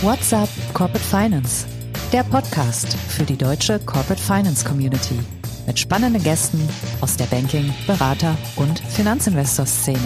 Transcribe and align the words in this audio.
What's 0.00 0.32
up 0.32 0.48
Corporate 0.74 1.04
Finance? 1.04 1.66
Der 2.12 2.22
Podcast 2.22 2.96
für 2.96 3.24
die 3.24 3.36
deutsche 3.36 3.80
Corporate 3.80 4.22
Finance 4.22 4.64
Community 4.64 5.18
mit 5.66 5.76
spannenden 5.76 6.22
Gästen 6.22 6.60
aus 7.00 7.16
der 7.16 7.24
Banking-, 7.24 7.74
Berater- 7.84 8.38
und 8.54 8.78
Finanzinvestor-Szene. 8.78 9.98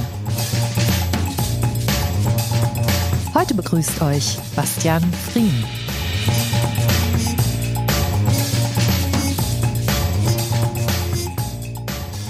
Heute 3.35 3.55
begrüßt 3.55 4.01
euch 4.01 4.39
Bastian 4.57 5.02
Frien. 5.13 5.63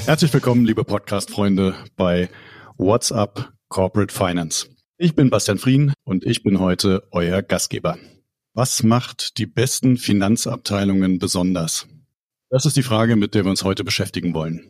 Herzlich 0.04 0.32
willkommen, 0.32 0.64
liebe 0.64 0.82
Podcast-Freunde, 0.82 1.76
bei 1.94 2.28
What's 2.76 3.12
Up 3.12 3.52
Corporate 3.68 4.12
Finance. 4.12 4.71
Ich 5.04 5.16
bin 5.16 5.30
Bastian 5.30 5.58
Frien 5.58 5.92
und 6.04 6.24
ich 6.24 6.44
bin 6.44 6.60
heute 6.60 7.08
euer 7.10 7.42
Gastgeber. 7.42 7.98
Was 8.54 8.84
macht 8.84 9.36
die 9.36 9.46
besten 9.46 9.96
Finanzabteilungen 9.96 11.18
besonders? 11.18 11.88
Das 12.50 12.66
ist 12.66 12.76
die 12.76 12.84
Frage, 12.84 13.16
mit 13.16 13.34
der 13.34 13.44
wir 13.44 13.50
uns 13.50 13.64
heute 13.64 13.82
beschäftigen 13.82 14.32
wollen. 14.32 14.62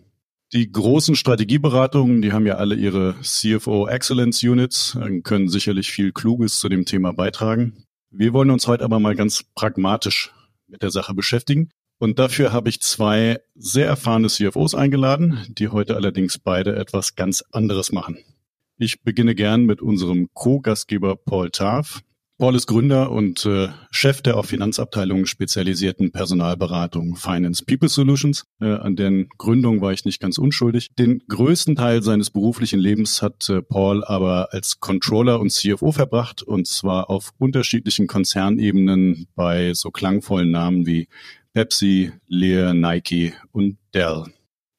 Die 0.54 0.72
großen 0.72 1.16
Strategieberatungen, 1.16 2.22
die 2.22 2.32
haben 2.32 2.46
ja 2.46 2.54
alle 2.54 2.76
ihre 2.76 3.14
CFO 3.20 3.86
Excellence 3.88 4.42
Units, 4.42 4.96
können 5.22 5.50
sicherlich 5.50 5.92
viel 5.92 6.12
Kluges 6.12 6.58
zu 6.58 6.70
dem 6.70 6.86
Thema 6.86 7.12
beitragen. 7.12 7.84
Wir 8.10 8.32
wollen 8.32 8.48
uns 8.48 8.66
heute 8.66 8.84
aber 8.84 9.00
mal 9.00 9.14
ganz 9.14 9.44
pragmatisch 9.54 10.32
mit 10.66 10.80
der 10.80 10.90
Sache 10.90 11.12
beschäftigen. 11.12 11.68
Und 11.98 12.18
dafür 12.18 12.54
habe 12.54 12.70
ich 12.70 12.80
zwei 12.80 13.38
sehr 13.54 13.86
erfahrene 13.86 14.28
CFOs 14.28 14.74
eingeladen, 14.74 15.44
die 15.50 15.68
heute 15.68 15.94
allerdings 15.94 16.38
beide 16.38 16.74
etwas 16.76 17.16
ganz 17.16 17.44
anderes 17.50 17.92
machen. 17.92 18.24
Ich 18.82 19.02
beginne 19.04 19.36
gern 19.36 19.64
mit 19.64 19.80
unserem 19.80 20.28
Co-Gastgeber 20.34 21.14
Paul 21.14 21.50
Tarf. 21.52 22.00
Paul 22.36 22.56
ist 22.56 22.66
Gründer 22.66 23.12
und 23.12 23.46
äh, 23.46 23.68
Chef 23.92 24.22
der 24.22 24.36
auf 24.36 24.46
Finanzabteilungen 24.46 25.26
spezialisierten 25.26 26.10
Personalberatung 26.10 27.14
Finance 27.14 27.64
People 27.64 27.88
Solutions. 27.88 28.44
Äh, 28.60 28.72
an 28.72 28.96
deren 28.96 29.28
Gründung 29.38 29.82
war 29.82 29.92
ich 29.92 30.04
nicht 30.04 30.18
ganz 30.18 30.36
unschuldig. 30.36 30.88
Den 30.98 31.22
größten 31.28 31.76
Teil 31.76 32.02
seines 32.02 32.30
beruflichen 32.30 32.80
Lebens 32.80 33.22
hat 33.22 33.48
äh, 33.48 33.62
Paul 33.62 34.02
aber 34.02 34.52
als 34.52 34.80
Controller 34.80 35.38
und 35.38 35.52
CFO 35.52 35.92
verbracht 35.92 36.42
und 36.42 36.66
zwar 36.66 37.08
auf 37.08 37.30
unterschiedlichen 37.38 38.08
Konzernebenen 38.08 39.28
bei 39.36 39.74
so 39.74 39.92
klangvollen 39.92 40.50
Namen 40.50 40.86
wie 40.86 41.06
Pepsi, 41.52 42.10
Lear, 42.26 42.74
Nike 42.74 43.34
und 43.52 43.78
Dell. 43.94 44.24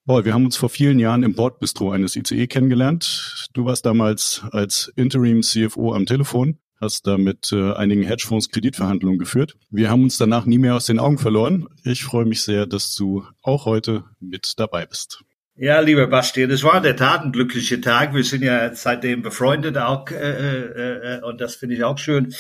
Paul, 0.06 0.26
wir 0.26 0.34
haben 0.34 0.44
uns 0.44 0.58
vor 0.58 0.68
vielen 0.68 1.00
Jahren 1.00 1.24
im 1.24 1.34
Bordbistro 1.34 1.92
eines 1.92 2.18
ICE 2.18 2.48
kennengelernt. 2.48 3.48
Du 3.54 3.64
warst 3.64 3.86
damals 3.86 4.44
als 4.52 4.92
Interim 4.98 5.44
CFO 5.44 5.94
am 5.94 6.06
Telefon, 6.06 6.60
hast 6.82 7.08
da 7.08 7.18
mit 7.18 7.54
äh, 7.54 7.72
einigen 7.72 8.04
Hedgefonds 8.04 8.50
Kreditverhandlungen 8.50 9.18
geführt. 9.18 9.56
Wir 9.70 9.90
haben 9.90 10.04
uns 10.04 10.18
danach 10.18 10.46
nie 10.46 10.58
mehr 10.58 10.76
aus 10.76 10.88
den 10.88 11.00
Augen 11.00 11.20
verloren. 11.20 11.70
Ich 11.86 12.04
freue 12.04 12.26
mich 12.26 12.42
sehr, 12.42 12.66
dass 12.66 12.94
du 12.96 13.24
auch 13.42 13.66
heute 13.66 14.04
mit 14.20 14.56
dabei 14.58 14.86
bist. 14.86 15.24
Ja, 15.56 15.80
lieber 15.80 16.08
Bastian, 16.08 16.52
es 16.52 16.66
war 16.66 16.76
in 16.76 16.84
der 16.84 16.98
Tat 16.98 17.22
ein 17.22 17.32
glücklicher 17.32 17.80
Tag. 17.80 18.14
Wir 18.14 18.26
sind 18.26 18.44
ja 18.44 18.76
seitdem 18.76 19.22
befreundet 19.22 19.78
auch 19.78 20.12
äh, 20.12 20.16
äh, 20.16 21.18
äh 21.18 21.22
und 21.22 21.40
das 21.40 21.56
finde 21.56 21.76
ich 21.76 21.84
auch 21.86 21.98
schön. 21.98 22.34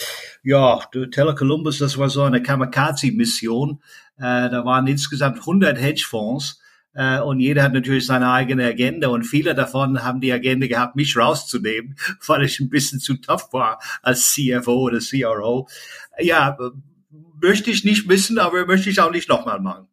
Ja, 0.43 0.81
Tele 1.11 1.33
Columbus, 1.33 1.77
das 1.77 1.97
war 1.97 2.09
so 2.09 2.23
eine 2.23 2.43
Kamikaze-Mission. 2.43 3.81
Äh, 4.17 4.49
da 4.49 4.65
waren 4.65 4.85
insgesamt 4.87 5.39
100 5.39 5.79
Hedgefonds 5.79 6.59
und 6.95 7.39
jeder 7.39 7.63
hat 7.63 7.73
natürlich 7.73 8.05
seine 8.05 8.31
eigene 8.31 8.65
Agenda 8.65 9.07
und 9.07 9.23
viele 9.23 9.55
davon 9.55 10.03
haben 10.03 10.21
die 10.21 10.31
Agenda 10.31 10.67
gehabt, 10.67 10.95
mich 10.95 11.17
rauszunehmen, 11.17 11.95
weil 12.27 12.43
ich 12.43 12.59
ein 12.59 12.69
bisschen 12.69 12.99
zu 12.99 13.15
tough 13.15 13.51
war 13.51 13.79
als 14.01 14.33
CFO 14.33 14.73
oder 14.73 14.99
CRO. 14.99 15.67
Ja, 16.19 16.57
möchte 17.41 17.71
ich 17.71 17.83
nicht 17.83 18.07
wissen, 18.07 18.39
aber 18.39 18.65
möchte 18.65 18.89
ich 18.89 18.99
auch 18.99 19.11
nicht 19.11 19.29
nochmal 19.29 19.59
machen. 19.59 19.87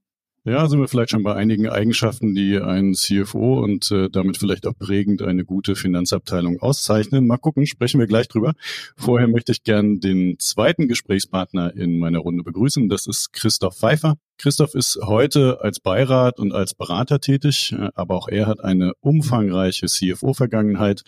Ja, 0.45 0.67
sind 0.69 0.81
wir 0.81 0.89
vielleicht 0.89 1.11
schon 1.11 1.23
bei 1.23 1.35
einigen 1.35 1.69
Eigenschaften, 1.69 2.35
die 2.35 2.59
ein 2.59 2.95
CFO 2.95 3.63
und 3.63 3.91
äh, 3.91 4.09
damit 4.09 4.39
vielleicht 4.39 4.67
auch 4.67 4.73
prägend 4.73 5.21
eine 5.21 5.45
gute 5.45 5.77
Finanzabteilung 5.77 6.63
auszeichnen. 6.63 7.27
Mal 7.27 7.37
gucken, 7.37 7.67
sprechen 7.67 8.01
wir 8.01 8.07
gleich 8.07 8.27
drüber. 8.27 8.55
Vorher 8.97 9.29
möchte 9.29 9.53
ich 9.53 9.65
gern 9.65 10.01
den 10.01 10.39
zweiten 10.39 10.89
Gesprächspartner 10.89 11.77
in 11.77 11.99
meiner 11.99 12.21
Runde 12.21 12.43
begrüßen. 12.43 12.89
Das 12.89 13.07
ist 13.07 13.35
Christoph 13.35 13.77
Pfeiffer. 13.77 14.17
Christoph 14.41 14.75
ist 14.75 14.99
heute 15.03 15.61
als 15.61 15.81
Beirat 15.81 16.41
und 16.41 16.55
als 16.55 16.73
Berater 16.73 17.21
tätig, 17.21 17.75
äh, 17.79 17.91
aber 17.95 18.15
auch 18.15 18.27
er 18.27 18.47
hat 18.47 18.65
eine 18.65 18.95
umfangreiche 19.01 19.85
CFO-Vergangenheit. 19.85 21.03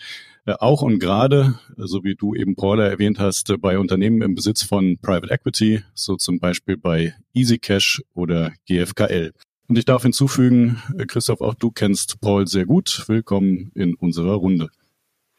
Äh, 0.45 0.53
auch 0.59 0.83
und 0.83 0.99
gerade, 0.99 1.55
so 1.75 2.03
wie 2.03 2.13
du 2.13 2.35
eben 2.35 2.55
Paula 2.55 2.85
erwähnt 2.85 3.17
hast, 3.17 3.49
äh, 3.49 3.57
bei 3.57 3.79
Unternehmen 3.79 4.21
im 4.21 4.35
Besitz 4.35 4.61
von 4.61 4.99
Private 5.01 5.33
Equity, 5.33 5.81
so 5.95 6.15
zum 6.15 6.39
Beispiel 6.39 6.77
bei 6.77 7.15
EasyCash 7.33 8.03
oder 8.13 8.51
GFKL. 8.67 9.31
Und 9.67 9.79
ich 9.79 9.85
darf 9.85 10.03
hinzufügen, 10.03 10.83
äh, 10.95 11.07
Christoph, 11.07 11.41
auch 11.41 11.55
du 11.55 11.71
kennst 11.71 12.21
Paul 12.21 12.47
sehr 12.47 12.67
gut. 12.67 13.05
Willkommen 13.07 13.71
in 13.73 13.95
unserer 13.95 14.35
Runde. 14.35 14.69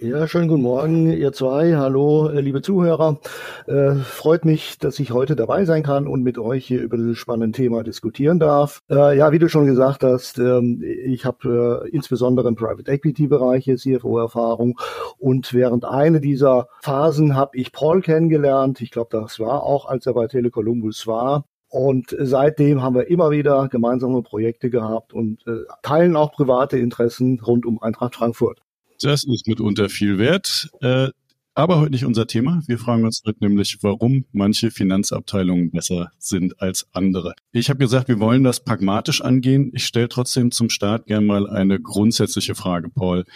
Ja, 0.00 0.26
schönen 0.26 0.48
guten 0.48 0.62
Morgen, 0.62 1.12
ihr 1.12 1.32
zwei. 1.32 1.76
Hallo, 1.76 2.28
äh, 2.28 2.40
liebe 2.40 2.62
Zuhörer. 2.62 3.20
Äh, 3.68 3.94
freut 3.94 4.44
mich, 4.44 4.76
dass 4.78 4.98
ich 4.98 5.12
heute 5.12 5.36
dabei 5.36 5.64
sein 5.66 5.84
kann 5.84 6.08
und 6.08 6.24
mit 6.24 6.36
euch 6.36 6.66
hier 6.66 6.82
über 6.82 6.96
dieses 6.96 7.16
spannende 7.16 7.56
Thema 7.56 7.84
diskutieren 7.84 8.40
darf. 8.40 8.80
Äh, 8.90 9.16
ja, 9.16 9.30
wie 9.30 9.38
du 9.38 9.48
schon 9.48 9.66
gesagt 9.66 10.02
hast, 10.02 10.38
ähm, 10.40 10.82
ich 10.82 11.24
habe 11.24 11.84
äh, 11.84 11.90
insbesondere 11.90 12.48
im 12.48 12.56
Private 12.56 12.90
Equity 12.90 13.28
Bereich 13.28 13.70
CFO-Erfahrung 13.72 14.80
und 15.18 15.54
während 15.54 15.84
einer 15.84 16.18
dieser 16.18 16.66
Phasen 16.82 17.36
habe 17.36 17.56
ich 17.56 17.70
Paul 17.70 18.02
kennengelernt. 18.02 18.80
Ich 18.80 18.90
glaube, 18.90 19.10
das 19.12 19.38
war 19.38 19.62
auch, 19.62 19.86
als 19.86 20.06
er 20.06 20.14
bei 20.14 20.26
Telecolumbus 20.26 21.06
war. 21.06 21.44
Und 21.68 22.16
seitdem 22.18 22.82
haben 22.82 22.96
wir 22.96 23.08
immer 23.08 23.30
wieder 23.30 23.68
gemeinsame 23.68 24.22
Projekte 24.22 24.70
gehabt 24.70 25.12
und 25.12 25.46
äh, 25.46 25.62
teilen 25.82 26.16
auch 26.16 26.32
private 26.32 26.78
Interessen 26.78 27.38
rund 27.40 27.64
um 27.64 27.80
Eintracht 27.80 28.16
Frankfurt. 28.16 28.63
Das 29.04 29.22
ist 29.24 29.46
mitunter 29.46 29.90
viel 29.90 30.16
wert. 30.16 30.70
Äh, 30.80 31.08
aber 31.54 31.78
heute 31.78 31.90
nicht 31.90 32.06
unser 32.06 32.26
Thema. 32.26 32.62
Wir 32.66 32.78
fragen 32.78 33.04
uns 33.04 33.22
heute 33.26 33.44
nämlich, 33.44 33.80
warum 33.82 34.24
manche 34.32 34.70
Finanzabteilungen 34.70 35.70
besser 35.70 36.10
sind 36.18 36.58
als 36.62 36.86
andere. 36.92 37.34
Ich 37.52 37.68
habe 37.68 37.78
gesagt, 37.78 38.08
wir 38.08 38.18
wollen 38.18 38.44
das 38.44 38.64
pragmatisch 38.64 39.20
angehen. 39.20 39.70
Ich 39.74 39.84
stelle 39.84 40.08
trotzdem 40.08 40.52
zum 40.52 40.70
Start 40.70 41.04
gerne 41.04 41.26
mal 41.26 41.50
eine 41.50 41.78
grundsätzliche 41.80 42.54
Frage, 42.54 42.88
Paul. 42.88 43.26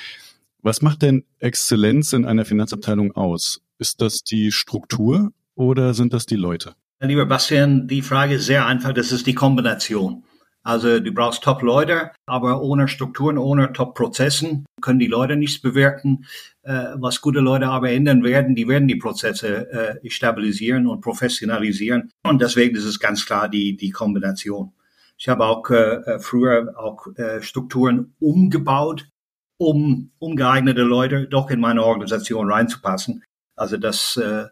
Was 0.62 0.80
macht 0.80 1.02
denn 1.02 1.24
Exzellenz 1.38 2.14
in 2.14 2.24
einer 2.24 2.46
Finanzabteilung 2.46 3.12
aus? 3.12 3.60
Ist 3.78 4.00
das 4.00 4.22
die 4.24 4.52
Struktur 4.52 5.32
oder 5.54 5.92
sind 5.92 6.14
das 6.14 6.24
die 6.24 6.36
Leute? 6.36 6.76
Lieber 7.00 7.26
Bastian, 7.26 7.86
die 7.86 8.00
Frage 8.00 8.36
ist 8.36 8.46
sehr 8.46 8.64
einfach. 8.64 8.94
Das 8.94 9.12
ist 9.12 9.26
die 9.26 9.34
Kombination. 9.34 10.24
Also 10.68 11.00
du 11.00 11.12
brauchst 11.12 11.42
Top-Leute, 11.44 12.10
aber 12.26 12.60
ohne 12.60 12.88
Strukturen, 12.88 13.38
ohne 13.38 13.72
Top-Prozessen 13.72 14.66
können 14.82 14.98
die 14.98 15.06
Leute 15.06 15.34
nichts 15.34 15.62
bewirken. 15.62 16.26
Äh, 16.62 16.88
was 16.96 17.22
gute 17.22 17.40
Leute 17.40 17.68
aber 17.68 17.90
ändern 17.90 18.22
werden, 18.22 18.54
die 18.54 18.68
werden 18.68 18.86
die 18.86 18.96
Prozesse 18.96 19.98
äh, 20.02 20.10
stabilisieren 20.10 20.86
und 20.86 21.00
professionalisieren. 21.00 22.10
Und 22.22 22.42
deswegen 22.42 22.76
ist 22.76 22.84
es 22.84 23.00
ganz 23.00 23.24
klar 23.24 23.48
die, 23.48 23.78
die 23.78 23.88
Kombination. 23.88 24.74
Ich 25.16 25.30
habe 25.30 25.46
auch 25.46 25.70
äh, 25.70 26.02
äh 26.04 26.18
früher 26.18 26.74
auch 26.76 27.06
äh, 27.16 27.40
Strukturen 27.40 28.12
umgebaut, 28.20 29.08
um, 29.56 30.10
um 30.18 30.36
geeignete 30.36 30.82
Leute 30.82 31.28
doch 31.28 31.48
in 31.48 31.60
meine 31.60 31.82
Organisation 31.82 32.52
reinzupassen. 32.52 33.24
Also 33.56 33.78
das, 33.78 34.18
äh, 34.18 34.44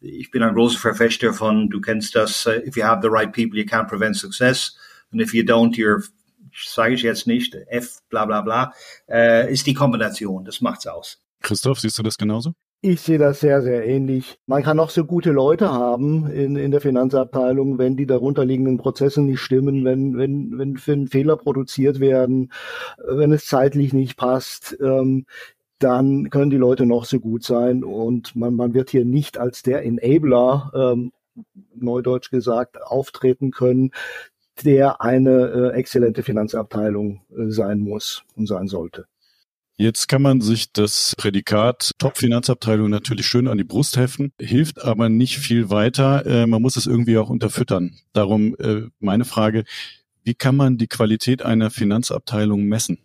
ich 0.00 0.32
bin 0.32 0.42
ein 0.42 0.54
großer 0.54 0.80
Verfechter 0.80 1.32
von, 1.32 1.70
du 1.70 1.80
kennst 1.80 2.16
das, 2.16 2.44
if 2.46 2.76
you 2.76 2.82
have 2.82 3.02
the 3.02 3.08
right 3.08 3.32
people, 3.32 3.56
you 3.56 3.64
can't 3.64 3.86
prevent 3.86 4.16
success. 4.16 4.76
Und 5.12 5.20
if 5.20 5.34
you 5.34 5.42
don't, 5.42 5.76
you're, 5.76 6.08
sage 6.52 6.94
ich 6.94 7.02
jetzt 7.02 7.26
nicht, 7.26 7.54
F, 7.68 8.00
bla 8.08 8.24
bla 8.26 8.42
bla, 8.42 8.72
äh, 9.08 9.52
ist 9.52 9.66
die 9.66 9.74
Kombination. 9.74 10.44
Das 10.44 10.60
macht's 10.60 10.86
aus. 10.86 11.20
Christoph, 11.42 11.80
siehst 11.80 11.98
du 11.98 12.02
das 12.02 12.18
genauso? 12.18 12.52
Ich 12.82 13.02
sehe 13.02 13.18
das 13.18 13.40
sehr, 13.40 13.60
sehr 13.60 13.86
ähnlich. 13.86 14.38
Man 14.46 14.62
kann 14.62 14.80
auch 14.80 14.88
so 14.88 15.04
gute 15.04 15.32
Leute 15.32 15.70
haben 15.70 16.26
in, 16.30 16.56
in 16.56 16.70
der 16.70 16.80
Finanzabteilung, 16.80 17.76
wenn 17.76 17.94
die 17.94 18.06
darunterliegenden 18.06 18.78
Prozesse 18.78 19.20
nicht 19.20 19.40
stimmen, 19.40 19.84
wenn, 19.84 20.16
wenn, 20.16 20.56
wenn 20.58 20.78
für 20.78 21.06
Fehler 21.06 21.36
produziert 21.36 22.00
werden, 22.00 22.50
wenn 23.06 23.32
es 23.32 23.44
zeitlich 23.44 23.92
nicht 23.92 24.16
passt, 24.16 24.78
ähm, 24.80 25.26
dann 25.78 26.30
können 26.30 26.50
die 26.50 26.56
Leute 26.56 26.86
noch 26.86 27.04
so 27.04 27.20
gut 27.20 27.42
sein 27.42 27.84
und 27.84 28.34
man, 28.34 28.54
man 28.54 28.72
wird 28.72 28.90
hier 28.90 29.04
nicht 29.04 29.36
als 29.36 29.62
der 29.62 29.84
Enabler 29.84 30.70
ähm, 30.74 31.12
neudeutsch 31.74 32.30
gesagt, 32.30 32.82
auftreten 32.82 33.50
können, 33.50 33.90
der 34.62 35.00
eine 35.00 35.72
äh, 35.74 35.78
exzellente 35.78 36.22
Finanzabteilung 36.22 37.22
äh, 37.30 37.50
sein 37.50 37.80
muss 37.80 38.22
und 38.36 38.46
sein 38.46 38.68
sollte. 38.68 39.06
Jetzt 39.76 40.08
kann 40.08 40.20
man 40.20 40.42
sich 40.42 40.72
das 40.72 41.14
Prädikat 41.16 41.92
Top-Finanzabteilung 41.96 42.90
natürlich 42.90 43.26
schön 43.26 43.48
an 43.48 43.56
die 43.56 43.64
Brust 43.64 43.96
heften, 43.96 44.30
hilft 44.38 44.82
aber 44.84 45.08
nicht 45.08 45.38
viel 45.38 45.70
weiter. 45.70 46.26
Äh, 46.26 46.46
man 46.46 46.60
muss 46.60 46.76
es 46.76 46.86
irgendwie 46.86 47.16
auch 47.16 47.30
unterfüttern. 47.30 47.96
Darum 48.12 48.54
äh, 48.58 48.82
meine 48.98 49.24
Frage, 49.24 49.64
wie 50.22 50.34
kann 50.34 50.54
man 50.54 50.76
die 50.76 50.86
Qualität 50.86 51.42
einer 51.42 51.70
Finanzabteilung 51.70 52.64
messen? 52.64 52.98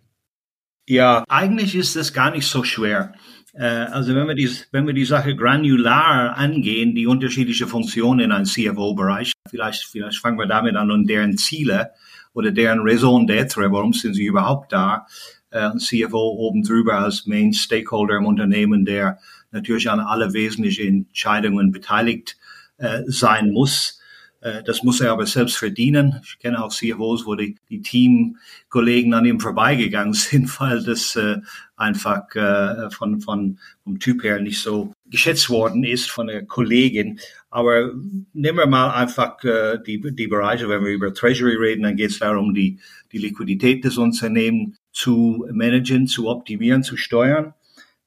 Ja, 0.85 1.23
eigentlich 1.29 1.75
ist 1.75 1.95
das 1.95 2.11
gar 2.11 2.31
nicht 2.31 2.45
so 2.45 2.63
schwer. 2.63 3.13
Äh, 3.57 3.63
also 3.65 4.15
wenn 4.15 4.27
wir, 4.27 4.35
die, 4.35 4.49
wenn 4.71 4.85
wir 4.85 4.93
die 4.93 5.05
Sache 5.05 5.35
granular 5.35 6.35
angehen, 6.37 6.95
die 6.95 7.07
unterschiedliche 7.07 7.67
Funktionen 7.67 8.19
in 8.19 8.31
einem 8.31 8.45
CFO-Bereich, 8.45 9.33
vielleicht, 9.49 9.85
vielleicht 9.85 10.19
fangen 10.19 10.37
wir 10.37 10.47
damit 10.47 10.75
an 10.75 10.91
und 10.91 11.07
deren 11.07 11.37
Ziele 11.37 11.91
oder 12.33 12.51
deren 12.51 12.81
Raison 12.81 13.25
d'être, 13.27 13.71
warum 13.71 13.93
sind 13.93 14.13
sie 14.13 14.25
überhaupt 14.25 14.73
da? 14.73 15.07
Äh, 15.51 15.69
ein 15.69 15.79
CFO 15.79 16.35
oben 16.37 16.63
drüber 16.63 16.99
als 16.99 17.25
Main 17.25 17.53
Stakeholder 17.53 18.17
im 18.17 18.25
Unternehmen, 18.25 18.83
der 18.83 19.19
natürlich 19.51 19.89
an 19.89 20.01
alle 20.01 20.33
wesentlichen 20.33 21.05
Entscheidungen 21.07 21.71
beteiligt 21.71 22.37
äh, 22.77 23.03
sein 23.07 23.51
muss. 23.51 24.01
Äh, 24.45 24.63
das 24.63 24.83
muss 24.83 25.01
er 25.01 25.11
aber 25.11 25.25
selbst 25.25 25.57
verdienen. 25.57 26.21
Ich 26.23 26.37
kenne 26.37 26.63
auch 26.63 26.69
CFOs, 26.69 27.25
wo 27.25 27.33
die, 27.33 27.55
die 27.69 27.81
Teamkollegen 27.81 29.13
an 29.15 29.25
ihm 29.25 29.39
vorbeigegangen 29.39 30.13
sind, 30.27 30.59
weil 30.59 30.83
das 30.83 31.15
äh, 31.15 31.37
einfach 31.75 32.33
äh, 32.35 32.91
von, 32.91 33.19
von, 33.21 33.59
vom 33.83 33.99
Typ 33.99 34.23
her 34.23 34.39
nicht 34.39 34.59
so 34.59 34.93
geschätzt 35.07 35.49
worden 35.49 35.83
ist 35.83 36.11
von 36.11 36.27
der 36.27 36.45
Kollegin. 36.45 37.19
Aber 37.49 37.91
nehmen 38.33 38.57
wir 38.59 38.67
mal 38.67 38.91
einfach 38.91 39.43
äh, 39.43 39.79
die, 39.85 39.99
die 40.13 40.27
Bereiche, 40.27 40.69
wenn 40.69 40.85
wir 40.85 40.91
über 40.91 41.13
Treasury 41.13 41.55
reden, 41.55 41.83
dann 41.83 41.95
geht 41.95 42.11
es 42.11 42.19
darum, 42.19 42.53
die, 42.53 42.79
die 43.11 43.17
Liquidität 43.17 43.83
des 43.83 43.97
Unternehmens 43.97 44.77
zu 44.91 45.47
managen, 45.51 46.05
zu 46.05 46.29
optimieren, 46.29 46.83
zu 46.83 46.97
steuern. 46.97 47.53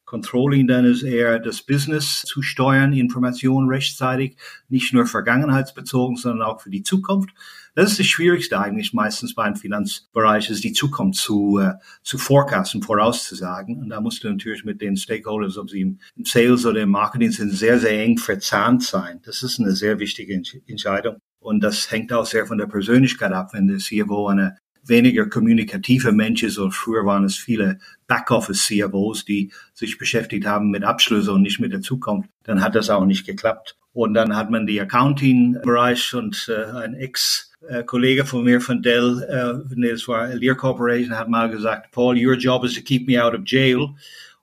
Controlling 0.08 0.66
dann 0.66 0.86
ist 0.86 1.02
eher 1.02 1.38
das 1.38 1.60
Business 1.60 2.22
zu 2.22 2.40
steuern, 2.40 2.94
Informationen 2.94 3.68
rechtzeitig, 3.68 4.38
nicht 4.70 4.94
nur 4.94 5.04
vergangenheitsbezogen, 5.04 6.16
sondern 6.16 6.48
auch 6.48 6.62
für 6.62 6.70
die 6.70 6.82
Zukunft. 6.82 7.28
Das 7.74 7.90
ist 7.90 7.98
das 8.00 8.06
Schwierigste 8.06 8.58
eigentlich 8.58 8.94
meistens 8.94 9.34
beim 9.34 9.54
Finanzbereich, 9.54 10.48
ist 10.48 10.64
die 10.64 10.72
Zukunft 10.72 11.20
zu, 11.20 11.58
äh, 11.58 11.74
zu 12.02 12.16
forecasten, 12.16 12.82
vorauszusagen. 12.82 13.76
Und 13.76 13.90
da 13.90 14.00
musst 14.00 14.24
du 14.24 14.30
natürlich 14.30 14.64
mit 14.64 14.80
den 14.80 14.96
Stakeholders, 14.96 15.58
ob 15.58 15.68
sie 15.68 15.82
im, 15.82 15.98
Sales 16.24 16.64
oder 16.64 16.80
im 16.80 16.90
Marketing 16.90 17.30
sind, 17.30 17.52
sehr, 17.52 17.78
sehr 17.78 18.02
eng 18.02 18.16
verzahnt 18.16 18.82
sein. 18.82 19.20
Das 19.26 19.42
ist 19.42 19.60
eine 19.60 19.72
sehr 19.72 19.98
wichtige 19.98 20.42
Entscheidung. 20.66 21.16
Und 21.38 21.60
das 21.60 21.90
hängt 21.90 22.14
auch 22.14 22.24
sehr 22.24 22.46
von 22.46 22.56
der 22.56 22.66
Persönlichkeit 22.66 23.32
ab. 23.32 23.50
Wenn 23.52 23.68
der 23.68 23.78
CFO 23.78 24.28
eine 24.28 24.56
weniger 24.88 25.26
kommunikative 25.28 26.12
Menschen. 26.12 26.50
So 26.50 26.70
früher 26.70 27.04
waren 27.04 27.24
es 27.24 27.36
viele 27.36 27.78
Backoffice-CFOs, 28.06 29.24
die 29.24 29.52
sich 29.74 29.98
beschäftigt 29.98 30.46
haben 30.46 30.70
mit 30.70 30.84
Abschlüsse 30.84 31.32
und 31.32 31.42
nicht 31.42 31.60
mit 31.60 31.72
der 31.72 31.80
Zukunft. 31.80 32.28
Dann 32.44 32.62
hat 32.62 32.74
das 32.74 32.90
auch 32.90 33.04
nicht 33.04 33.26
geklappt. 33.26 33.76
Und 33.92 34.14
dann 34.14 34.36
hat 34.36 34.50
man 34.50 34.66
die 34.66 34.80
Accounting-Bereich 34.80 36.14
und 36.14 36.48
äh, 36.48 36.70
ein 36.76 36.94
Ex-Kollege 36.94 38.24
von 38.24 38.44
mir 38.44 38.60
von 38.60 38.82
Dell, 38.82 39.22
äh, 39.28 39.90
das 39.90 40.06
war 40.06 40.28
Lear 40.34 40.54
Corporation, 40.54 41.18
hat 41.18 41.28
mal 41.28 41.50
gesagt, 41.50 41.90
Paul, 41.90 42.16
your 42.16 42.36
job 42.36 42.64
is 42.64 42.74
to 42.74 42.80
keep 42.80 43.08
me 43.08 43.20
out 43.20 43.34
of 43.34 43.40
jail. 43.44 43.94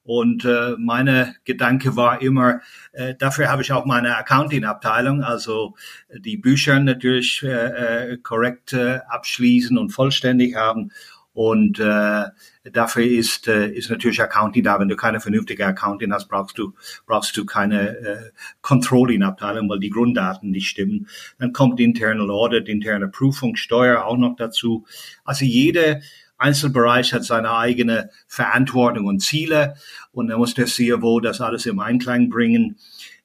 Und 0.05 0.45
äh, 0.45 0.75
meine 0.77 1.35
Gedanke 1.45 1.95
war 1.95 2.21
immer, 2.21 2.61
äh, 2.93 3.15
dafür 3.15 3.49
habe 3.49 3.63
ich 3.63 3.71
auch 3.71 3.85
meine 3.85 4.15
Accounting-Abteilung, 4.17 5.23
also 5.23 5.75
die 6.13 6.37
Bücher 6.37 6.79
natürlich 6.79 7.41
äh, 7.41 8.11
äh, 8.11 8.17
korrekt 8.17 8.73
äh, 8.73 8.99
abschließen 9.09 9.79
und 9.79 9.89
vollständig 9.89 10.55
haben. 10.55 10.91
Und 11.33 11.79
äh, 11.79 12.25
dafür 12.71 13.03
ist, 13.03 13.47
äh, 13.47 13.67
ist 13.67 13.89
natürlich 13.89 14.21
Accounting 14.21 14.63
da. 14.63 14.79
Wenn 14.79 14.87
du 14.87 14.95
keine 14.95 15.19
vernünftige 15.19 15.65
Accounting 15.65 16.13
hast, 16.13 16.29
brauchst 16.29 16.57
du, 16.57 16.73
brauchst 17.07 17.35
du 17.35 17.43
keine 17.45 17.97
äh, 17.97 18.31
Controlling-Abteilung, 18.61 19.67
weil 19.69 19.79
die 19.79 19.89
Grunddaten 19.89 20.51
nicht 20.51 20.69
stimmen. 20.69 21.07
Dann 21.39 21.51
kommt 21.51 21.79
Internal 21.79 22.29
Audit, 22.29 22.69
interne 22.69 23.07
Prüfung, 23.07 23.55
Steuer 23.55 24.05
auch 24.05 24.17
noch 24.17 24.35
dazu. 24.37 24.85
Also 25.25 25.45
jede 25.45 26.01
Einzelbereich 26.37 27.13
hat 27.13 27.23
seine 27.23 27.55
eigene 27.55 28.09
Verantwortung 28.27 29.05
und 29.05 29.21
Ziele 29.21 29.75
und 30.11 30.27
da 30.27 30.37
muss 30.37 30.53
der 30.53 30.65
CFO 30.65 31.19
das 31.19 31.41
alles 31.41 31.65
im 31.65 31.79
Einklang 31.79 32.29
bringen, 32.29 32.77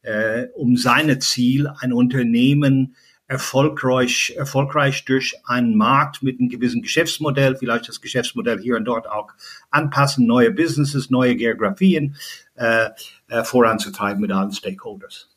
äh, 0.03 0.47
um 0.55 0.77
seine 0.77 1.19
Ziel, 1.19 1.71
ein 1.81 1.93
Unternehmen 1.93 2.95
erfolgreich, 3.31 4.35
erfolgreich 4.37 5.05
durch 5.05 5.37
einen 5.45 5.77
Markt 5.77 6.21
mit 6.21 6.41
einem 6.41 6.49
gewissen 6.49 6.83
Geschäftsmodell, 6.83 7.55
vielleicht 7.55 7.89
das 7.89 8.01
Geschäftsmodell 8.01 8.61
hier 8.61 8.77
und 8.77 8.85
dort 8.85 9.09
auch 9.09 9.29
anpassen, 9.71 10.27
neue 10.27 10.51
Businesses, 10.51 11.11
neue 11.11 11.37
Geografien 11.37 12.17
äh, 12.57 12.89
äh, 13.29 13.45
voranzutreiben 13.45 14.21
mit 14.21 14.33
allen 14.33 14.51
Stakeholders. 14.51 15.29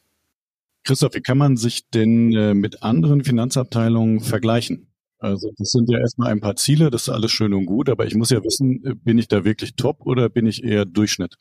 Christoph, 0.84 1.14
wie 1.14 1.22
kann 1.22 1.38
man 1.38 1.56
sich 1.56 1.88
denn 1.92 2.34
äh, 2.34 2.56
mit 2.56 2.82
anderen 2.82 3.24
Finanzabteilungen 3.24 4.22
vergleichen? 4.22 4.88
Also 5.24 5.54
das 5.58 5.70
sind 5.72 5.90
ja 5.90 6.00
erstmal 6.00 6.32
ein 6.32 6.42
paar 6.42 6.58
Ziele, 6.58 6.92
das 6.92 7.04
ist 7.04 7.10
alles 7.10 7.32
schön 7.32 7.54
und 7.54 7.66
gut, 7.66 7.88
aber 7.88 8.06
ich 8.06 8.14
muss 8.14 8.30
ja 8.30 8.44
wissen, 8.44 9.00
bin 9.06 9.18
ich 9.18 9.30
da 9.30 9.46
wirklich 9.46 9.78
top 9.78 10.06
oder 10.06 10.28
bin 10.28 10.46
ich 10.46 10.66
eher 10.66 10.84
Durchschnitt? 10.84 11.38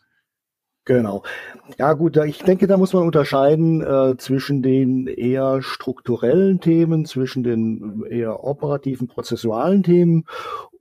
Genau. 0.85 1.25
Ja 1.79 1.93
gut, 1.95 2.17
ich 2.17 2.39
denke, 2.39 2.69
da 2.69 2.77
muss 2.77 2.93
man 2.93 3.03
unterscheiden 3.03 3.83
äh, 3.83 4.17
zwischen 4.19 4.63
den 4.63 5.09
eher 5.09 5.63
strukturellen 5.63 6.61
Themen, 6.61 7.07
zwischen 7.07 7.43
den 7.43 8.05
eher 8.09 8.45
operativen, 8.45 9.09
prozessualen 9.09 9.83
Themen 9.83 10.27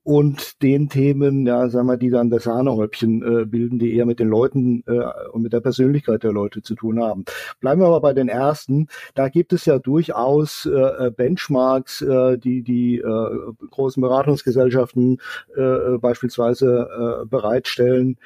und 0.04 0.62
den 0.64 0.90
Themen, 0.90 1.46
ja, 1.46 1.70
sagen 1.70 1.88
wir, 1.88 1.98
die 1.98 2.10
dann 2.10 2.30
das 2.30 2.44
Sahnehäubchen 2.44 3.22
äh, 3.22 3.46
bilden, 3.46 3.78
die 3.78 3.96
eher 3.96 4.06
mit 4.06 4.20
den 4.20 4.30
Leuten 4.30 4.84
äh, 4.88 5.30
und 5.32 5.44
mit 5.44 5.54
der 5.54 5.60
Persönlichkeit 5.60 6.24
der 6.24 6.32
Leute 6.32 6.62
zu 6.64 6.76
tun 6.76 7.02
haben. 7.02 7.24
Bleiben 7.60 7.82
wir 7.82 7.88
aber 7.88 8.02
bei 8.02 8.14
den 8.14 8.28
ersten. 8.28 8.88
Da 9.14 9.30
gibt 9.30 9.54
es 9.54 9.66
ja 9.66 9.78
durchaus 9.78 10.66
äh, 10.66 11.08
äh 11.08 11.12
Benchmarks, 11.12 12.02
äh, 12.02 12.38
die 12.38 12.64
die 12.64 12.98
äh, 12.98 13.54
großen 13.70 14.02
Beratungsgesellschaften 14.02 15.22
äh, 15.56 15.62
äh 15.62 15.98
beispielsweise 16.00 17.22
äh, 17.22 17.26
bereitstellen 17.28 18.18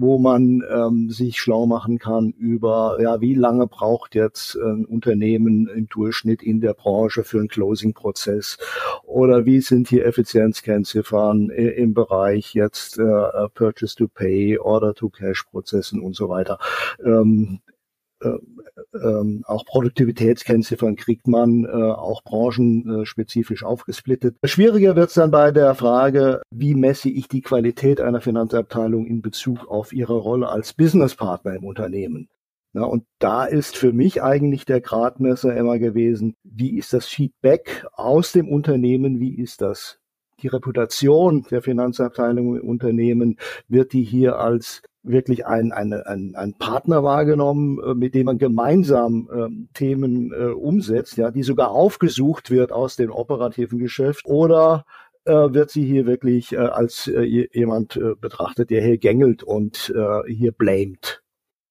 wo 0.00 0.18
man 0.18 0.62
ähm, 0.72 1.10
sich 1.10 1.38
schlau 1.38 1.66
machen 1.66 1.98
kann 1.98 2.30
über, 2.30 2.96
ja, 3.02 3.20
wie 3.20 3.34
lange 3.34 3.66
braucht 3.66 4.14
jetzt 4.14 4.56
ein 4.56 4.86
Unternehmen 4.86 5.68
im 5.68 5.88
Durchschnitt 5.88 6.42
in 6.42 6.62
der 6.62 6.72
Branche 6.72 7.22
für 7.22 7.38
einen 7.38 7.48
Closing-Prozess 7.48 8.56
oder 9.04 9.44
wie 9.44 9.60
sind 9.60 9.88
hier 9.88 10.06
Effizienzkennziffern 10.06 11.50
im 11.50 11.92
Bereich 11.92 12.54
jetzt 12.54 12.98
äh, 12.98 13.48
Purchase 13.52 13.94
to 13.94 14.08
Pay, 14.08 14.58
Order 14.58 14.94
to 14.94 15.10
Cash 15.10 15.44
Prozessen 15.44 16.00
und 16.00 16.16
so 16.16 16.30
weiter. 16.30 16.58
Ähm, 17.04 17.60
äh, 17.66 17.79
ähm, 18.22 19.44
auch 19.46 19.64
Produktivitätskennziffern 19.64 20.96
kriegt 20.96 21.26
man 21.26 21.64
äh, 21.64 21.68
auch 21.68 22.22
branchenspezifisch 22.22 23.64
aufgesplittet. 23.64 24.36
Schwieriger 24.44 24.96
wird 24.96 25.08
es 25.08 25.14
dann 25.14 25.30
bei 25.30 25.50
der 25.50 25.74
Frage, 25.74 26.42
wie 26.50 26.74
messe 26.74 27.08
ich 27.08 27.28
die 27.28 27.40
Qualität 27.40 28.00
einer 28.00 28.20
Finanzabteilung 28.20 29.06
in 29.06 29.22
Bezug 29.22 29.68
auf 29.68 29.92
ihre 29.92 30.16
Rolle 30.16 30.48
als 30.48 30.72
Businesspartner 30.72 31.54
im 31.54 31.64
Unternehmen. 31.64 32.28
Ja, 32.72 32.84
und 32.84 33.04
da 33.18 33.46
ist 33.46 33.76
für 33.76 33.92
mich 33.92 34.22
eigentlich 34.22 34.64
der 34.64 34.80
Gradmesser 34.80 35.56
immer 35.56 35.78
gewesen, 35.78 36.34
wie 36.44 36.78
ist 36.78 36.92
das 36.92 37.06
Feedback 37.06 37.84
aus 37.92 38.30
dem 38.30 38.48
Unternehmen, 38.48 39.18
wie 39.18 39.34
ist 39.34 39.60
das 39.60 39.98
die 40.42 40.48
Reputation 40.48 41.44
der 41.50 41.62
Finanzabteilung 41.62 42.56
im 42.56 42.68
Unternehmen, 42.68 43.36
wird 43.68 43.92
die 43.92 44.04
hier 44.04 44.38
als 44.38 44.82
wirklich 45.02 45.46
ein, 45.46 45.72
ein, 45.72 45.92
ein, 45.92 46.34
ein 46.34 46.54
Partner 46.54 47.02
wahrgenommen, 47.02 47.78
äh, 47.82 47.94
mit 47.94 48.14
dem 48.14 48.26
man 48.26 48.38
gemeinsam 48.38 49.28
äh, 49.32 49.74
Themen 49.74 50.32
äh, 50.32 50.46
umsetzt, 50.46 51.16
ja, 51.16 51.30
die 51.30 51.42
sogar 51.42 51.70
aufgesucht 51.70 52.50
wird 52.50 52.72
aus 52.72 52.96
dem 52.96 53.10
operativen 53.10 53.78
Geschäft 53.78 54.26
oder 54.26 54.84
äh, 55.24 55.32
wird 55.32 55.70
sie 55.70 55.84
hier 55.84 56.06
wirklich 56.06 56.52
äh, 56.52 56.56
als 56.56 57.08
äh, 57.08 57.22
jemand 57.22 57.96
äh, 57.96 58.14
betrachtet, 58.20 58.70
der 58.70 58.82
hier 58.82 58.98
gängelt 58.98 59.42
und 59.42 59.92
äh, 59.94 60.32
hier 60.32 60.52
blamed. 60.52 61.22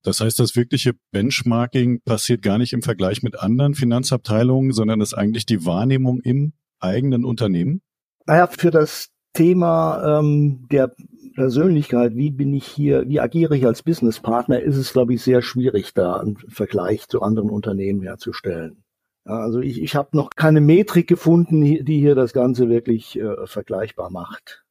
Das 0.03 0.21
heißt, 0.21 0.39
das 0.39 0.55
wirkliche 0.55 0.93
Benchmarking 1.11 2.01
passiert 2.01 2.41
gar 2.41 2.57
nicht 2.57 2.73
im 2.73 2.81
Vergleich 2.81 3.21
mit 3.21 3.37
anderen 3.37 3.75
Finanzabteilungen, 3.75 4.71
sondern 4.71 5.01
ist 5.01 5.13
eigentlich 5.13 5.45
die 5.45 5.65
Wahrnehmung 5.65 6.21
im 6.21 6.53
eigenen 6.79 7.25
Unternehmen? 7.25 7.81
Naja, 8.25 8.47
für 8.47 8.71
das 8.71 9.09
Thema 9.33 10.19
ähm, 10.19 10.67
der 10.71 10.95
Persönlichkeit, 11.39 12.17
wie 12.17 12.31
bin 12.31 12.53
ich 12.53 12.67
hier, 12.67 13.07
wie 13.07 13.21
agiere 13.21 13.55
ich 13.55 13.65
als 13.65 13.81
Businesspartner, 13.81 14.59
ist 14.61 14.75
es, 14.75 14.91
glaube 14.91 15.13
ich, 15.13 15.21
sehr 15.21 15.41
schwierig, 15.41 15.93
da 15.93 16.17
einen 16.17 16.35
Vergleich 16.35 17.07
zu 17.07 17.21
anderen 17.21 17.49
Unternehmen 17.49 18.01
herzustellen. 18.01 18.83
Also 19.23 19.61
ich, 19.61 19.81
ich 19.81 19.95
habe 19.95 20.17
noch 20.17 20.31
keine 20.31 20.59
Metrik 20.59 21.07
gefunden, 21.07 21.61
die 21.61 21.99
hier 21.99 22.13
das 22.13 22.33
Ganze 22.33 22.67
wirklich 22.67 23.17
äh, 23.17 23.47
vergleichbar 23.47 24.09
macht. 24.09 24.65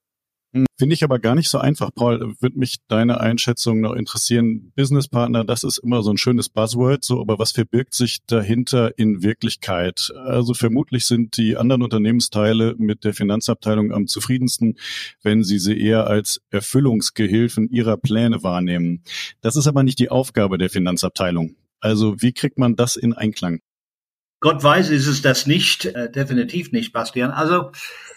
Finde 0.79 0.95
ich 0.95 1.03
aber 1.03 1.19
gar 1.19 1.35
nicht 1.35 1.49
so 1.49 1.59
einfach. 1.59 1.91
Paul, 1.93 2.37
würde 2.41 2.59
mich 2.59 2.77
deine 2.87 3.21
Einschätzung 3.21 3.81
noch 3.81 3.95
interessieren. 3.95 4.73
Businesspartner, 4.77 5.45
das 5.45 5.65
ist 5.65 5.79
immer 5.79 6.03
so 6.03 6.11
ein 6.11 6.19
schönes 6.19 6.49
Buzzword, 6.49 7.03
so, 7.03 7.21
aber 7.21 7.39
was 7.39 7.51
verbirgt 7.51 7.95
sich 7.95 8.25
dahinter 8.27 8.97
in 8.97 9.23
Wirklichkeit? 9.23 10.13
Also 10.25 10.55
vermutlich 10.55 11.07
sind 11.07 11.37
die 11.37 11.57
anderen 11.57 11.83
Unternehmensteile 11.83 12.77
mit 12.79 13.03
der 13.03 13.13
Finanzabteilung 13.13 13.93
am 13.93 14.07
zufriedensten, 14.07 14.77
wenn 15.23 15.43
sie 15.43 15.59
sie 15.59 15.79
eher 15.79 16.07
als 16.07 16.41
Erfüllungsgehilfen 16.51 17.69
ihrer 17.71 17.97
Pläne 17.97 18.45
wahrnehmen. 18.45 19.03
Das 19.41 19.57
ist 19.57 19.67
aber 19.67 19.83
nicht 19.83 19.99
die 19.99 20.11
Aufgabe 20.11 20.59
der 20.59 20.71
Finanzabteilung. 20.71 21.57
Also 21.81 22.23
wie 22.23 22.33
kriegt 22.33 22.59
man 22.59 22.77
das 22.77 22.97
in 22.97 23.13
Einklang? 23.15 23.61
Gott 24.41 24.63
weiß, 24.63 24.91
ist 24.91 25.07
es 25.07 25.23
das 25.23 25.47
nicht, 25.47 25.85
äh, 25.87 26.11
definitiv 26.11 26.73
nicht, 26.73 26.93
Bastian. 26.93 27.31
Also 27.31 27.73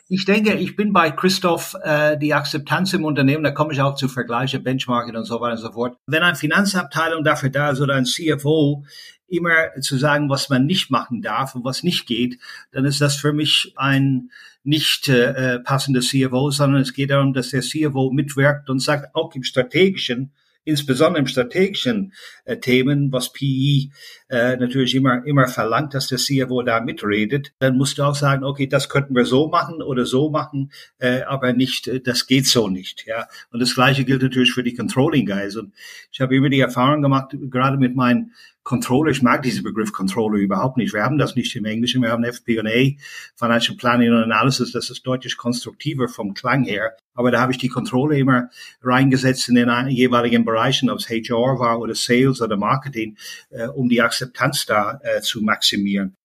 ich 0.07 0.25
denke, 0.25 0.53
ich 0.55 0.75
bin 0.75 0.93
bei 0.93 1.09
Christoph, 1.09 1.75
äh, 1.83 2.17
die 2.17 2.33
Akzeptanz 2.33 2.93
im 2.93 3.05
Unternehmen, 3.05 3.43
da 3.43 3.51
komme 3.51 3.73
ich 3.73 3.81
auch 3.81 3.95
zu 3.95 4.07
Vergleiche, 4.07 4.59
Benchmarking 4.59 5.15
und 5.15 5.25
so 5.25 5.39
weiter 5.39 5.53
und 5.53 5.61
so 5.61 5.71
fort. 5.71 5.97
Wenn 6.05 6.21
eine 6.21 6.35
Finanzabteilung 6.35 7.23
dafür 7.23 7.49
da 7.49 7.71
ist 7.71 7.81
oder 7.81 7.95
ein 7.95 8.05
CFO 8.05 8.83
immer 9.27 9.71
zu 9.79 9.97
sagen, 9.97 10.29
was 10.29 10.49
man 10.49 10.65
nicht 10.65 10.91
machen 10.91 11.21
darf 11.21 11.55
und 11.55 11.63
was 11.63 11.83
nicht 11.83 12.05
geht, 12.05 12.37
dann 12.71 12.85
ist 12.85 13.01
das 13.01 13.15
für 13.15 13.33
mich 13.33 13.73
ein 13.77 14.29
nicht 14.63 15.07
äh, 15.07 15.59
passender 15.59 16.01
CFO, 16.01 16.51
sondern 16.51 16.81
es 16.81 16.93
geht 16.93 17.09
darum, 17.09 17.33
dass 17.33 17.49
der 17.49 17.61
CFO 17.61 18.11
mitwirkt 18.11 18.69
und 18.69 18.79
sagt, 18.79 19.15
auch 19.15 19.33
im 19.33 19.43
strategischen, 19.43 20.33
insbesondere 20.65 21.21
im 21.21 21.27
strategischen 21.27 22.13
äh, 22.45 22.57
Themen, 22.57 23.11
was 23.11 23.33
PE 23.33 23.89
äh, 24.31 24.55
natürlich 24.55 24.95
immer, 24.95 25.25
immer 25.25 25.47
verlangt, 25.47 25.93
dass 25.93 26.07
der 26.07 26.17
CFO 26.17 26.63
da 26.63 26.79
mitredet, 26.79 27.51
dann 27.59 27.75
musst 27.75 27.97
du 27.97 28.03
auch 28.03 28.15
sagen, 28.15 28.45
okay, 28.45 28.65
das 28.65 28.87
könnten 28.87 29.13
wir 29.13 29.25
so 29.25 29.49
machen 29.49 29.81
oder 29.81 30.05
so 30.05 30.29
machen, 30.29 30.71
äh, 30.99 31.23
aber 31.23 31.51
nicht, 31.51 31.89
äh, 31.89 31.99
das 31.99 32.27
geht 32.27 32.47
so 32.47 32.69
nicht. 32.69 33.05
Ja, 33.05 33.27
Und 33.51 33.59
das 33.61 33.75
Gleiche 33.75 34.05
gilt 34.05 34.21
natürlich 34.21 34.53
für 34.53 34.63
die 34.63 34.73
Controlling 34.73 35.25
Guys. 35.25 35.57
Und 35.57 35.73
ich 36.13 36.21
habe 36.21 36.33
immer 36.33 36.47
die 36.47 36.61
Erfahrung 36.61 37.01
gemacht, 37.01 37.35
gerade 37.49 37.77
mit 37.77 37.93
meinen 37.93 38.31
Controller, 38.63 39.09
ich 39.09 39.23
mag 39.23 39.41
diesen 39.41 39.63
Begriff 39.63 39.91
Controller 39.91 40.37
überhaupt 40.37 40.77
nicht. 40.77 40.93
Wir 40.93 41.03
haben 41.03 41.17
das 41.17 41.35
nicht 41.35 41.55
im 41.55 41.65
Englischen, 41.65 42.03
wir 42.03 42.11
haben 42.11 42.23
FP&A, 42.23 42.95
Financial 43.35 43.75
Planning 43.75 44.11
und 44.11 44.23
Analysis, 44.23 44.71
das 44.71 44.91
ist 44.91 45.05
deutlich 45.05 45.35
konstruktiver 45.35 46.07
vom 46.07 46.35
Klang 46.35 46.63
her. 46.63 46.95
Aber 47.13 47.31
da 47.31 47.41
habe 47.41 47.51
ich 47.51 47.57
die 47.57 47.69
Controller 47.69 48.15
immer 48.17 48.49
reingesetzt 48.81 49.49
in 49.49 49.55
den 49.55 49.69
jeweiligen 49.89 50.45
Bereichen, 50.45 50.89
ob 50.89 50.99
es 50.99 51.09
HR 51.09 51.59
war 51.59 51.79
oder 51.79 51.95
Sales 51.95 52.41
oder 52.41 52.55
Marketing, 52.55 53.17
äh, 53.49 53.67
um 53.67 53.89
die 53.89 54.01
Akzeptanz 54.21 54.65
da 54.65 54.99
äh, 55.03 55.21
zu 55.21 55.41
maximieren. 55.41 56.15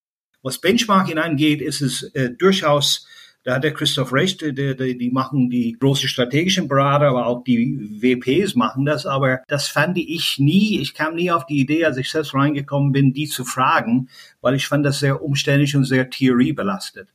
Was 0.42 0.58
Benchmarking 0.60 1.18
angeht, 1.18 1.60
ist 1.60 1.80
es 1.80 2.02
äh, 2.14 2.30
durchaus 2.30 3.06
da 3.42 3.54
hat 3.54 3.62
der 3.62 3.74
Christoph 3.74 4.12
recht, 4.12 4.40
die, 4.40 4.52
die, 4.52 4.98
die 4.98 5.10
machen 5.10 5.50
die 5.50 5.76
großen 5.78 6.08
strategischen 6.08 6.66
Berater, 6.66 7.06
aber 7.06 7.26
auch 7.26 7.44
die 7.44 7.78
WPs 8.02 8.56
machen 8.56 8.84
das. 8.84 9.06
Aber 9.06 9.40
das 9.46 9.68
fand 9.68 9.98
ich 9.98 10.38
nie, 10.40 10.80
ich 10.80 10.94
kam 10.94 11.14
nie 11.14 11.30
auf 11.30 11.46
die 11.46 11.60
Idee, 11.60 11.84
als 11.84 11.96
ich 11.96 12.10
selbst 12.10 12.34
reingekommen 12.34 12.90
bin, 12.90 13.12
die 13.12 13.28
zu 13.28 13.44
fragen, 13.44 14.08
weil 14.40 14.56
ich 14.56 14.66
fand 14.66 14.84
das 14.84 14.98
sehr 14.98 15.22
umständlich 15.22 15.76
und 15.76 15.84
sehr 15.84 16.10
theoriebelastet. 16.10 17.08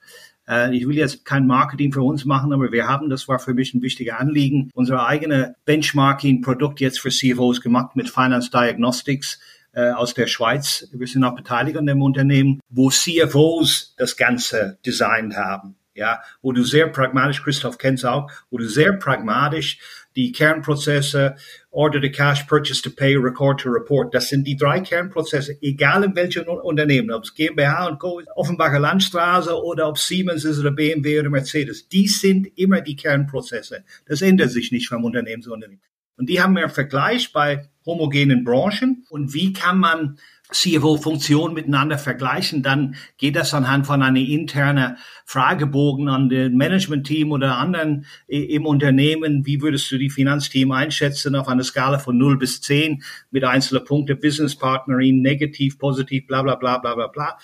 Äh, 0.48 0.74
ich 0.74 0.88
will 0.88 0.96
jetzt 0.96 1.26
kein 1.26 1.48
Marketing 1.48 1.92
für 1.92 2.02
uns 2.02 2.24
machen, 2.24 2.54
aber 2.54 2.72
wir 2.72 2.88
haben, 2.88 3.10
das 3.10 3.28
war 3.28 3.40
für 3.40 3.54
mich 3.54 3.74
ein 3.74 3.82
wichtiger 3.82 4.18
Anliegen, 4.18 4.70
unser 4.74 5.06
eigene 5.06 5.56
Benchmarking-Produkt 5.66 6.80
jetzt 6.80 7.02
für 7.02 7.10
CFOs 7.10 7.60
gemacht 7.60 7.98
mit 7.98 8.10
Finance 8.10 8.50
Diagnostics 8.52 9.42
äh, 9.74 9.92
aus 9.92 10.14
der 10.14 10.28
Schweiz. 10.28 10.88
Wir 10.92 11.08
sind 11.08 11.24
auch 11.24 11.36
beteiligt 11.36 11.78
an 11.78 11.86
dem 11.86 12.02
Unternehmen, 12.02 12.60
wo 12.70 12.90
CFOs 12.90 13.96
das 13.98 14.18
Ganze 14.18 14.78
designt 14.86 15.36
haben 15.36 15.76
ja, 15.94 16.22
wo 16.42 16.52
du 16.52 16.64
sehr 16.64 16.88
pragmatisch, 16.88 17.44
Christoph 17.44 17.78
kennt's 17.78 18.06
auch, 18.06 18.32
wo 18.50 18.58
du 18.58 18.68
sehr 18.68 18.94
pragmatisch 18.94 19.80
die 20.16 20.32
Kernprozesse, 20.32 21.36
Order 21.70 22.02
to 22.02 22.10
Cash, 22.10 22.44
Purchase 22.44 22.82
to 22.82 22.90
Pay, 22.90 23.16
Record 23.16 23.62
to 23.62 23.70
Report, 23.70 24.14
das 24.14 24.30
sind 24.30 24.46
die 24.46 24.58
drei 24.58 24.82
Kernprozesse, 24.82 25.58
egal 25.62 26.04
in 26.04 26.16
welchem 26.16 26.48
Unternehmen, 26.48 27.12
ob 27.12 27.24
es 27.24 27.34
GmbH 27.34 27.88
und 27.88 28.00
Co. 28.00 28.20
ist, 28.20 28.28
Offenbacher 28.36 28.80
Landstraße 28.80 29.54
oder 29.56 29.88
ob 29.88 29.98
Siemens 29.98 30.44
ist 30.44 30.60
oder 30.60 30.72
BMW 30.72 31.20
oder 31.20 31.30
Mercedes, 31.30 31.88
die 31.88 32.08
sind 32.08 32.48
immer 32.58 32.82
die 32.82 32.96
Kernprozesse. 32.96 33.84
Das 34.06 34.22
ändert 34.22 34.52
sich 34.52 34.72
nicht 34.72 34.90
vom 34.90 35.06
Unternehmen 35.06 35.42
zu 35.42 35.54
Unternehmen. 35.54 35.82
Und 36.18 36.30
die 36.30 36.42
haben 36.42 36.56
wir 36.56 36.64
im 36.64 36.70
Vergleich 36.70 37.32
bei 37.34 37.70
homogenen 37.86 38.44
Branchen. 38.44 39.06
Und 39.10 39.34
wie 39.34 39.54
kann 39.54 39.80
man 39.80 40.18
CFO-Funktionen 40.52 41.54
miteinander 41.54 41.98
vergleichen, 41.98 42.62
dann 42.62 42.96
geht 43.18 43.36
das 43.36 43.54
anhand 43.54 43.88
von 43.88 44.04
einer 44.04 44.20
internen 44.20 44.98
Fragebogen 45.26 46.10
an 46.10 46.30
den 46.30 46.58
Management-Team 46.58 47.32
oder 47.32 47.58
anderen 47.58 48.06
im 48.28 48.66
Unternehmen. 48.66 49.46
Wie 49.46 49.62
würdest 49.62 49.90
du 49.92 49.98
die 49.98 50.10
Finanzteam 50.10 50.72
einschätzen 50.72 51.36
auf 51.36 51.48
einer 51.48 51.64
Skala 51.64 52.00
von 52.00 52.18
0 52.18 52.38
bis 52.38 52.62
10 52.62 53.02
mit 53.32 53.44
einzelnen 53.44 53.86
Punkten, 53.86 54.20
Business 54.20 54.56
Partnering, 54.56 55.22
negativ, 55.22 55.80
positiv, 55.80 56.28
bla, 56.28 56.44
bla, 56.44 56.56
bla, 56.56 56.78
bla, 56.80 56.96
bla, 56.96 57.08
bla. 57.08 57.38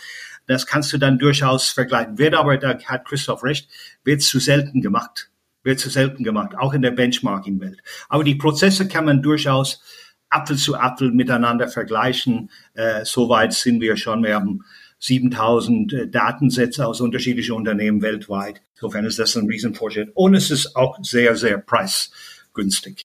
Das 0.45 0.65
kannst 0.65 0.91
du 0.93 0.97
dann 0.97 1.17
durchaus 1.17 1.69
vergleichen. 1.69 2.17
Wird 2.17 2.33
aber, 2.33 2.57
da 2.57 2.77
hat 2.85 3.05
Christoph 3.05 3.43
recht, 3.43 3.69
wird 4.03 4.21
zu 4.21 4.39
selten 4.39 4.81
gemacht. 4.81 5.29
Wird 5.67 5.81
zu 5.81 5.89
selten 5.89 6.23
gemacht, 6.23 6.57
auch 6.57 6.73
in 6.73 6.81
der 6.81 6.91
Benchmarking-Welt. 6.91 7.83
Aber 8.07 8.23
die 8.23 8.35
Prozesse 8.35 8.87
kann 8.87 9.03
man 9.03 9.21
durchaus 9.21 9.83
Apfel 10.29 10.55
zu 10.55 10.77
Apfel 10.77 11.11
miteinander 11.11 11.67
vergleichen. 11.67 12.49
Äh, 12.73 13.03
Soweit 13.03 13.51
sind 13.51 13.81
wir 13.81 13.97
schon. 13.97 14.23
Wir 14.23 14.35
haben 14.35 14.63
7000 14.99 15.91
äh, 15.91 16.07
Datensätze 16.07 16.87
aus 16.87 17.01
unterschiedlichen 17.01 17.51
Unternehmen 17.51 18.01
weltweit. 18.01 18.61
Insofern 18.75 19.03
ist 19.03 19.19
das 19.19 19.35
ein 19.35 19.47
Riesenfortschritt. 19.47 20.11
Und 20.13 20.35
es 20.35 20.51
ist 20.51 20.77
auch 20.77 20.97
sehr, 21.03 21.35
sehr 21.35 21.57
preisgünstig. 21.57 23.03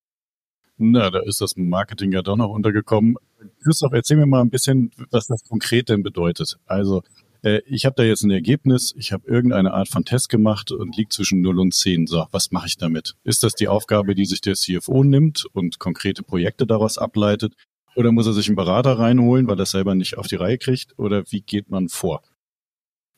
Na, 0.79 1.11
da 1.11 1.19
ist 1.21 1.41
das 1.41 1.57
Marketing 1.57 2.13
ja 2.13 2.23
doch 2.23 2.37
noch 2.37 2.51
untergekommen. 2.51 3.17
Christoph, 3.65 3.93
erzähl 3.93 4.19
mir 4.19 4.27
mal 4.27 4.41
ein 4.41 4.51
bisschen, 4.51 4.93
was 5.11 5.27
das 5.27 5.43
konkret 5.49 5.89
denn 5.89 6.05
bedeutet. 6.05 6.59
Also 6.67 7.03
äh, 7.43 7.61
ich 7.67 7.85
habe 7.85 7.95
da 7.97 8.03
jetzt 8.03 8.23
ein 8.23 8.31
Ergebnis, 8.31 8.95
ich 8.97 9.13
habe 9.13 9.27
irgendeine 9.29 9.75
Art 9.75 9.89
von 9.89 10.05
Test 10.05 10.29
gemacht 10.29 10.73
und 10.73 10.97
liegt 10.97 11.13
zwischen 11.13 11.41
0 11.41 11.61
und 11.61 11.75
10. 11.75 12.07
So, 12.07 12.27
was 12.31 12.51
mache 12.51 12.67
ich 12.67 12.77
damit? 12.77 13.15
Ist 13.25 13.43
das 13.43 13.55
die 13.55 13.69
Aufgabe, 13.69 14.15
die 14.15 14.25
sich 14.25 14.41
der 14.41 14.55
CFO 14.55 15.05
nimmt 15.05 15.45
und 15.53 15.79
konkrete 15.79 16.23
Projekte 16.23 16.67
daraus 16.67 16.99
ableitet? 16.99 17.55
Oder 17.95 18.13
muss 18.13 18.27
er 18.27 18.33
sich 18.33 18.49
einen 18.49 18.57
Berater 18.57 18.99
reinholen, 18.99 19.47
weil 19.49 19.59
er 19.59 19.67
selber 19.67 19.95
nicht 19.95 20.17
auf 20.17 20.27
die 20.27 20.37
Reihe 20.37 20.59
kriegt? 20.59 20.99
Oder 20.99 21.25
wie 21.31 21.43
geht 21.43 21.71
man 21.71 21.89
vor? 21.89 22.23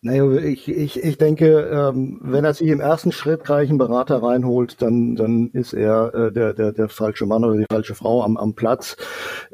Naja, 0.06 0.30
ich, 0.32 0.68
ich, 0.68 1.02
ich 1.02 1.16
denke, 1.16 1.60
ähm, 1.60 2.20
wenn 2.22 2.44
er 2.44 2.52
sich 2.52 2.68
im 2.68 2.80
ersten 2.80 3.10
Schritt 3.10 3.42
gleich 3.42 3.70
einen 3.70 3.78
Berater 3.78 4.22
reinholt, 4.22 4.82
dann, 4.82 5.16
dann 5.16 5.48
ist 5.52 5.72
er 5.72 6.12
äh, 6.12 6.30
der, 6.30 6.52
der, 6.52 6.72
der 6.72 6.90
falsche 6.90 7.24
Mann 7.24 7.42
oder 7.42 7.56
die 7.56 7.64
falsche 7.70 7.94
Frau 7.94 8.22
am, 8.22 8.36
am 8.36 8.52
Platz. 8.54 8.98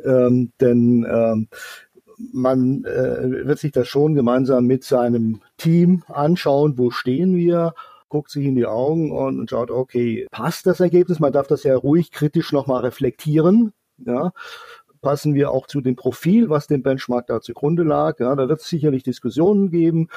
Ähm, 0.05 0.51
denn 0.61 1.07
ähm, 1.09 1.47
man 2.33 2.85
äh, 2.85 3.47
wird 3.47 3.59
sich 3.59 3.73
das 3.73 3.89
schon 3.89 4.15
gemeinsam 4.15 4.67
mit 4.67 4.85
seinem 4.85 5.41
Team 5.57 6.03
anschauen, 6.09 6.79
wo 6.79 6.91
stehen 6.91 7.37
wir, 7.37 7.75
guckt 8.09 8.31
sich 8.31 8.45
in 8.45 8.57
die 8.57 8.67
Augen 8.67 9.13
und, 9.13 9.51
schaut, 9.51 9.71
okay, 9.71 10.27
passt 10.31 10.67
das 10.67 10.81
Ergebnis? 10.81 11.21
Man 11.21 11.33
darf 11.33 11.47
das 11.47 11.63
ja 11.63 11.77
ruhig 11.77 12.11
kritisch 12.11 12.53
nochmal 12.53 12.83
reflektieren. 12.83 13.73
Ja, 14.05 14.33
passen 15.03 15.35
wir 15.35 15.51
auch 15.51 15.67
zu 15.67 15.81
dem 15.81 15.97
Profil, 15.97 16.51
was 16.51 16.67
dem 16.67 16.83
Benchmark 16.83 17.27
da 17.27 17.41
zugrunde 17.41 17.83
lag. 17.83 18.19
Ja, 18.19 18.35
da 18.35 18.49
wird 18.49 18.61
es 18.61 18.69
sicherlich 18.69 19.03
Diskussionen 19.03 19.71
geben, 19.71 20.09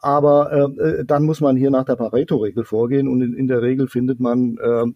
aber 0.00 0.52
äh, 0.52 0.82
äh, 0.82 1.04
dann 1.04 1.24
muss 1.24 1.40
man 1.40 1.56
hier 1.56 1.70
nach 1.70 1.84
der 1.84 1.96
Pareto-Regel 1.96 2.64
vorgehen 2.64 3.08
und 3.08 3.22
in, 3.22 3.34
in, 3.34 3.48
der 3.48 3.62
Regel 3.62 3.88
findet 3.88 4.20
man 4.20 4.58
äh, 4.58 4.82
äh 4.82 4.92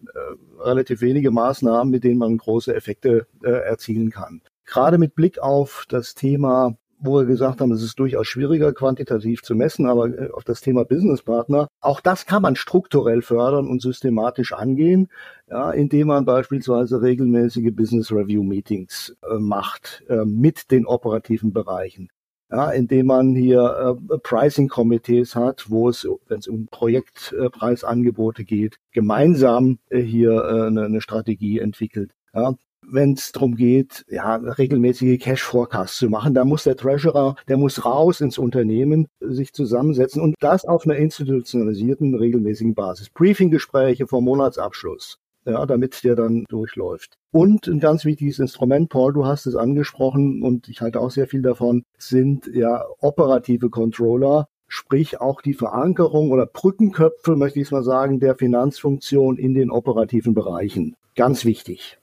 relativ 0.59 1.01
wenige 1.01 1.31
Maßnahmen, 1.31 1.91
mit 1.91 2.03
denen 2.03 2.17
man 2.17 2.37
große 2.37 2.73
Effekte 2.73 3.27
äh, 3.43 3.51
erzielen 3.51 4.09
kann 4.09 4.41
gerade 4.67 4.97
mit 4.97 5.15
Blick 5.15 5.39
auf 5.39 5.85
das 5.89 6.13
Thema, 6.13 6.77
wo 6.99 7.19
wir 7.19 7.25
gesagt 7.25 7.61
haben, 7.61 7.71
es 7.71 7.83
ist 7.83 7.99
durchaus 7.99 8.27
schwieriger 8.27 8.73
quantitativ 8.73 9.41
zu 9.43 9.55
messen, 9.55 9.87
aber 9.87 10.07
äh, 10.07 10.29
auf 10.31 10.43
das 10.43 10.61
Thema 10.61 10.83
Business 10.83 11.21
Partner, 11.21 11.67
auch 11.79 12.01
das 12.01 12.25
kann 12.25 12.41
man 12.41 12.55
strukturell 12.55 13.21
fördern 13.21 13.67
und 13.67 13.81
systematisch 13.81 14.53
angehen, 14.53 15.09
ja, 15.49 15.71
indem 15.71 16.07
man 16.07 16.25
beispielsweise 16.25 17.01
regelmäßige 17.01 17.73
Business 17.73 18.11
Review 18.11 18.43
Meetings 18.43 19.15
äh, 19.29 19.37
macht 19.37 20.03
äh, 20.09 20.25
mit 20.25 20.71
den 20.71 20.85
operativen 20.85 21.53
Bereichen. 21.53 22.09
Ja, 22.49 22.71
indem 22.71 23.07
man 23.07 23.35
hier 23.35 23.97
äh, 24.11 24.17
Pricing-Komitees 24.19 25.35
hat, 25.35 25.69
wo 25.69 25.89
es, 25.89 26.07
wenn 26.27 26.39
es 26.39 26.47
um 26.47 26.67
Projektpreisangebote 26.67 28.45
geht, 28.45 28.77
gemeinsam 28.93 29.79
äh, 29.89 29.99
hier 29.99 30.31
äh, 30.31 30.67
eine, 30.67 30.85
eine 30.85 31.01
Strategie 31.01 31.59
entwickelt. 31.59 32.11
Ja, 32.33 32.55
wenn 32.89 33.13
es 33.13 33.31
darum 33.31 33.55
geht, 33.55 34.05
ja, 34.09 34.35
regelmäßige 34.35 35.19
Cash-Forecasts 35.19 35.97
zu 35.97 36.09
machen. 36.09 36.33
Da 36.33 36.45
muss 36.45 36.63
der 36.63 36.75
Treasurer, 36.75 37.35
der 37.47 37.57
muss 37.57 37.85
raus 37.85 38.21
ins 38.21 38.37
Unternehmen, 38.37 39.07
sich 39.19 39.53
zusammensetzen 39.53 40.21
und 40.21 40.35
das 40.39 40.65
auf 40.65 40.85
einer 40.85 40.95
institutionalisierten, 40.95 42.15
regelmäßigen 42.15 42.75
Basis. 42.75 43.09
Briefinggespräche 43.09 44.07
vor 44.07 44.21
Monatsabschluss. 44.21 45.19
Ja, 45.45 45.65
damit 45.65 46.03
der 46.03 46.17
dann 46.17 46.43
durchläuft. 46.49 47.13
Und 47.31 47.67
ein 47.67 47.79
ganz 47.79 48.03
wichtiges 48.03 48.37
Instrument, 48.39 48.89
Paul, 48.89 49.13
du 49.13 49.25
hast 49.25 49.45
es 49.45 49.55
angesprochen 49.55 50.43
und 50.43 50.67
ich 50.67 50.81
halte 50.81 50.99
auch 50.99 51.09
sehr 51.09 51.25
viel 51.25 51.41
davon, 51.41 51.83
sind 51.97 52.47
ja 52.53 52.83
operative 52.99 53.69
Controller, 53.69 54.49
sprich 54.67 55.21
auch 55.21 55.41
die 55.41 55.53
Verankerung 55.53 56.31
oder 56.31 56.47
Brückenköpfe, 56.47 57.37
möchte 57.37 57.59
ich 57.59 57.67
es 57.67 57.71
mal 57.71 57.83
sagen, 57.83 58.19
der 58.19 58.35
Finanzfunktion 58.35 59.37
in 59.37 59.53
den 59.53 59.71
operativen 59.71 60.33
Bereichen. 60.33 60.97
Ganz 61.15 61.45
wichtig. 61.45 61.97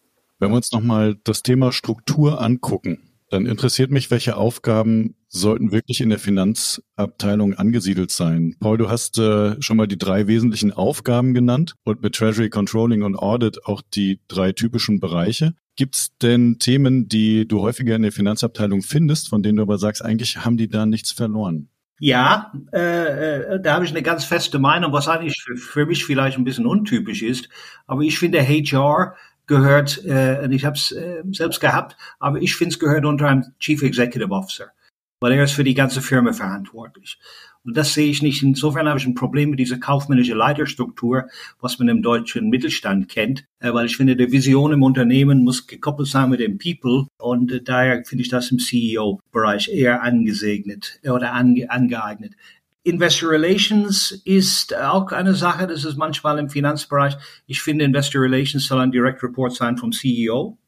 Wenn 0.45 0.51
wir 0.51 0.57
uns 0.57 0.73
nochmal 0.73 1.17
das 1.25 1.43
Thema 1.43 1.73
Struktur 1.73 2.39
angucken, 2.43 2.99
dann 3.31 3.47
interessiert 3.47 3.91
mich, 3.91 4.11
welche 4.11 4.37
Aufgaben 4.37 5.15
sollten 5.27 5.73
wirklich 5.73 6.03
in 6.03 6.11
der 6.11 6.19
Finanzabteilung 6.19 7.55
angesiedelt 7.55 8.11
sein. 8.11 8.55
Paul, 8.61 8.77
du 8.77 8.91
hast 8.91 9.19
äh, 9.19 9.57
schon 9.63 9.79
mal 9.79 9.87
die 9.87 9.97
drei 9.97 10.27
wesentlichen 10.27 10.71
Aufgaben 10.71 11.33
genannt 11.33 11.77
und 11.85 12.03
mit 12.03 12.15
Treasury 12.15 12.51
Controlling 12.51 13.05
und 13.05 13.17
Audit 13.17 13.65
auch 13.65 13.81
die 13.81 14.21
drei 14.29 14.53
typischen 14.53 15.01
Bereiche. 15.01 15.55
Gibt 15.77 15.95
es 15.95 16.19
denn 16.19 16.59
Themen, 16.59 17.09
die 17.09 17.49
du 17.49 17.63
häufiger 17.63 17.97
in 17.97 18.03
der 18.03 18.13
Finanzabteilung 18.13 18.83
findest, 18.83 19.31
von 19.31 19.43
denen 19.43 19.57
du 19.57 19.63
aber 19.63 19.79
sagst, 19.79 20.05
eigentlich 20.05 20.45
haben 20.45 20.59
die 20.59 20.69
da 20.69 20.85
nichts 20.85 21.11
verloren? 21.11 21.71
Ja, 22.01 22.53
äh, 22.75 23.55
äh 23.55 23.61
da 23.63 23.77
habe 23.77 23.87
ich 23.87 23.93
eine 23.93 24.03
ganz 24.03 24.25
feste 24.25 24.59
Meinung, 24.59 24.93
was 24.93 25.09
eigentlich 25.09 25.43
für, 25.43 25.57
für 25.57 25.87
mich 25.87 26.05
vielleicht 26.05 26.37
ein 26.37 26.45
bisschen 26.45 26.67
untypisch 26.67 27.23
ist. 27.23 27.49
Aber 27.87 28.03
ich 28.03 28.19
finde 28.19 28.47
HR 28.47 29.15
gehört, 29.47 30.05
äh, 30.05 30.47
ich 30.53 30.65
habe 30.65 30.77
es 30.77 30.93
äh, 30.93 31.23
selbst 31.33 31.61
gehabt, 31.61 31.97
aber 32.19 32.41
ich 32.41 32.57
finde 32.57 32.73
es 32.75 32.79
gehört 32.79 33.05
unter 33.05 33.29
einem 33.29 33.45
Chief 33.59 33.83
Executive 33.83 34.31
Officer, 34.31 34.73
weil 35.21 35.33
er 35.33 35.45
ist 35.45 35.53
für 35.53 35.65
die 35.65 35.75
ganze 35.75 36.01
Firma 36.01 36.33
verantwortlich. 36.33 37.19
Und 37.65 37.79
das 37.79 37.95
sehe 37.95 38.11
ich 38.11 38.21
nicht. 38.23 38.43
Insofern 38.43 38.89
habe 38.89 38.99
ich 38.99 39.07
ein 39.07 39.15
Problem 39.15 39.51
mit 39.51 39.59
dieser 39.59 39.79
kaufmännische 39.79 40.35
Leiterstruktur, 40.35 41.29
was 41.61 41.79
man 41.79 41.89
im 41.89 42.03
deutschen 42.03 42.51
Mittelstand 42.51 43.09
kennt, 43.09 43.47
äh, 43.59 43.73
weil 43.73 43.87
ich 43.87 43.97
finde, 43.97 44.17
die 44.17 44.31
Vision 44.31 44.73
im 44.73 44.83
Unternehmen 44.83 45.43
muss 45.43 45.67
gekoppelt 45.67 46.09
sein 46.09 46.31
mit 46.31 46.41
dem 46.41 46.59
People 46.59 47.07
und 47.19 47.63
daher 47.65 48.05
finde 48.05 48.23
ich 48.23 48.29
das 48.29 48.51
im 48.51 48.59
CEO-Bereich 48.59 49.69
eher 49.69 50.03
angesegnet 50.03 51.01
oder 51.05 51.33
ange 51.33 51.71
angeeignet. 51.71 52.35
Investor 52.85 53.31
Relations 53.31 54.13
ist 54.25 54.77
auch 54.77 55.11
eine 55.11 55.35
Sache, 55.35 55.67
das 55.67 55.85
ist 55.85 55.97
manchmal 55.97 56.39
im 56.39 56.51
Finanzbereich. 56.51 57.17
Ich 57.47 57.63
finde, 57.63 57.85
Investor 57.85 58.21
Relations 58.21 58.67
soll 58.67 58.81
ein 58.81 58.93
Direct 58.93 59.23
Report 59.23 59.55
sein 59.55 59.79
vom 59.79 59.91
CEO. 59.91 60.59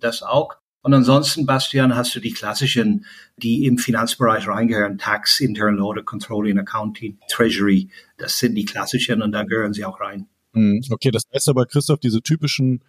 Das 0.00 0.22
auch. 0.22 0.56
Und 0.82 0.94
ansonsten, 0.94 1.46
Bastian, 1.46 1.96
hast 1.96 2.14
du 2.14 2.20
die 2.20 2.32
klassischen, 2.32 3.06
die 3.38 3.64
im 3.64 3.78
Finanzbereich 3.78 4.46
reingehören. 4.46 4.98
Tax, 4.98 5.40
Internal 5.40 5.80
Audit, 5.80 6.04
Controlling, 6.04 6.58
Accounting, 6.58 7.18
Treasury. 7.28 7.90
Das 8.18 8.38
sind 8.38 8.54
die 8.54 8.64
klassischen 8.64 9.22
und 9.22 9.32
da 9.32 9.42
gehören 9.42 9.72
sie 9.72 9.84
auch 9.84 9.98
rein. 9.98 10.28
Hm, 10.52 10.82
okay, 10.90 11.10
das 11.10 11.24
heißt 11.34 11.48
aber, 11.48 11.66
Christoph, 11.66 12.00
diese 12.00 12.22
typischen 12.22 12.84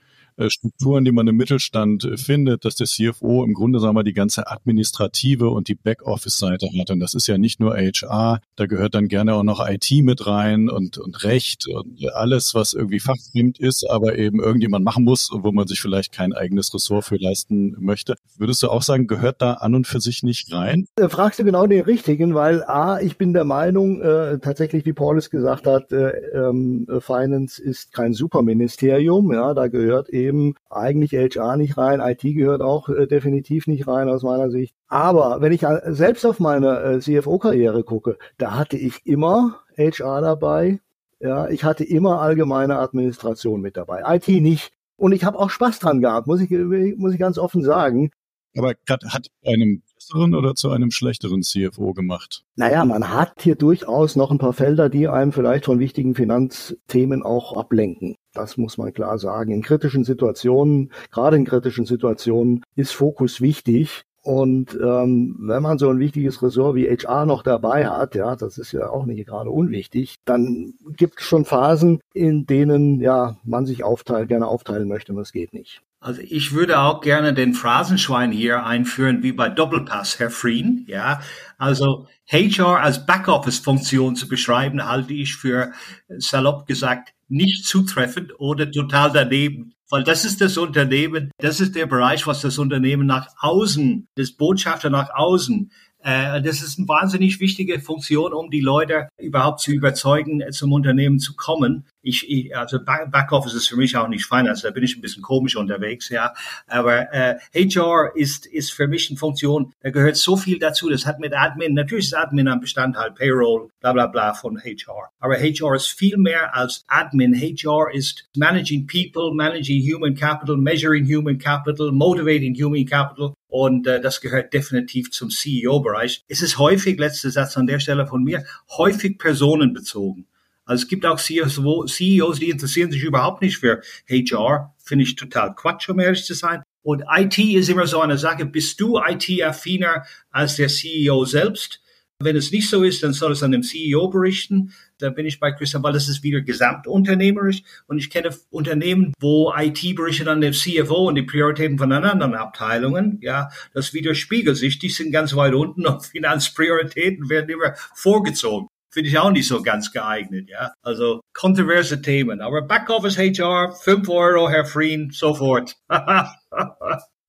Strukturen, 0.49 1.03
die 1.03 1.11
man 1.11 1.27
im 1.27 1.35
Mittelstand 1.35 2.05
äh, 2.05 2.17
findet, 2.17 2.65
dass 2.65 2.75
der 2.75 2.87
CFO 2.87 3.43
im 3.43 3.53
Grunde, 3.53 3.79
sagen 3.79 3.95
wir, 3.95 4.03
die 4.03 4.13
ganze 4.13 4.49
administrative 4.49 5.49
und 5.49 5.67
die 5.67 5.75
Backoffice-Seite 5.75 6.69
hat. 6.79 6.91
Und 6.91 6.99
das 6.99 7.13
ist 7.13 7.27
ja 7.27 7.37
nicht 7.37 7.59
nur 7.59 7.75
HR, 7.75 8.39
da 8.55 8.65
gehört 8.65 8.95
dann 8.95 9.07
gerne 9.07 9.33
auch 9.33 9.43
noch 9.43 9.67
IT 9.67 9.89
mit 10.03 10.27
rein 10.27 10.69
und, 10.69 10.97
und 10.97 11.23
Recht 11.23 11.67
und 11.67 11.97
alles, 12.13 12.53
was 12.53 12.73
irgendwie 12.73 12.99
fachfremd 12.99 13.59
ist, 13.59 13.89
aber 13.89 14.17
eben 14.17 14.39
irgendjemand 14.39 14.85
machen 14.85 15.03
muss, 15.03 15.29
wo 15.31 15.51
man 15.51 15.67
sich 15.67 15.81
vielleicht 15.81 16.11
kein 16.11 16.33
eigenes 16.33 16.73
Ressort 16.73 17.05
für 17.05 17.17
leisten 17.17 17.75
möchte. 17.79 18.15
Würdest 18.37 18.61
du 18.61 18.69
auch 18.69 18.83
sagen, 18.83 19.07
gehört 19.07 19.41
da 19.41 19.53
an 19.53 19.75
und 19.75 19.87
für 19.87 19.99
sich 19.99 20.23
nicht 20.23 20.53
rein? 20.53 20.85
Äh, 20.97 21.09
fragst 21.09 21.39
du 21.39 21.43
genau 21.43 21.65
den 21.65 21.81
richtigen, 21.81 22.35
weil 22.35 22.63
A, 22.63 22.99
ich 22.99 23.17
bin 23.17 23.33
der 23.33 23.45
Meinung, 23.45 24.01
äh, 24.01 24.39
tatsächlich, 24.39 24.85
wie 24.85 24.93
Paul 24.93 25.17
es 25.17 25.29
gesagt 25.29 25.65
hat, 25.65 25.91
äh, 25.91 26.09
ähm, 26.33 26.87
Finance 26.99 27.61
ist 27.61 27.91
kein 27.91 28.13
Superministerium, 28.13 29.31
ja, 29.33 29.53
da 29.53 29.67
gehört 29.67 30.09
eben 30.09 30.26
eben 30.27 30.55
eigentlich 30.69 31.13
HR 31.13 31.57
nicht 31.57 31.77
rein, 31.77 31.99
IT 31.99 32.21
gehört 32.21 32.61
auch 32.61 32.89
äh, 32.89 33.07
definitiv 33.07 33.67
nicht 33.67 33.87
rein 33.87 34.09
aus 34.09 34.23
meiner 34.23 34.49
Sicht. 34.51 34.75
Aber 34.87 35.41
wenn 35.41 35.51
ich 35.51 35.65
selbst 35.85 36.25
auf 36.25 36.39
meine 36.39 36.79
äh, 36.81 36.99
CFO-Karriere 36.99 37.83
gucke, 37.83 38.17
da 38.37 38.57
hatte 38.57 38.77
ich 38.77 39.05
immer 39.05 39.59
HR 39.77 40.21
dabei. 40.21 40.79
Ja, 41.19 41.49
ich 41.49 41.63
hatte 41.63 41.83
immer 41.83 42.21
allgemeine 42.21 42.77
Administration 42.77 43.61
mit 43.61 43.75
dabei. 43.75 44.03
IT 44.15 44.27
nicht. 44.27 44.71
Und 44.97 45.13
ich 45.13 45.23
habe 45.23 45.39
auch 45.39 45.49
Spaß 45.49 45.79
dran 45.79 46.01
gehabt, 46.01 46.27
muss 46.27 46.41
ich, 46.41 46.49
muss 46.49 47.13
ich 47.13 47.19
ganz 47.19 47.37
offen 47.37 47.63
sagen. 47.63 48.11
Aber 48.55 48.73
hat 48.87 49.27
einem 49.45 49.83
besseren 50.07 50.35
oder 50.35 50.55
zu 50.55 50.69
einem 50.69 50.91
schlechteren 50.91 51.41
CFO 51.41 51.93
gemacht? 51.93 52.43
Naja, 52.55 52.85
man 52.85 53.13
hat 53.13 53.41
hier 53.41 53.55
durchaus 53.55 54.15
noch 54.15 54.31
ein 54.31 54.37
paar 54.37 54.53
Felder, 54.53 54.89
die 54.89 55.07
einem 55.07 55.31
vielleicht 55.31 55.65
von 55.65 55.79
wichtigen 55.79 56.15
Finanzthemen 56.15 57.23
auch 57.23 57.55
ablenken. 57.55 58.15
Das 58.33 58.57
muss 58.57 58.77
man 58.77 58.93
klar 58.93 59.17
sagen. 59.17 59.51
In 59.51 59.61
kritischen 59.61 60.03
Situationen, 60.03 60.91
gerade 61.11 61.37
in 61.37 61.45
kritischen 61.45 61.85
Situationen, 61.85 62.63
ist 62.75 62.91
Fokus 62.91 63.41
wichtig. 63.41 64.03
Und 64.23 64.77
ähm, 64.83 65.37
wenn 65.39 65.63
man 65.63 65.77
so 65.77 65.89
ein 65.89 65.99
wichtiges 65.99 66.43
Ressort 66.43 66.75
wie 66.75 66.89
HR 66.89 67.25
noch 67.25 67.43
dabei 67.43 67.87
hat, 67.87 68.13
ja, 68.13 68.35
das 68.35 68.57
ist 68.57 68.73
ja 68.73 68.89
auch 68.89 69.05
nicht 69.05 69.25
gerade 69.25 69.49
unwichtig, 69.49 70.17
dann 70.25 70.73
gibt 70.97 71.21
es 71.21 71.25
schon 71.25 71.45
Phasen, 71.45 72.01
in 72.13 72.45
denen 72.45 72.99
ja 72.99 73.37
man 73.45 73.65
sich 73.65 73.85
aufteilt, 73.85 74.27
gerne 74.27 74.47
aufteilen 74.47 74.89
möchte 74.89 75.13
und 75.13 75.19
es 75.19 75.31
geht 75.31 75.53
nicht. 75.53 75.81
Also 76.07 76.21
ich 76.21 76.53
würde 76.53 76.79
auch 76.79 77.01
gerne 77.01 77.33
den 77.33 77.53
Phrasenschwein 77.53 78.31
hier 78.31 78.65
einführen, 78.65 79.23
wie 79.23 79.33
bei 79.33 79.49
Doppelpass, 79.49 80.19
Herr 80.19 80.29
Frien. 80.29 80.85
Ja, 80.87 81.19
also 81.57 82.07
HR 82.31 82.79
als 82.79 83.05
Backoffice-Funktion 83.05 84.15
zu 84.15 84.29
beschreiben, 84.29 84.87
halte 84.87 85.13
ich 85.13 85.35
für 85.35 85.73
salopp 86.07 86.65
gesagt 86.65 87.11
nicht 87.27 87.65
zutreffend 87.65 88.39
oder 88.39 88.71
total 88.71 89.11
daneben. 89.11 89.73
Weil 89.89 90.05
das 90.05 90.23
ist 90.23 90.39
das 90.39 90.57
Unternehmen, 90.57 91.29
das 91.39 91.59
ist 91.59 91.75
der 91.75 91.87
Bereich, 91.87 92.25
was 92.25 92.39
das 92.39 92.57
Unternehmen 92.57 93.05
nach 93.05 93.27
außen, 93.41 94.07
das 94.15 94.31
Botschafter 94.31 94.89
nach 94.89 95.09
außen 95.13 95.71
äh, 96.07 96.41
das 96.41 96.61
ist 96.61 96.77
eine 96.77 96.87
wahnsinnig 96.87 97.39
wichtige 97.41 97.79
Funktion, 97.81 98.33
um 98.33 98.49
die 98.49 98.61
Leute 98.61 99.09
überhaupt 99.17 99.59
zu 99.59 99.71
überzeugen, 99.71 100.41
äh, 100.41 100.51
zum 100.51 100.71
Unternehmen 100.71 101.19
zu 101.19 101.35
kommen. 101.35 101.85
Ich, 102.07 102.29
ich 102.29 102.55
also 102.55 102.79
Backoffice 102.83 103.53
ist 103.53 103.67
für 103.67 103.75
mich 103.75 103.97
auch 103.97 104.07
nicht 104.07 104.25
fein, 104.25 104.47
also 104.47 104.67
da 104.67 104.71
bin 104.71 104.83
ich 104.83 104.95
ein 104.95 105.01
bisschen 105.01 105.21
komisch 105.21 105.55
unterwegs, 105.55 106.09
ja. 106.09 106.33
Aber 106.67 107.13
äh, 107.13 107.35
HR 107.53 108.11
ist 108.15 108.45
ist 108.45 108.71
für 108.71 108.87
mich 108.87 109.09
eine 109.09 109.17
Funktion, 109.17 109.73
da 109.81 109.89
gehört 109.89 110.15
so 110.15 110.37
viel 110.37 110.57
dazu. 110.57 110.89
Das 110.89 111.05
hat 111.05 111.19
mit 111.19 111.33
Admin, 111.35 111.73
natürlich 111.73 112.05
ist 112.05 112.15
Admin 112.15 112.47
ein 112.47 112.61
Bestandteil, 112.61 113.11
Payroll, 113.11 113.69
bla 113.81 113.93
bla 113.93 114.07
bla 114.07 114.33
von 114.33 114.57
HR. 114.57 115.09
Aber 115.19 115.35
HR 115.35 115.75
ist 115.75 115.87
viel 115.87 116.17
mehr 116.17 116.55
als 116.55 116.85
Admin. 116.87 117.33
HR 117.35 117.91
ist 117.93 118.29
managing 118.35 118.87
people, 118.87 119.33
managing 119.33 119.81
human 119.81 120.15
capital, 120.15 120.55
measuring 120.55 121.05
human 121.05 121.37
capital, 121.37 121.91
motivating 121.91 122.55
human 122.55 122.85
capital. 122.85 123.33
Und 123.49 123.87
äh, 123.87 124.01
das 124.01 124.21
gehört 124.21 124.53
definitiv 124.53 125.11
zum 125.11 125.29
CEO-Bereich. 125.29 126.23
Es 126.27 126.41
ist 126.41 126.57
häufig, 126.57 126.99
letzter 126.99 127.31
Satz 127.31 127.57
an 127.57 127.67
der 127.67 127.79
Stelle 127.79 128.07
von 128.07 128.23
mir, 128.23 128.43
häufig 128.77 129.17
personenbezogen. 129.17 130.27
Also 130.67 130.83
es 130.83 130.87
gibt 130.87 131.05
auch 131.05 131.19
CEOs, 131.19 131.59
CEOs, 131.87 132.39
die 132.39 132.49
interessieren 132.49 132.91
sich 132.91 133.03
überhaupt 133.03 133.41
nicht 133.41 133.57
für 133.57 133.81
HR. 134.07 134.75
Finde 134.77 135.03
ich 135.03 135.15
total 135.15 135.55
Quatsch, 135.55 135.89
um 135.89 135.99
ehrlich 135.99 136.25
zu 136.25 136.33
sein. 136.33 136.61
Und 136.83 137.03
IT 137.09 137.37
ist 137.39 137.69
immer 137.69 137.87
so 137.87 137.99
eine 138.01 138.17
Sache, 138.17 138.45
bist 138.45 138.79
du 138.79 138.99
IT-affiner 138.99 140.05
als 140.29 140.57
der 140.57 140.67
CEO 140.67 141.25
selbst? 141.25 141.81
Wenn 142.19 142.35
es 142.35 142.51
nicht 142.51 142.67
so 142.67 142.83
ist, 142.83 143.03
dann 143.03 143.13
soll 143.13 143.33
es 143.33 143.43
an 143.43 143.51
dem 143.51 143.61
CEO 143.61 144.07
berichten. 144.07 144.73
Da 144.97 145.11
bin 145.11 145.27
ich 145.27 145.39
bei 145.39 145.51
Christian, 145.51 145.83
weil 145.83 145.95
es 145.95 146.09
ist 146.09 146.23
wieder 146.23 146.41
gesamtunternehmerisch. 146.41 147.61
Und 147.85 147.99
ich 147.99 148.09
kenne 148.09 148.35
Unternehmen, 148.49 149.13
wo 149.19 149.53
IT 149.55 149.95
berichtet 149.95 150.27
an 150.27 150.41
dem 150.41 150.53
CFO 150.53 151.09
und 151.09 151.15
die 151.15 151.21
Prioritäten 151.21 151.77
von 151.77 151.91
anderen 151.91 152.33
Abteilungen. 152.33 153.19
Ja, 153.21 153.49
das 153.73 153.93
widerspiegelt 153.93 154.57
sich. 154.57 154.79
Die 154.79 154.89
sind 154.89 155.11
ganz 155.11 155.35
weit 155.35 155.53
unten 155.53 155.85
und 155.85 156.05
Finanzprioritäten 156.05 157.29
werden 157.29 157.49
immer 157.49 157.75
vorgezogen. 157.93 158.67
Finde 158.97 159.11
ich 159.11 159.19
auch 159.19 159.29
nicht 159.29 159.47
so 159.47 159.61
ganz 159.61 159.91
geeignet, 159.91 160.49
ja. 160.49 160.73
Also 160.81 161.21
kontroverse 161.31 162.01
Themen. 162.01 162.41
Aber 162.41 162.63
Backoffice 162.63 163.19
HR, 163.19 163.71
5 163.71 164.09
Euro, 164.09 164.49
Herr 164.49 164.65
Frien, 164.65 165.11
sofort. 165.11 165.75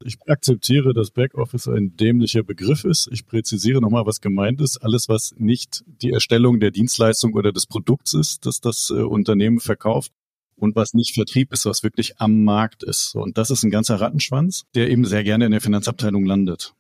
Ich 0.05 0.17
akzeptiere, 0.29 0.95
dass 0.95 1.11
Backoffice 1.11 1.67
ein 1.67 1.97
dämlicher 1.97 2.45
Begriff 2.45 2.85
ist. 2.85 3.09
Ich 3.11 3.27
präzisiere 3.27 3.81
nochmal, 3.81 4.07
was 4.07 4.21
gemeint 4.21 4.61
ist. 4.61 4.79
Alles, 4.79 5.09
was 5.09 5.35
nicht 5.37 5.83
die 5.87 6.13
Erstellung 6.13 6.61
der 6.61 6.71
Dienstleistung 6.71 7.35
oder 7.35 7.51
des 7.51 7.67
Produkts 7.67 8.15
ist, 8.15 8.47
das 8.47 8.61
das 8.61 8.91
äh, 8.91 9.03
Unternehmen 9.03 9.59
verkauft 9.59 10.13
und 10.55 10.77
was 10.77 10.95
nicht 10.95 11.15
Vertrieb 11.15 11.53
ist, 11.53 11.67
was 11.67 11.83
wirklich 11.83 12.21
am 12.21 12.45
Markt 12.45 12.85
ist. 12.85 13.17
Und 13.17 13.39
das 13.39 13.51
ist 13.51 13.65
ein 13.65 13.71
ganzer 13.71 14.01
Rattenschwanz, 14.01 14.63
der 14.77 14.89
eben 14.89 15.05
sehr 15.05 15.25
gerne 15.25 15.47
in 15.47 15.51
der 15.51 15.61
Finanzabteilung 15.61 16.25
landet. 16.25 16.75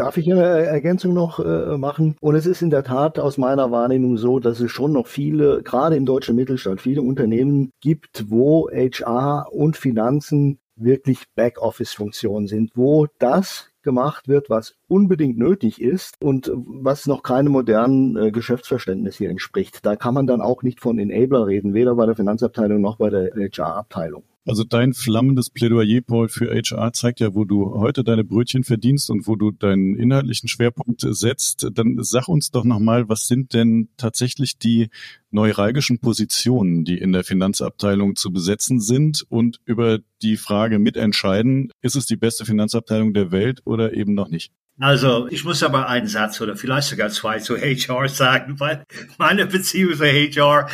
Darf 0.00 0.16
ich 0.16 0.32
eine 0.32 0.42
Ergänzung 0.42 1.12
noch 1.12 1.40
äh, 1.40 1.76
machen? 1.76 2.16
Und 2.22 2.34
es 2.34 2.46
ist 2.46 2.62
in 2.62 2.70
der 2.70 2.84
Tat 2.84 3.18
aus 3.18 3.36
meiner 3.36 3.70
Wahrnehmung 3.70 4.16
so, 4.16 4.38
dass 4.38 4.58
es 4.58 4.70
schon 4.70 4.92
noch 4.92 5.06
viele, 5.06 5.62
gerade 5.62 5.94
im 5.94 6.06
deutschen 6.06 6.36
Mittelstand, 6.36 6.80
viele 6.80 7.02
Unternehmen 7.02 7.70
gibt, 7.82 8.30
wo 8.30 8.70
HR 8.70 9.48
und 9.52 9.76
Finanzen 9.76 10.58
wirklich 10.74 11.24
Backoffice-Funktionen 11.34 12.46
sind, 12.46 12.70
wo 12.74 13.08
das 13.18 13.68
gemacht 13.82 14.26
wird, 14.26 14.48
was 14.48 14.74
unbedingt 14.88 15.36
nötig 15.36 15.82
ist 15.82 16.14
und 16.18 16.50
was 16.54 17.06
noch 17.06 17.22
keinem 17.22 17.52
modernen 17.52 18.16
äh, 18.16 18.30
Geschäftsverständnis 18.30 19.18
hier 19.18 19.28
entspricht. 19.28 19.84
Da 19.84 19.96
kann 19.96 20.14
man 20.14 20.26
dann 20.26 20.40
auch 20.40 20.62
nicht 20.62 20.80
von 20.80 20.98
Enabler 20.98 21.46
reden, 21.46 21.74
weder 21.74 21.94
bei 21.94 22.06
der 22.06 22.16
Finanzabteilung 22.16 22.80
noch 22.80 22.96
bei 22.96 23.10
der 23.10 23.32
HR-Abteilung. 23.34 24.22
Also 24.46 24.64
dein 24.64 24.94
flammendes 24.94 25.50
Plädoyer, 25.50 26.00
Paul, 26.00 26.28
für 26.28 26.50
HR 26.50 26.94
zeigt 26.94 27.20
ja, 27.20 27.34
wo 27.34 27.44
du 27.44 27.74
heute 27.74 28.02
deine 28.02 28.24
Brötchen 28.24 28.64
verdienst 28.64 29.10
und 29.10 29.26
wo 29.26 29.36
du 29.36 29.50
deinen 29.50 29.96
inhaltlichen 29.96 30.48
Schwerpunkt 30.48 31.02
setzt. 31.06 31.68
Dann 31.72 32.02
sag 32.02 32.26
uns 32.26 32.50
doch 32.50 32.64
nochmal, 32.64 33.08
was 33.10 33.28
sind 33.28 33.52
denn 33.52 33.90
tatsächlich 33.98 34.58
die 34.58 34.88
neuralgischen 35.30 35.98
Positionen, 35.98 36.84
die 36.84 36.98
in 36.98 37.12
der 37.12 37.22
Finanzabteilung 37.22 38.16
zu 38.16 38.32
besetzen 38.32 38.80
sind 38.80 39.26
und 39.28 39.60
über 39.66 39.98
die 40.22 40.38
Frage 40.38 40.78
mitentscheiden, 40.78 41.70
ist 41.82 41.96
es 41.96 42.06
die 42.06 42.16
beste 42.16 42.46
Finanzabteilung 42.46 43.12
der 43.12 43.30
Welt 43.32 43.60
oder 43.66 43.92
eben 43.92 44.14
noch 44.14 44.28
nicht? 44.28 44.52
Also, 44.80 45.28
ich 45.28 45.44
muss 45.44 45.62
aber 45.62 45.88
einen 45.90 46.06
Satz 46.06 46.40
oder 46.40 46.56
vielleicht 46.56 46.88
sogar 46.88 47.10
zwei 47.10 47.38
zu 47.38 47.58
HR 47.58 48.08
sagen, 48.08 48.58
weil 48.60 48.82
meine 49.18 49.44
Beziehung 49.44 49.94
zu 49.94 50.04
HR 50.06 50.70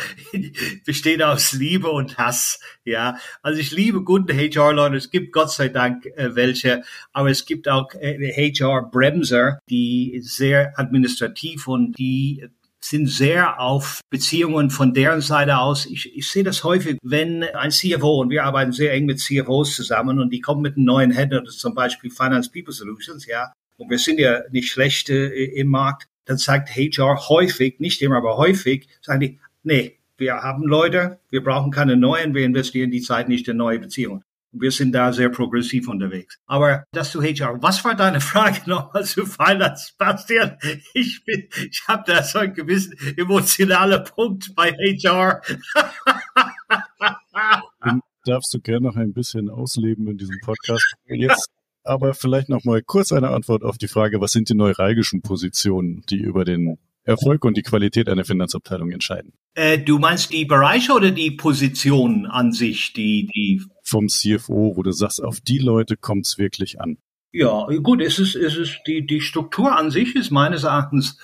besteht 0.85 1.21
aus 1.21 1.51
Liebe 1.51 1.89
und 1.89 2.17
Hass. 2.17 2.61
Ja, 2.85 3.17
also 3.41 3.59
ich 3.59 3.71
liebe 3.71 4.05
gute 4.05 4.33
HR-Leute. 4.33 4.95
Es 4.95 5.11
gibt 5.11 5.33
Gott 5.33 5.51
sei 5.51 5.67
Dank 5.67 6.05
äh, 6.05 6.35
welche, 6.35 6.83
aber 7.11 7.31
es 7.31 7.45
gibt 7.45 7.67
auch 7.67 7.93
äh, 7.95 8.31
HR-Bremser, 8.53 9.59
die 9.69 10.21
sehr 10.23 10.79
administrativ 10.79 11.67
und 11.67 11.99
die 11.99 12.47
sind 12.79 13.07
sehr 13.07 13.59
auf 13.59 13.99
Beziehungen 14.09 14.69
von 14.69 14.93
deren 14.93 15.19
Seite 15.19 15.57
aus. 15.57 15.85
Ich, 15.85 16.15
ich 16.15 16.29
sehe 16.29 16.45
das 16.45 16.63
häufig, 16.63 16.97
wenn 17.03 17.43
ein 17.43 17.71
CFO, 17.71 18.21
und 18.21 18.29
wir 18.29 18.45
arbeiten 18.45 18.71
sehr 18.71 18.93
eng 18.93 19.05
mit 19.05 19.19
CFOs 19.19 19.75
zusammen, 19.75 20.19
und 20.19 20.29
die 20.29 20.39
kommen 20.39 20.61
mit 20.61 20.77
einem 20.77 20.85
neuen 20.85 21.11
Head, 21.11 21.33
zum 21.49 21.75
Beispiel 21.75 22.09
Finance 22.09 22.49
People 22.49 22.73
Solutions, 22.73 23.25
ja, 23.25 23.51
und 23.77 23.89
wir 23.89 23.99
sind 23.99 24.19
ja 24.19 24.41
nicht 24.51 24.71
schlecht 24.71 25.09
äh, 25.09 25.27
im 25.27 25.69
Markt, 25.69 26.07
dann 26.25 26.37
sagt 26.37 26.75
HR 26.75 27.29
häufig, 27.29 27.79
nicht 27.79 28.01
immer, 28.01 28.17
aber 28.17 28.37
häufig, 28.37 28.87
sagen 29.01 29.21
die, 29.21 29.39
nee, 29.63 29.99
wir 30.17 30.35
haben 30.35 30.63
Leute, 30.63 31.19
wir 31.29 31.43
brauchen 31.43 31.71
keine 31.71 31.95
neuen, 31.95 32.33
wir 32.33 32.43
investieren 32.43 32.91
die 32.91 33.01
Zeit 33.01 33.29
nicht 33.29 33.47
in 33.47 33.57
neue 33.57 33.79
Beziehungen. 33.79 34.23
Wir 34.51 34.71
sind 34.71 34.93
da 34.93 35.13
sehr 35.13 35.29
progressiv 35.29 35.87
unterwegs. 35.87 36.39
Aber 36.47 36.83
das 36.91 37.11
zu 37.11 37.21
HR. 37.21 37.61
Was 37.61 37.85
war 37.85 37.95
deine 37.95 38.21
Frage 38.21 38.61
nochmal 38.69 39.05
zu 39.05 39.25
Finance, 39.25 39.93
Bastian? 39.97 40.57
Ich 40.93 41.23
bin, 41.23 41.47
ich 41.69 41.83
habe 41.87 42.03
da 42.07 42.23
so 42.23 42.39
einen 42.39 42.53
gewissen 42.53 42.97
emotionalen 43.15 44.03
Punkt 44.05 44.55
bei 44.55 44.71
HR. 44.71 45.41
Darfst 48.25 48.53
du 48.53 48.59
gerne 48.59 48.87
noch 48.87 48.95
ein 48.95 49.13
bisschen 49.13 49.49
ausleben 49.49 50.07
in 50.07 50.17
diesem 50.17 50.39
Podcast. 50.41 50.95
Jetzt 51.05 51.49
aber 51.87 52.13
vielleicht 52.13 52.49
noch 52.49 52.63
mal 52.63 52.81
kurz 52.81 53.11
eine 53.11 53.29
Antwort 53.29 53.63
auf 53.63 53.77
die 53.77 53.87
Frage, 53.87 54.21
was 54.21 54.31
sind 54.31 54.49
die 54.49 54.55
neuralgischen 54.55 55.21
Positionen, 55.21 56.03
die 56.09 56.17
über 56.17 56.45
den 56.45 56.77
Erfolg 57.03 57.45
und 57.45 57.55
die 57.55 57.63
Qualität 57.63 58.09
einer 58.09 58.25
Finanzabteilung 58.25 58.91
entscheiden? 58.91 59.33
Äh, 59.53 59.79
du 59.79 59.97
meinst 59.97 60.31
die 60.31 60.45
Bereiche 60.45 60.91
oder 60.91 61.11
die 61.11 61.31
Position 61.31 62.25
an 62.25 62.51
sich, 62.51 62.93
die, 62.93 63.29
die 63.33 63.61
vom 63.83 64.09
CFO, 64.09 64.75
wo 64.75 64.83
du 64.83 64.91
sagst, 64.91 65.23
auf 65.23 65.39
die 65.39 65.59
Leute 65.59 65.95
kommt 65.95 66.25
es 66.27 66.37
wirklich 66.37 66.81
an? 66.81 66.97
Ja, 67.31 67.65
gut, 67.81 68.01
es 68.01 68.19
ist, 68.19 68.35
es 68.35 68.57
ist 68.57 68.79
die, 68.87 69.05
die 69.05 69.21
Struktur 69.21 69.77
an 69.77 69.91
sich 69.91 70.15
ist 70.15 70.31
meines 70.31 70.63
Erachtens 70.63 71.17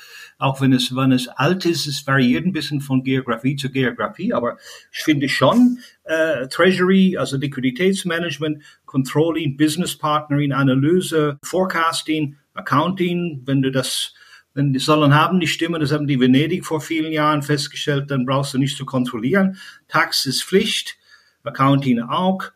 auch 0.44 0.60
wenn 0.60 0.74
es, 0.74 0.94
wenn 0.94 1.14
es 1.14 1.30
alt 1.30 1.66
ist, 1.66 1.88
es 1.88 2.06
variiert 2.06 2.46
ein 2.46 2.52
bisschen 2.52 2.82
von 2.82 3.02
Geografie 3.02 3.56
zu 3.56 3.72
Geografie, 3.72 4.34
aber 4.34 4.58
ich 4.92 5.00
finde 5.00 5.30
schon, 5.30 5.80
äh, 6.04 6.48
Treasury, 6.50 7.18
also 7.18 7.38
Liquiditätsmanagement, 7.38 8.62
Controlling, 8.86 9.56
Business 9.56 9.98
Partnering, 9.98 10.52
Analyse, 10.52 11.38
Forecasting, 11.44 12.36
Accounting, 12.54 13.42
wenn 13.46 13.62
du 13.62 13.72
das 13.72 14.14
wenn 14.56 14.72
die 14.72 14.78
sollen 14.80 15.16
haben 15.16 15.40
die 15.40 15.48
Stimme, 15.48 15.80
das 15.80 15.92
haben 15.92 16.06
die 16.06 16.20
Venedig 16.20 16.64
vor 16.64 16.80
vielen 16.80 17.12
Jahren 17.12 17.42
festgestellt, 17.42 18.12
dann 18.12 18.26
brauchst 18.26 18.54
du 18.54 18.60
nicht 18.60 18.78
zu 18.78 18.86
kontrollieren. 18.86 19.58
Tax 19.88 20.28
ist 20.28 20.44
Pflicht, 20.44 20.96
Accounting 21.44 22.02
auch. 22.02 22.52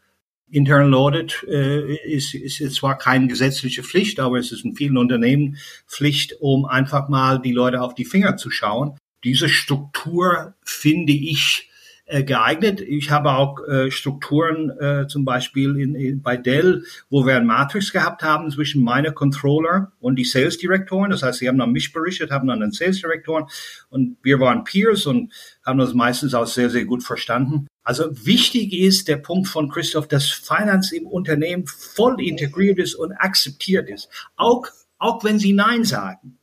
Internal 0.49 0.93
Audit 0.93 1.45
äh, 1.47 1.95
ist, 1.95 2.33
ist 2.33 2.75
zwar 2.75 2.97
keine 2.97 3.27
gesetzliche 3.27 3.83
Pflicht, 3.83 4.19
aber 4.19 4.37
es 4.39 4.51
ist 4.51 4.63
in 4.63 4.75
vielen 4.75 4.97
Unternehmen 4.97 5.57
Pflicht, 5.87 6.35
um 6.39 6.65
einfach 6.65 7.09
mal 7.09 7.41
die 7.41 7.51
Leute 7.51 7.81
auf 7.81 7.95
die 7.95 8.05
Finger 8.05 8.37
zu 8.37 8.49
schauen. 8.49 8.97
Diese 9.23 9.49
Struktur 9.49 10.53
finde 10.63 11.13
ich 11.13 11.69
äh, 12.09 12.23
geeignet. 12.23 12.79
Ich 12.79 13.11
habe 13.11 13.33
auch 13.33 13.59
äh, 13.67 13.91
Strukturen, 13.91 14.69
äh, 14.79 15.07
zum 15.07 15.25
Beispiel 15.25 15.77
in, 15.77 15.93
in, 15.95 16.21
bei 16.21 16.37
Dell, 16.37 16.85
wo 17.09 17.25
wir 17.25 17.35
ein 17.35 17.45
Matrix 17.45 17.91
gehabt 17.91 18.23
haben 18.23 18.49
zwischen 18.49 18.81
meiner 18.81 19.11
Controller 19.11 19.91
und 19.99 20.15
die 20.15 20.23
Sales 20.23 20.57
Direktoren. 20.57 21.09
Das 21.09 21.23
heißt, 21.23 21.39
sie 21.39 21.49
haben 21.49 21.59
an 21.59 21.73
mich 21.73 21.91
berichtet, 21.91 22.31
haben 22.31 22.47
dann 22.47 22.61
den 22.61 22.71
Sales 22.71 23.01
Direktoren 23.01 23.47
und 23.89 24.15
wir 24.23 24.39
waren 24.39 24.63
Peers 24.63 25.05
und 25.05 25.33
haben 25.65 25.81
uns 25.81 25.93
meistens 25.93 26.33
auch 26.33 26.47
sehr, 26.47 26.69
sehr 26.69 26.85
gut 26.85 27.03
verstanden. 27.03 27.66
Also 27.87 28.09
wichtig 28.25 28.73
ist 28.73 29.07
der 29.07 29.15
Punkt 29.15 29.47
von 29.47 29.69
Christoph, 29.69 30.09
dass 30.09 30.29
Finance 30.29 30.93
im 30.93 31.07
Unternehmen 31.07 31.67
voll 31.67 32.21
integriert 32.21 32.79
ist 32.79 32.95
und 32.95 33.13
akzeptiert 33.13 33.87
ist. 33.87 34.09
Auch, 34.35 34.67
auch 34.97 35.23
wenn 35.23 35.39
sie 35.39 35.53
Nein 35.53 35.85
sagen. 35.85 36.37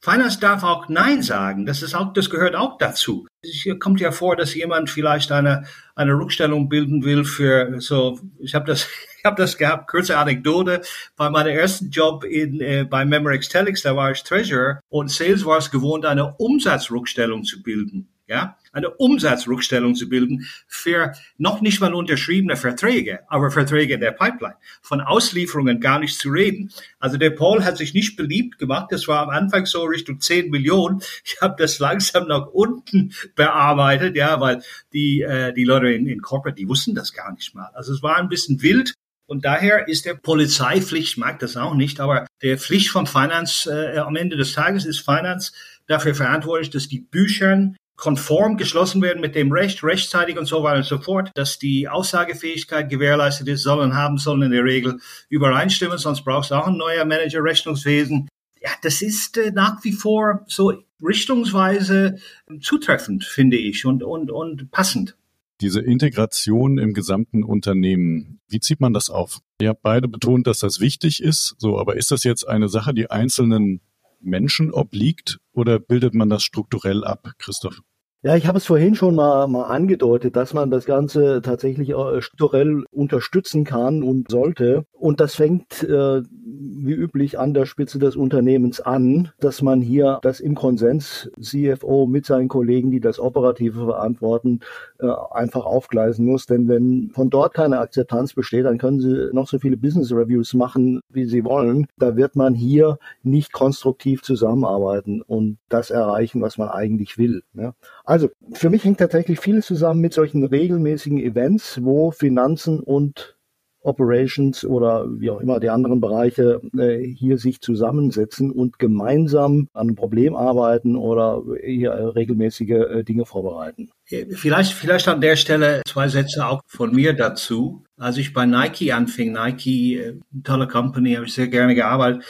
Finance 0.00 0.40
darf 0.40 0.62
auch 0.62 0.88
Nein 0.88 1.20
sagen. 1.20 1.66
Das 1.66 1.82
ist 1.82 1.94
auch, 1.94 2.14
das 2.14 2.30
gehört 2.30 2.56
auch 2.56 2.78
dazu. 2.78 3.26
Hier 3.44 3.78
kommt 3.78 4.00
ja 4.00 4.12
vor, 4.12 4.34
dass 4.34 4.54
jemand 4.54 4.88
vielleicht 4.88 5.30
eine, 5.30 5.64
eine 5.94 6.14
Rückstellung 6.14 6.70
bilden 6.70 7.04
will 7.04 7.26
für 7.26 7.82
so, 7.82 8.18
ich 8.38 8.54
habe 8.54 8.64
das, 8.64 8.86
ich 9.18 9.26
habe 9.26 9.36
das 9.36 9.58
gehabt, 9.58 9.90
kurze 9.90 10.16
Anekdote, 10.16 10.80
bei 11.18 11.28
meinem 11.28 11.54
ersten 11.54 11.90
Job 11.90 12.24
in, 12.24 12.62
äh, 12.62 12.86
bei 12.88 13.04
Memorex 13.04 13.50
Telex, 13.50 13.82
da 13.82 13.94
war 13.94 14.10
ich 14.12 14.22
Treasurer 14.22 14.80
und 14.88 15.10
Sales 15.10 15.44
war 15.44 15.58
es 15.58 15.70
gewohnt, 15.70 16.06
eine 16.06 16.34
Umsatzrückstellung 16.36 17.44
zu 17.44 17.62
bilden 17.62 18.08
ja, 18.28 18.56
eine 18.72 18.90
Umsatzrückstellung 18.90 19.94
zu 19.94 20.08
bilden 20.08 20.46
für 20.66 21.12
noch 21.36 21.60
nicht 21.60 21.80
mal 21.80 21.94
unterschriebene 21.94 22.56
Verträge, 22.56 23.20
aber 23.28 23.50
Verträge 23.50 23.94
in 23.94 24.00
der 24.00 24.12
Pipeline. 24.12 24.56
Von 24.82 25.00
Auslieferungen 25.00 25.80
gar 25.80 25.98
nicht 25.98 26.18
zu 26.18 26.30
reden. 26.30 26.70
Also 26.98 27.16
der 27.16 27.30
Paul 27.30 27.64
hat 27.64 27.76
sich 27.76 27.94
nicht 27.94 28.16
beliebt 28.16 28.58
gemacht. 28.58 28.88
Das 28.90 29.08
war 29.08 29.22
am 29.22 29.30
Anfang 29.30 29.66
so 29.66 29.84
Richtung 29.84 30.20
10 30.20 30.50
Millionen. 30.50 31.00
Ich 31.24 31.40
habe 31.40 31.54
das 31.58 31.78
langsam 31.78 32.28
nach 32.28 32.46
unten 32.48 33.12
bearbeitet, 33.34 34.16
ja, 34.16 34.40
weil 34.40 34.62
die, 34.92 35.22
äh, 35.22 35.52
die 35.52 35.64
Leute 35.64 35.90
in, 35.92 36.06
in 36.06 36.20
Corporate, 36.20 36.56
die 36.56 36.68
wussten 36.68 36.94
das 36.94 37.12
gar 37.12 37.32
nicht 37.32 37.54
mal. 37.54 37.70
Also 37.74 37.92
es 37.92 38.02
war 38.02 38.16
ein 38.16 38.28
bisschen 38.28 38.62
wild. 38.62 38.94
Und 39.26 39.44
daher 39.44 39.88
ist 39.88 40.06
der 40.06 40.14
Polizeipflicht, 40.14 41.10
ich 41.10 41.16
mag 41.18 41.38
das 41.38 41.58
auch 41.58 41.74
nicht, 41.74 42.00
aber 42.00 42.26
der 42.40 42.56
Pflicht 42.56 42.88
von 42.88 43.06
Finance 43.06 43.70
äh, 43.70 43.98
am 43.98 44.16
Ende 44.16 44.38
des 44.38 44.54
Tages 44.54 44.86
ist 44.86 45.00
Finance 45.00 45.52
dafür 45.86 46.14
verantwortlich, 46.14 46.70
dass 46.70 46.88
die 46.88 47.00
Büchern 47.00 47.76
konform 47.98 48.56
geschlossen 48.56 49.02
werden 49.02 49.20
mit 49.20 49.34
dem 49.34 49.52
Recht, 49.52 49.82
rechtzeitig 49.82 50.38
und 50.38 50.46
so 50.46 50.62
weiter 50.62 50.78
und 50.78 50.86
so 50.86 50.98
fort, 50.98 51.30
dass 51.34 51.58
die 51.58 51.88
Aussagefähigkeit 51.88 52.88
gewährleistet 52.88 53.48
ist, 53.48 53.64
sollen 53.64 53.94
haben, 53.94 54.16
sollen 54.16 54.42
in 54.42 54.52
der 54.52 54.64
Regel 54.64 55.00
übereinstimmen, 55.28 55.98
sonst 55.98 56.24
brauchst 56.24 56.52
du 56.52 56.54
auch 56.54 56.68
ein 56.68 56.76
neuer 56.76 57.04
Manager 57.04 57.42
Rechnungswesen. 57.42 58.28
Ja, 58.62 58.70
das 58.82 59.02
ist 59.02 59.36
äh, 59.36 59.50
nach 59.50 59.84
wie 59.84 59.92
vor 59.92 60.44
so 60.46 60.72
richtungsweise 61.04 62.18
zutreffend, 62.60 63.24
finde 63.24 63.56
ich, 63.56 63.84
und, 63.84 64.02
und, 64.02 64.30
und 64.30 64.70
passend. 64.70 65.16
Diese 65.60 65.80
Integration 65.80 66.78
im 66.78 66.94
gesamten 66.94 67.42
Unternehmen, 67.42 68.38
wie 68.48 68.60
zieht 68.60 68.80
man 68.80 68.92
das 68.92 69.10
auf? 69.10 69.40
Ihr 69.60 69.70
habt 69.70 69.82
beide 69.82 70.06
betont, 70.06 70.46
dass 70.46 70.60
das 70.60 70.78
wichtig 70.78 71.20
ist, 71.20 71.56
so, 71.58 71.78
aber 71.78 71.96
ist 71.96 72.12
das 72.12 72.22
jetzt 72.22 72.46
eine 72.46 72.68
Sache, 72.68 72.94
die 72.94 73.10
einzelnen 73.10 73.80
Menschen 74.20 74.72
obliegt 74.72 75.38
oder 75.52 75.78
bildet 75.78 76.14
man 76.14 76.28
das 76.28 76.42
strukturell 76.42 77.04
ab, 77.04 77.32
Christoph? 77.38 77.80
Ja, 78.22 78.34
ich 78.34 78.48
habe 78.48 78.58
es 78.58 78.66
vorhin 78.66 78.96
schon 78.96 79.14
mal, 79.14 79.46
mal 79.46 79.66
angedeutet, 79.66 80.34
dass 80.34 80.52
man 80.52 80.72
das 80.72 80.86
Ganze 80.86 81.40
tatsächlich 81.40 81.90
äh, 81.90 82.20
strukturell 82.20 82.82
unterstützen 82.90 83.62
kann 83.62 84.02
und 84.02 84.28
sollte. 84.28 84.86
Und 84.90 85.20
das 85.20 85.36
fängt 85.36 85.84
äh, 85.84 86.22
wie 86.22 86.94
üblich 86.94 87.38
an 87.38 87.54
der 87.54 87.64
Spitze 87.64 88.00
des 88.00 88.16
Unternehmens 88.16 88.80
an, 88.80 89.30
dass 89.38 89.62
man 89.62 89.80
hier 89.80 90.18
das 90.22 90.40
im 90.40 90.56
Konsens 90.56 91.30
CFO 91.40 92.06
mit 92.08 92.26
seinen 92.26 92.48
Kollegen, 92.48 92.90
die 92.90 92.98
das 92.98 93.20
Operative 93.20 93.84
verantworten, 93.84 94.60
äh, 94.98 95.06
einfach 95.30 95.64
aufgleisen 95.64 96.26
muss. 96.26 96.46
Denn 96.46 96.66
wenn 96.66 97.10
von 97.14 97.30
dort 97.30 97.54
keine 97.54 97.78
Akzeptanz 97.78 98.34
besteht, 98.34 98.64
dann 98.64 98.78
können 98.78 98.98
sie 98.98 99.28
noch 99.32 99.46
so 99.46 99.60
viele 99.60 99.76
Business 99.76 100.10
Reviews 100.10 100.54
machen, 100.54 101.00
wie 101.08 101.26
sie 101.26 101.44
wollen. 101.44 101.86
Da 101.98 102.16
wird 102.16 102.34
man 102.34 102.54
hier 102.54 102.98
nicht 103.22 103.52
konstruktiv 103.52 104.22
zusammenarbeiten 104.22 105.22
und 105.22 105.58
das 105.68 105.90
erreichen, 105.90 106.42
was 106.42 106.58
man 106.58 106.68
eigentlich 106.68 107.16
will. 107.16 107.42
Ja. 107.54 107.74
Also 108.08 108.30
für 108.54 108.70
mich 108.70 108.84
hängt 108.84 109.00
tatsächlich 109.00 109.38
vieles 109.38 109.66
zusammen 109.66 110.00
mit 110.00 110.14
solchen 110.14 110.42
regelmäßigen 110.42 111.18
Events, 111.18 111.78
wo 111.82 112.10
Finanzen 112.10 112.80
und 112.80 113.36
Operations 113.82 114.64
oder 114.64 115.04
wie 115.20 115.28
auch 115.28 115.42
immer 115.42 115.60
die 115.60 115.68
anderen 115.68 116.00
Bereiche 116.00 116.62
äh, 116.78 117.04
hier 117.04 117.36
sich 117.36 117.60
zusammensetzen 117.60 118.50
und 118.50 118.78
gemeinsam 118.78 119.68
an 119.74 119.88
einem 119.88 119.94
Problem 119.94 120.34
arbeiten 120.34 120.96
oder 120.96 121.42
hier 121.62 121.90
äh, 121.90 122.04
regelmäßige 122.04 122.70
äh, 122.70 123.04
Dinge 123.04 123.26
vorbereiten. 123.26 123.90
Vielleicht, 124.06 124.72
vielleicht 124.72 125.06
an 125.06 125.20
der 125.20 125.36
Stelle 125.36 125.82
zwei 125.86 126.08
Sätze 126.08 126.46
auch 126.46 126.62
von 126.66 126.94
mir 126.94 127.12
dazu. 127.12 127.84
Als 127.98 128.16
ich 128.16 128.32
bei 128.32 128.46
Nike 128.46 128.90
anfing, 128.92 129.32
Nike, 129.32 129.98
äh, 129.98 130.14
tolle 130.44 130.66
Company, 130.66 131.12
habe 131.12 131.26
ich 131.26 131.34
sehr 131.34 131.48
gerne 131.48 131.74
gearbeitet, 131.74 132.24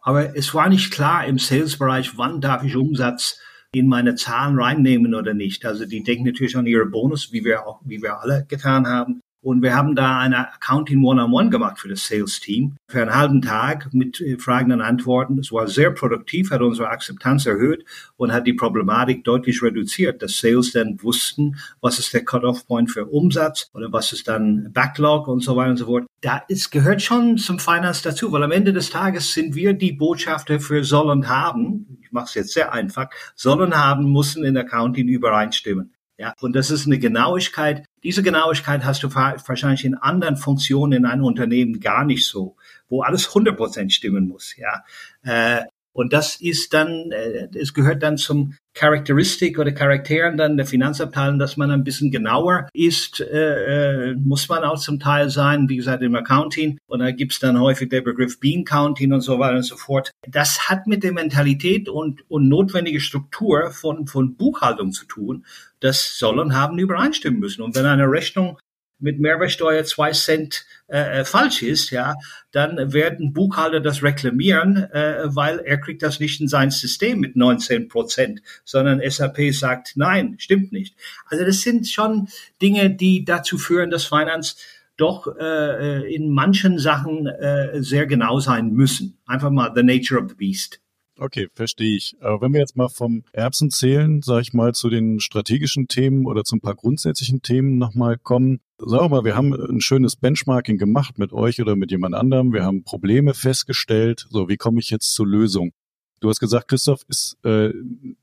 aber 0.00 0.36
es 0.36 0.54
war 0.54 0.68
nicht 0.68 0.92
klar 0.92 1.26
im 1.26 1.38
Sales-Bereich, 1.38 2.16
wann 2.16 2.40
darf 2.40 2.62
ich 2.62 2.76
Umsatz 2.76 3.40
in 3.74 3.88
meine 3.88 4.14
Zahlen 4.14 4.58
reinnehmen 4.58 5.14
oder 5.14 5.34
nicht. 5.34 5.64
Also 5.66 5.84
die 5.84 6.02
denken 6.02 6.24
natürlich 6.24 6.56
an 6.56 6.66
ihre 6.66 6.86
Bonus, 6.86 7.32
wie 7.32 7.44
wir 7.44 7.66
auch, 7.66 7.80
wie 7.84 8.02
wir 8.02 8.20
alle 8.20 8.46
getan 8.48 8.86
haben. 8.86 9.20
Und 9.44 9.62
wir 9.62 9.76
haben 9.76 9.94
da 9.94 10.18
eine 10.18 10.54
Accounting 10.54 11.04
One-on-One 11.04 11.50
gemacht 11.50 11.78
für 11.78 11.88
das 11.88 12.06
Sales-Team. 12.06 12.76
Für 12.88 13.02
einen 13.02 13.14
halben 13.14 13.42
Tag 13.42 13.92
mit 13.92 14.18
äh, 14.22 14.38
Fragen 14.38 14.72
und 14.72 14.80
Antworten. 14.80 15.38
Es 15.38 15.52
war 15.52 15.68
sehr 15.68 15.90
produktiv, 15.90 16.50
hat 16.50 16.62
unsere 16.62 16.88
Akzeptanz 16.88 17.44
erhöht 17.44 17.84
und 18.16 18.32
hat 18.32 18.46
die 18.46 18.54
Problematik 18.54 19.22
deutlich 19.22 19.62
reduziert, 19.62 20.22
dass 20.22 20.38
Sales 20.38 20.72
dann 20.72 20.96
wussten, 21.02 21.56
was 21.82 21.98
ist 21.98 22.14
der 22.14 22.24
Cut-off-Point 22.24 22.90
für 22.90 23.04
Umsatz 23.04 23.70
oder 23.74 23.92
was 23.92 24.12
ist 24.12 24.28
dann 24.28 24.72
Backlog 24.72 25.28
und 25.28 25.40
so 25.40 25.56
weiter 25.56 25.72
und 25.72 25.76
so 25.76 25.86
fort. 25.86 26.06
Da 26.22 26.42
ist, 26.48 26.70
gehört 26.70 27.02
schon 27.02 27.36
zum 27.36 27.58
Finance 27.58 28.02
dazu, 28.02 28.32
weil 28.32 28.42
am 28.42 28.50
Ende 28.50 28.72
des 28.72 28.88
Tages 28.88 29.34
sind 29.34 29.54
wir 29.54 29.74
die 29.74 29.92
Botschafter 29.92 30.58
für 30.58 30.84
soll 30.84 31.10
und 31.10 31.28
haben. 31.28 31.98
Ich 32.02 32.12
mache 32.12 32.26
es 32.28 32.34
jetzt 32.34 32.54
sehr 32.54 32.72
einfach. 32.72 33.10
Soll 33.34 33.60
und 33.60 33.76
haben 33.76 34.10
müssen 34.10 34.42
in 34.42 34.56
Accounting 34.56 35.06
übereinstimmen. 35.06 35.92
Ja, 36.16 36.32
und 36.40 36.54
das 36.54 36.70
ist 36.70 36.86
eine 36.86 36.98
Genauigkeit. 36.98 37.84
Diese 38.04 38.22
Genauigkeit 38.22 38.84
hast 38.84 39.02
du 39.02 39.14
wahrscheinlich 39.14 39.84
in 39.84 39.94
anderen 39.94 40.36
Funktionen 40.36 40.92
in 40.92 41.06
einem 41.06 41.24
Unternehmen 41.24 41.80
gar 41.80 42.04
nicht 42.04 42.26
so, 42.26 42.56
wo 42.88 43.02
alles 43.02 43.28
100 43.28 43.56
Prozent 43.56 43.92
stimmen 43.94 44.28
muss. 44.28 44.54
Ja, 44.56 44.84
äh, 45.22 45.64
und 45.92 46.12
das 46.12 46.40
ist 46.40 46.74
dann, 46.74 47.10
äh, 47.12 47.48
es 47.54 47.72
gehört 47.72 48.02
dann 48.02 48.18
zum 48.18 48.56
Charakteristik 48.74 49.58
oder 49.58 49.72
Charakteren 49.72 50.36
dann 50.36 50.56
der 50.56 50.66
Finanzabteilung, 50.66 51.38
dass 51.38 51.56
man 51.56 51.70
ein 51.70 51.84
bisschen 51.84 52.10
genauer 52.10 52.68
ist, 52.72 53.20
äh, 53.20 54.10
äh, 54.10 54.14
muss 54.14 54.48
man 54.48 54.64
auch 54.64 54.78
zum 54.78 54.98
Teil 54.98 55.30
sein, 55.30 55.68
wie 55.68 55.76
gesagt, 55.76 56.02
im 56.02 56.14
Accounting. 56.16 56.78
Und 56.86 56.98
da 56.98 57.12
gibt's 57.12 57.38
dann 57.38 57.60
häufig 57.60 57.88
der 57.88 58.00
Begriff 58.00 58.40
Bean 58.40 58.64
Counting 58.64 59.12
und 59.12 59.20
so 59.20 59.38
weiter 59.38 59.56
und 59.56 59.62
so 59.62 59.76
fort. 59.76 60.10
Das 60.28 60.68
hat 60.68 60.86
mit 60.86 61.04
der 61.04 61.12
Mentalität 61.12 61.88
und, 61.88 62.28
und 62.28 62.48
notwendige 62.48 63.00
Struktur 63.00 63.70
von, 63.70 64.06
von 64.06 64.36
Buchhaltung 64.36 64.92
zu 64.92 65.06
tun. 65.06 65.46
Das 65.80 66.18
soll 66.18 66.38
und 66.38 66.54
haben 66.54 66.78
übereinstimmen 66.78 67.40
müssen. 67.40 67.62
Und 67.62 67.76
wenn 67.76 67.86
eine 67.86 68.10
Rechnung 68.10 68.58
mit 69.04 69.20
Mehrwertsteuer 69.20 69.84
zwei 69.84 70.12
Cent 70.12 70.64
äh, 70.88 71.20
äh, 71.20 71.24
falsch 71.24 71.62
ist, 71.62 71.90
ja, 71.90 72.14
dann 72.50 72.92
werden 72.92 73.32
Buchhalter 73.32 73.80
das 73.80 74.02
reklamieren, 74.02 74.76
äh, 74.76 75.24
weil 75.26 75.58
er 75.60 75.78
kriegt 75.78 76.02
das 76.02 76.20
nicht 76.20 76.40
in 76.40 76.48
sein 76.48 76.70
System 76.70 77.20
mit 77.20 77.36
19 77.36 77.88
Prozent, 77.88 78.40
sondern 78.64 79.00
SAP 79.08 79.52
sagt, 79.52 79.92
nein, 79.96 80.36
stimmt 80.38 80.72
nicht. 80.72 80.96
Also 81.26 81.44
das 81.44 81.60
sind 81.60 81.86
schon 81.86 82.28
Dinge, 82.60 82.90
die 82.90 83.24
dazu 83.24 83.58
führen, 83.58 83.90
dass 83.90 84.06
Finance 84.06 84.56
doch 84.96 85.26
äh, 85.38 86.02
äh 86.02 86.14
in 86.14 86.30
manchen 86.30 86.78
Sachen 86.78 87.26
äh, 87.26 87.82
sehr 87.82 88.06
genau 88.06 88.38
sein 88.40 88.70
müssen. 88.70 89.18
Einfach 89.26 89.50
mal 89.50 89.72
the 89.74 89.82
nature 89.82 90.20
of 90.20 90.30
the 90.30 90.34
beast. 90.36 90.80
Okay, 91.16 91.48
verstehe 91.54 91.96
ich. 91.96 92.16
Aber 92.20 92.40
wenn 92.40 92.52
wir 92.52 92.60
jetzt 92.60 92.76
mal 92.76 92.88
vom 92.88 93.22
Erbsen 93.32 93.70
zählen, 93.70 94.20
sage 94.22 94.42
ich 94.42 94.52
mal, 94.52 94.74
zu 94.74 94.90
den 94.90 95.20
strategischen 95.20 95.86
Themen 95.86 96.26
oder 96.26 96.42
zu 96.42 96.56
ein 96.56 96.60
paar 96.60 96.74
grundsätzlichen 96.74 97.40
Themen 97.40 97.78
nochmal 97.78 98.18
kommen. 98.18 98.60
Sag 98.78 99.08
mal, 99.08 99.24
wir 99.24 99.36
haben 99.36 99.52
ein 99.52 99.80
schönes 99.80 100.16
Benchmarking 100.16 100.78
gemacht 100.78 101.18
mit 101.18 101.32
euch 101.32 101.60
oder 101.60 101.76
mit 101.76 101.92
jemand 101.92 102.14
anderem. 102.14 102.52
Wir 102.52 102.64
haben 102.64 102.82
Probleme 102.82 103.32
festgestellt. 103.32 104.26
So, 104.30 104.48
wie 104.48 104.56
komme 104.56 104.80
ich 104.80 104.90
jetzt 104.90 105.12
zur 105.12 105.26
Lösung? 105.26 105.72
Du 106.20 106.28
hast 106.28 106.40
gesagt, 106.40 106.68
Christoph, 106.68 107.02
ist 107.08 107.36
äh, 107.44 107.72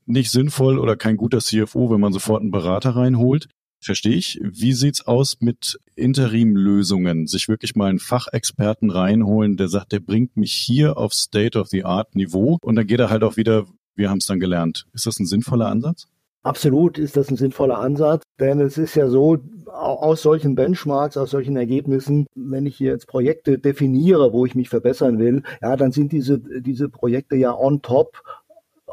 nicht 0.04 0.30
sinnvoll 0.30 0.78
oder 0.78 0.96
kein 0.96 1.16
guter 1.16 1.38
CFO, 1.38 1.90
wenn 1.90 2.00
man 2.00 2.12
sofort 2.12 2.42
einen 2.42 2.50
Berater 2.50 2.90
reinholt. 2.96 3.48
Verstehe 3.80 4.14
ich. 4.14 4.40
Wie 4.42 4.74
sieht's 4.74 5.06
aus 5.06 5.40
mit 5.40 5.78
Interimlösungen? 5.96 7.26
Sich 7.26 7.48
wirklich 7.48 7.74
mal 7.74 7.88
einen 7.88 7.98
Fachexperten 7.98 8.90
reinholen, 8.90 9.56
der 9.56 9.68
sagt, 9.68 9.92
der 9.92 10.00
bringt 10.00 10.36
mich 10.36 10.52
hier 10.52 10.98
auf 10.98 11.14
State-of-the-Art-Niveau 11.14 12.58
und 12.62 12.76
dann 12.76 12.86
geht 12.86 13.00
er 13.00 13.10
halt 13.10 13.24
auch 13.24 13.36
wieder, 13.36 13.66
wir 13.94 14.10
haben 14.10 14.18
es 14.18 14.26
dann 14.26 14.38
gelernt. 14.38 14.86
Ist 14.92 15.06
das 15.06 15.18
ein 15.18 15.26
sinnvoller 15.26 15.68
Ansatz? 15.68 16.06
Absolut 16.44 16.98
ist 16.98 17.16
das 17.16 17.30
ein 17.30 17.36
sinnvoller 17.36 17.78
Ansatz, 17.78 18.24
denn 18.40 18.60
es 18.60 18.76
ist 18.76 18.96
ja 18.96 19.08
so, 19.08 19.38
aus 19.66 20.22
solchen 20.22 20.56
Benchmarks, 20.56 21.16
aus 21.16 21.30
solchen 21.30 21.56
Ergebnissen, 21.56 22.26
wenn 22.34 22.66
ich 22.66 22.80
jetzt 22.80 23.06
Projekte 23.06 23.58
definiere, 23.58 24.32
wo 24.32 24.44
ich 24.44 24.56
mich 24.56 24.68
verbessern 24.68 25.18
will, 25.18 25.44
ja, 25.62 25.76
dann 25.76 25.92
sind 25.92 26.10
diese, 26.10 26.40
diese 26.40 26.88
Projekte 26.88 27.36
ja 27.36 27.56
on 27.56 27.80
top 27.80 28.22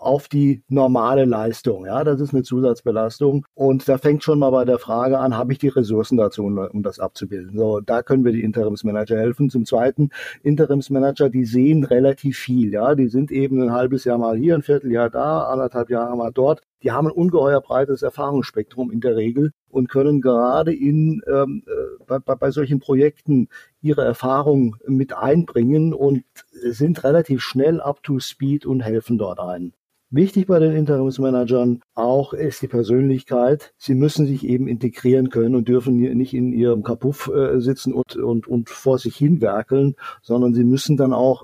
auf 0.01 0.27
die 0.27 0.63
normale 0.67 1.25
Leistung. 1.25 1.85
Ja, 1.85 2.03
das 2.03 2.19
ist 2.19 2.33
eine 2.33 2.43
Zusatzbelastung. 2.43 3.45
Und 3.53 3.87
da 3.87 3.97
fängt 3.97 4.23
schon 4.23 4.39
mal 4.39 4.51
bei 4.51 4.65
der 4.65 4.79
Frage 4.79 5.19
an, 5.19 5.37
habe 5.37 5.53
ich 5.53 5.59
die 5.59 5.67
Ressourcen 5.67 6.17
dazu, 6.17 6.43
um 6.43 6.83
das 6.83 6.99
abzubilden? 6.99 7.57
So, 7.57 7.79
da 7.79 8.01
können 8.01 8.25
wir 8.25 8.31
die 8.31 8.43
Interimsmanager 8.43 9.17
helfen. 9.17 9.49
Zum 9.49 9.65
Zweiten, 9.65 10.09
Interimsmanager, 10.43 11.29
die 11.29 11.45
sehen 11.45 11.83
relativ 11.83 12.37
viel. 12.37 12.71
Ja, 12.71 12.95
die 12.95 13.07
sind 13.07 13.31
eben 13.31 13.61
ein 13.61 13.71
halbes 13.71 14.03
Jahr 14.05 14.17
mal 14.17 14.37
hier, 14.37 14.55
ein 14.55 14.63
Vierteljahr 14.63 15.09
da, 15.09 15.43
anderthalb 15.43 15.89
Jahre 15.89 16.15
mal 16.17 16.31
dort. 16.31 16.61
Die 16.81 16.91
haben 16.91 17.07
ein 17.07 17.13
ungeheuer 17.13 17.59
breites 17.61 18.03
Erfahrungsspektrum 18.03 18.89
in 18.89 19.01
der 19.01 19.17
Regel 19.17 19.51
und 19.67 19.89
können 19.89 20.21
gerade 20.21 20.73
in 20.73 21.21
ähm, 21.27 21.63
äh, 21.67 22.03
bei, 22.05 22.35
bei 22.35 22.51
solchen 22.51 22.79
Projekten 22.79 23.49
ihre 23.81 24.03
Erfahrung 24.03 24.77
mit 24.87 25.13
einbringen 25.13 25.93
und 25.93 26.23
sind 26.51 27.03
relativ 27.03 27.41
schnell 27.41 27.81
up 27.81 28.01
to 28.03 28.19
speed 28.19 28.65
und 28.65 28.81
helfen 28.81 29.17
dort 29.17 29.39
ein. 29.39 29.73
Wichtig 30.11 30.47
bei 30.47 30.57
den 30.57 30.75
Interimsmanagern 30.75 31.81
auch 31.93 32.33
ist 32.33 32.63
die 32.63 32.67
Persönlichkeit. 32.67 33.73
Sie 33.77 33.93
müssen 33.93 34.25
sich 34.25 34.43
eben 34.43 34.67
integrieren 34.67 35.29
können 35.29 35.53
und 35.53 35.67
dürfen 35.67 35.97
nicht 35.97 36.33
in 36.33 36.51
ihrem 36.51 36.81
Kapuff 36.81 37.29
äh, 37.31 37.59
sitzen 37.59 37.93
und, 37.93 38.15
und, 38.15 38.47
und 38.47 38.69
vor 38.69 38.97
sich 38.97 39.15
hinwerkeln, 39.15 39.95
sondern 40.23 40.55
sie 40.55 40.63
müssen 40.63 40.97
dann 40.97 41.13
auch 41.13 41.43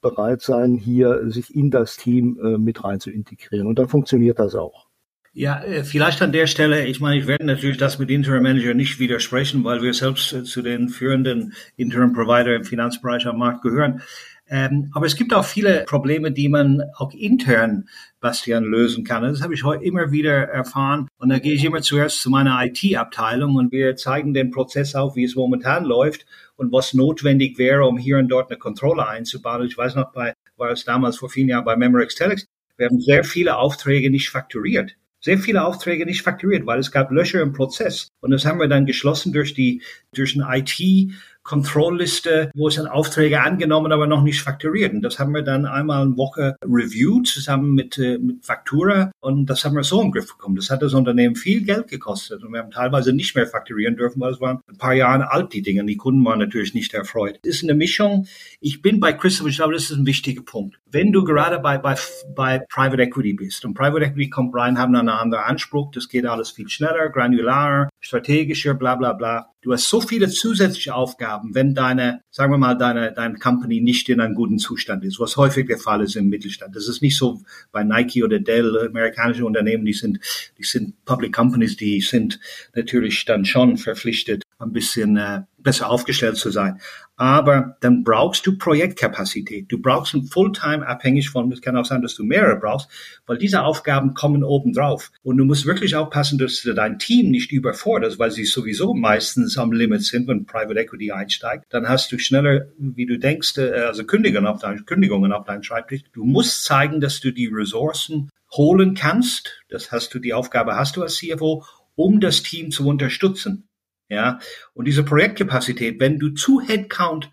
bereit 0.00 0.42
sein, 0.42 0.74
hier 0.74 1.30
sich 1.30 1.54
in 1.54 1.70
das 1.70 1.96
Team 1.96 2.38
äh, 2.42 2.58
mit 2.58 2.82
rein 2.82 2.98
zu 2.98 3.10
integrieren. 3.10 3.68
Und 3.68 3.78
dann 3.78 3.88
funktioniert 3.88 4.40
das 4.40 4.56
auch. 4.56 4.86
Ja, 5.32 5.62
äh, 5.62 5.84
vielleicht 5.84 6.22
an 6.22 6.32
der 6.32 6.46
Stelle, 6.46 6.86
ich 6.86 6.98
meine, 6.98 7.20
ich 7.20 7.26
werde 7.26 7.44
natürlich 7.44 7.76
das 7.76 7.98
mit 7.98 8.10
Interim 8.10 8.42
Manager 8.42 8.74
nicht 8.74 8.98
widersprechen, 8.98 9.64
weil 9.64 9.82
wir 9.82 9.92
selbst 9.92 10.46
zu 10.46 10.62
den 10.62 10.88
führenden 10.88 11.52
Interim 11.76 12.14
Provider 12.14 12.56
im 12.56 12.64
Finanzbereich 12.64 13.26
am 13.26 13.38
Markt 13.38 13.62
gehören. 13.62 14.00
Ähm, 14.48 14.90
aber 14.94 15.06
es 15.06 15.16
gibt 15.16 15.34
auch 15.34 15.44
viele 15.44 15.84
Probleme, 15.84 16.30
die 16.30 16.48
man 16.48 16.82
auch 16.96 17.12
intern, 17.12 17.88
Bastian, 18.20 18.64
lösen 18.64 19.04
kann. 19.04 19.22
Das 19.22 19.42
habe 19.42 19.54
ich 19.54 19.64
heute 19.64 19.84
immer 19.84 20.12
wieder 20.12 20.48
erfahren. 20.48 21.08
Und 21.18 21.30
da 21.30 21.38
gehe 21.38 21.54
ich 21.54 21.64
immer 21.64 21.82
zuerst 21.82 22.20
zu 22.20 22.30
meiner 22.30 22.64
IT-Abteilung 22.64 23.56
und 23.56 23.72
wir 23.72 23.96
zeigen 23.96 24.34
den 24.34 24.50
Prozess 24.50 24.94
auf, 24.94 25.16
wie 25.16 25.24
es 25.24 25.34
momentan 25.34 25.84
läuft 25.84 26.26
und 26.56 26.72
was 26.72 26.94
notwendig 26.94 27.58
wäre, 27.58 27.84
um 27.86 27.98
hier 27.98 28.18
und 28.18 28.28
dort 28.28 28.50
eine 28.50 28.58
Kontrolle 28.58 29.08
einzubauen. 29.08 29.66
Ich 29.66 29.76
weiß 29.76 29.96
noch, 29.96 30.12
bei, 30.12 30.34
war 30.56 30.70
es 30.70 30.84
damals 30.84 31.16
vor 31.16 31.28
vielen 31.28 31.48
Jahren 31.48 31.64
bei 31.64 31.76
Memorex 31.76 32.14
Telex, 32.14 32.46
wir 32.76 32.86
haben 32.86 33.00
sehr 33.00 33.24
viele 33.24 33.56
Aufträge 33.56 34.10
nicht 34.10 34.30
fakturiert 34.30 34.96
sehr 35.26 35.38
viele 35.38 35.64
Aufträge 35.64 36.06
nicht 36.06 36.22
fakturiert, 36.22 36.66
weil 36.66 36.78
es 36.78 36.92
gab 36.92 37.10
Löcher 37.10 37.40
im 37.40 37.52
Prozess. 37.52 38.10
Und 38.20 38.30
das 38.30 38.44
haben 38.44 38.60
wir 38.60 38.68
dann 38.68 38.86
geschlossen 38.86 39.32
durch 39.32 39.54
die, 39.54 39.82
durch 40.14 40.36
ein 40.36 40.46
IT 40.48 41.12
Kontrollliste, 41.46 42.50
wo 42.54 42.68
es 42.68 42.74
dann 42.74 42.88
Aufträge 42.88 43.40
angenommen, 43.40 43.92
aber 43.92 44.06
noch 44.06 44.22
nicht 44.22 44.42
fakturiert. 44.42 44.92
Und 44.92 45.02
das 45.02 45.18
haben 45.18 45.32
wir 45.32 45.42
dann 45.42 45.64
einmal 45.64 46.02
eine 46.02 46.16
Woche 46.16 46.56
reviewed 46.64 47.26
zusammen 47.26 47.72
mit, 47.74 47.96
äh, 47.98 48.18
mit 48.18 48.44
Faktura 48.44 49.12
und 49.20 49.46
das 49.46 49.64
haben 49.64 49.76
wir 49.76 49.84
so 49.84 50.02
im 50.02 50.10
Griff 50.10 50.26
bekommen. 50.26 50.56
Das 50.56 50.70
hat 50.70 50.82
das 50.82 50.92
Unternehmen 50.92 51.36
viel 51.36 51.62
Geld 51.62 51.88
gekostet 51.88 52.42
und 52.42 52.52
wir 52.52 52.60
haben 52.60 52.70
teilweise 52.70 53.12
nicht 53.12 53.34
mehr 53.36 53.46
fakturieren 53.46 53.96
dürfen, 53.96 54.20
weil 54.20 54.32
es 54.32 54.40
waren 54.40 54.60
ein 54.68 54.76
paar 54.76 54.94
Jahre 54.94 55.30
alt, 55.30 55.52
die 55.52 55.62
Dinge. 55.62 55.84
Die 55.84 55.96
Kunden 55.96 56.24
waren 56.24 56.40
natürlich 56.40 56.74
nicht 56.74 56.92
erfreut. 56.94 57.38
Es 57.44 57.56
ist 57.56 57.64
eine 57.64 57.74
Mischung. 57.74 58.26
Ich 58.60 58.82
bin 58.82 58.98
bei 58.98 59.12
Christopher, 59.12 59.48
ich 59.48 59.56
glaube, 59.56 59.74
das 59.74 59.90
ist 59.90 59.96
ein 59.96 60.06
wichtiger 60.06 60.42
Punkt. 60.42 60.78
Wenn 60.90 61.12
du 61.12 61.24
gerade 61.24 61.60
bei, 61.60 61.78
bei, 61.78 61.94
bei 62.34 62.58
Private 62.70 63.02
Equity 63.02 63.34
bist 63.34 63.64
und 63.64 63.74
Private 63.74 64.04
Equity 64.04 64.30
kommt 64.30 64.54
rein, 64.54 64.78
haben 64.78 64.96
einen 64.96 65.08
anderen 65.08 65.44
Anspruch, 65.44 65.92
das 65.92 66.08
geht 66.08 66.26
alles 66.26 66.50
viel 66.50 66.68
schneller, 66.68 67.08
granularer, 67.10 67.88
strategischer, 68.00 68.74
bla 68.74 68.96
bla 68.96 69.12
bla. 69.12 69.50
Du 69.62 69.72
hast 69.72 69.88
so 69.88 70.00
viele 70.00 70.28
zusätzliche 70.28 70.94
Aufgaben, 70.94 71.35
wenn 71.44 71.74
deine, 71.74 72.22
sagen 72.30 72.52
wir 72.52 72.58
mal, 72.58 72.74
deine, 72.74 73.12
deine 73.12 73.38
Company 73.38 73.80
nicht 73.80 74.08
in 74.08 74.20
einem 74.20 74.34
guten 74.34 74.58
Zustand 74.58 75.04
ist, 75.04 75.20
was 75.20 75.36
häufig 75.36 75.66
der 75.66 75.78
Fall 75.78 76.02
ist 76.02 76.16
im 76.16 76.28
Mittelstand. 76.28 76.76
Das 76.76 76.88
ist 76.88 77.02
nicht 77.02 77.16
so 77.16 77.42
bei 77.72 77.84
Nike 77.84 78.22
oder 78.22 78.38
Dell, 78.38 78.88
amerikanische 78.88 79.44
Unternehmen, 79.44 79.84
die 79.84 79.92
sind, 79.92 80.20
die 80.58 80.64
sind 80.64 81.04
Public 81.04 81.32
Companies, 81.32 81.76
die 81.76 82.00
sind 82.00 82.40
natürlich 82.74 83.24
dann 83.24 83.44
schon 83.44 83.76
verpflichtet, 83.76 84.42
ein 84.58 84.72
bisschen 84.72 85.16
äh, 85.16 85.42
besser 85.58 85.90
aufgestellt 85.90 86.36
zu 86.36 86.50
sein. 86.50 86.80
Aber 87.16 87.76
dann 87.80 88.04
brauchst 88.04 88.46
du 88.46 88.56
Projektkapazität. 88.56 89.70
Du 89.70 89.80
brauchst 89.80 90.14
ein 90.14 90.24
Fulltime 90.24 90.86
abhängig 90.86 91.30
von, 91.30 91.50
es 91.50 91.60
kann 91.60 91.76
auch 91.76 91.84
sein, 91.84 92.02
dass 92.02 92.14
du 92.14 92.24
mehrere 92.24 92.56
brauchst, 92.56 92.88
weil 93.26 93.38
diese 93.38 93.62
Aufgaben 93.62 94.14
kommen 94.14 94.44
oben 94.44 94.72
drauf. 94.72 95.10
Und 95.22 95.38
du 95.38 95.44
musst 95.44 95.66
wirklich 95.66 95.96
aufpassen, 95.96 96.38
dass 96.38 96.62
du 96.62 96.74
dein 96.74 96.98
Team 96.98 97.30
nicht 97.30 97.52
überforderst, 97.52 98.18
weil 98.18 98.30
sie 98.30 98.44
sowieso 98.44 98.94
meistens 98.94 99.58
am 99.58 99.72
Limit 99.72 100.02
sind, 100.02 100.28
wenn 100.28 100.46
Private 100.46 100.78
Equity 100.78 101.10
einsteigt. 101.10 101.64
Dann 101.70 101.88
hast 101.88 102.12
du 102.12 102.18
schneller, 102.18 102.66
wie 102.78 103.06
du 103.06 103.18
denkst, 103.18 103.58
äh, 103.58 103.72
also 103.80 104.04
Kündigungen 104.04 104.46
auf 104.46 104.60
deinen, 104.60 104.86
Kündigungen 104.86 105.32
auf 105.32 105.44
deinen 105.44 105.62
Schreibtisch. 105.62 106.02
Du 106.12 106.24
musst 106.24 106.64
zeigen, 106.64 107.00
dass 107.00 107.20
du 107.20 107.32
die 107.32 107.46
Ressourcen 107.46 108.30
holen 108.52 108.94
kannst. 108.94 109.62
Das 109.68 109.90
hast 109.90 110.14
du, 110.14 110.18
die 110.18 110.34
Aufgabe 110.34 110.76
hast 110.76 110.96
du 110.96 111.02
als 111.02 111.16
CFO, 111.16 111.64
um 111.94 112.20
das 112.20 112.42
Team 112.42 112.70
zu 112.70 112.86
unterstützen. 112.86 113.65
Ja, 114.08 114.38
und 114.72 114.86
diese 114.86 115.02
Projektkapazität, 115.02 115.98
wenn 115.98 116.20
du 116.20 116.30
zu 116.30 116.60
Headcount, 116.60 117.28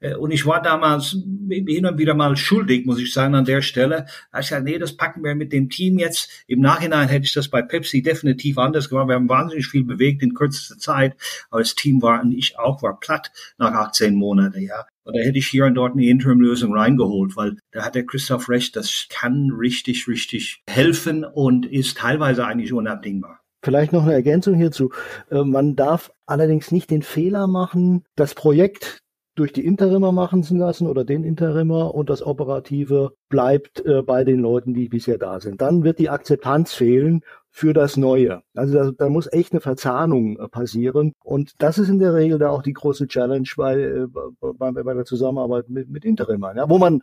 äh, 0.00 0.14
und 0.14 0.30
ich 0.30 0.46
war 0.46 0.62
damals 0.62 1.16
hin 1.48 1.84
und 1.84 1.98
wieder 1.98 2.14
mal 2.14 2.36
schuldig, 2.36 2.86
muss 2.86 2.98
ich 2.98 3.12
sagen, 3.12 3.34
an 3.34 3.44
der 3.44 3.60
Stelle, 3.60 4.06
da 4.32 4.40
ich 4.40 4.48
gesagt, 4.48 4.64
nee, 4.64 4.78
das 4.78 4.96
packen 4.96 5.22
wir 5.22 5.34
mit 5.34 5.52
dem 5.52 5.68
Team 5.68 5.98
jetzt. 5.98 6.30
Im 6.46 6.60
Nachhinein 6.60 7.08
hätte 7.08 7.26
ich 7.26 7.34
das 7.34 7.48
bei 7.48 7.60
Pepsi 7.60 8.02
definitiv 8.02 8.56
anders 8.56 8.88
gemacht. 8.88 9.08
Wir 9.08 9.16
haben 9.16 9.28
wahnsinnig 9.28 9.66
viel 9.66 9.84
bewegt 9.84 10.22
in 10.22 10.34
kürzester 10.34 10.78
Zeit, 10.78 11.14
aber 11.50 11.60
das 11.60 11.74
Team 11.74 12.00
war, 12.00 12.22
und 12.22 12.32
ich 12.32 12.58
auch, 12.58 12.82
war 12.82 12.98
platt 13.00 13.30
nach 13.58 13.72
18 13.72 14.14
Monaten, 14.14 14.62
ja. 14.62 14.86
Und 15.04 15.14
da 15.16 15.20
hätte 15.20 15.36
ich 15.36 15.48
hier 15.48 15.66
und 15.66 15.74
dort 15.74 15.92
eine 15.92 16.06
Interim-Lösung 16.06 16.74
reingeholt, 16.74 17.36
weil 17.36 17.58
da 17.72 17.84
hat 17.84 17.94
der 17.94 18.06
Christoph 18.06 18.48
recht, 18.48 18.74
das 18.76 19.08
kann 19.10 19.50
richtig, 19.50 20.08
richtig 20.08 20.62
helfen 20.66 21.24
und 21.24 21.66
ist 21.66 21.98
teilweise 21.98 22.46
eigentlich 22.46 22.72
unabdingbar. 22.72 23.43
Vielleicht 23.64 23.92
noch 23.92 24.04
eine 24.04 24.12
Ergänzung 24.12 24.54
hierzu. 24.54 24.90
Äh, 25.30 25.42
man 25.42 25.74
darf 25.74 26.12
allerdings 26.26 26.70
nicht 26.70 26.90
den 26.90 27.02
Fehler 27.02 27.46
machen, 27.46 28.04
das 28.14 28.34
Projekt 28.34 29.00
durch 29.36 29.52
die 29.52 29.64
Interimer 29.64 30.12
machen 30.12 30.42
zu 30.42 30.54
lassen 30.54 30.86
oder 30.86 31.04
den 31.04 31.24
Interimer 31.24 31.94
und 31.94 32.08
das 32.08 32.22
Operative 32.22 33.14
bleibt 33.28 33.84
äh, 33.84 34.02
bei 34.02 34.22
den 34.22 34.38
Leuten, 34.38 34.74
die 34.74 34.88
bisher 34.88 35.18
da 35.18 35.40
sind. 35.40 35.60
Dann 35.60 35.82
wird 35.82 35.98
die 35.98 36.08
Akzeptanz 36.08 36.72
fehlen 36.72 37.22
für 37.50 37.72
das 37.72 37.96
Neue. 37.96 38.42
Also 38.54 38.74
da, 38.74 38.90
da 38.92 39.08
muss 39.08 39.32
echt 39.32 39.52
eine 39.52 39.60
Verzahnung 39.60 40.38
äh, 40.38 40.48
passieren. 40.48 41.14
Und 41.24 41.54
das 41.58 41.78
ist 41.78 41.88
in 41.88 41.98
der 41.98 42.14
Regel 42.14 42.38
da 42.38 42.50
auch 42.50 42.62
die 42.62 42.74
große 42.74 43.08
Challenge 43.08 43.48
bei, 43.56 44.06
bei, 44.40 44.70
bei 44.70 44.94
der 44.94 45.04
Zusammenarbeit 45.04 45.68
mit, 45.68 45.88
mit 45.88 46.04
Interimern. 46.04 46.56
Ja, 46.56 46.68
wo 46.68 46.78
man, 46.78 47.00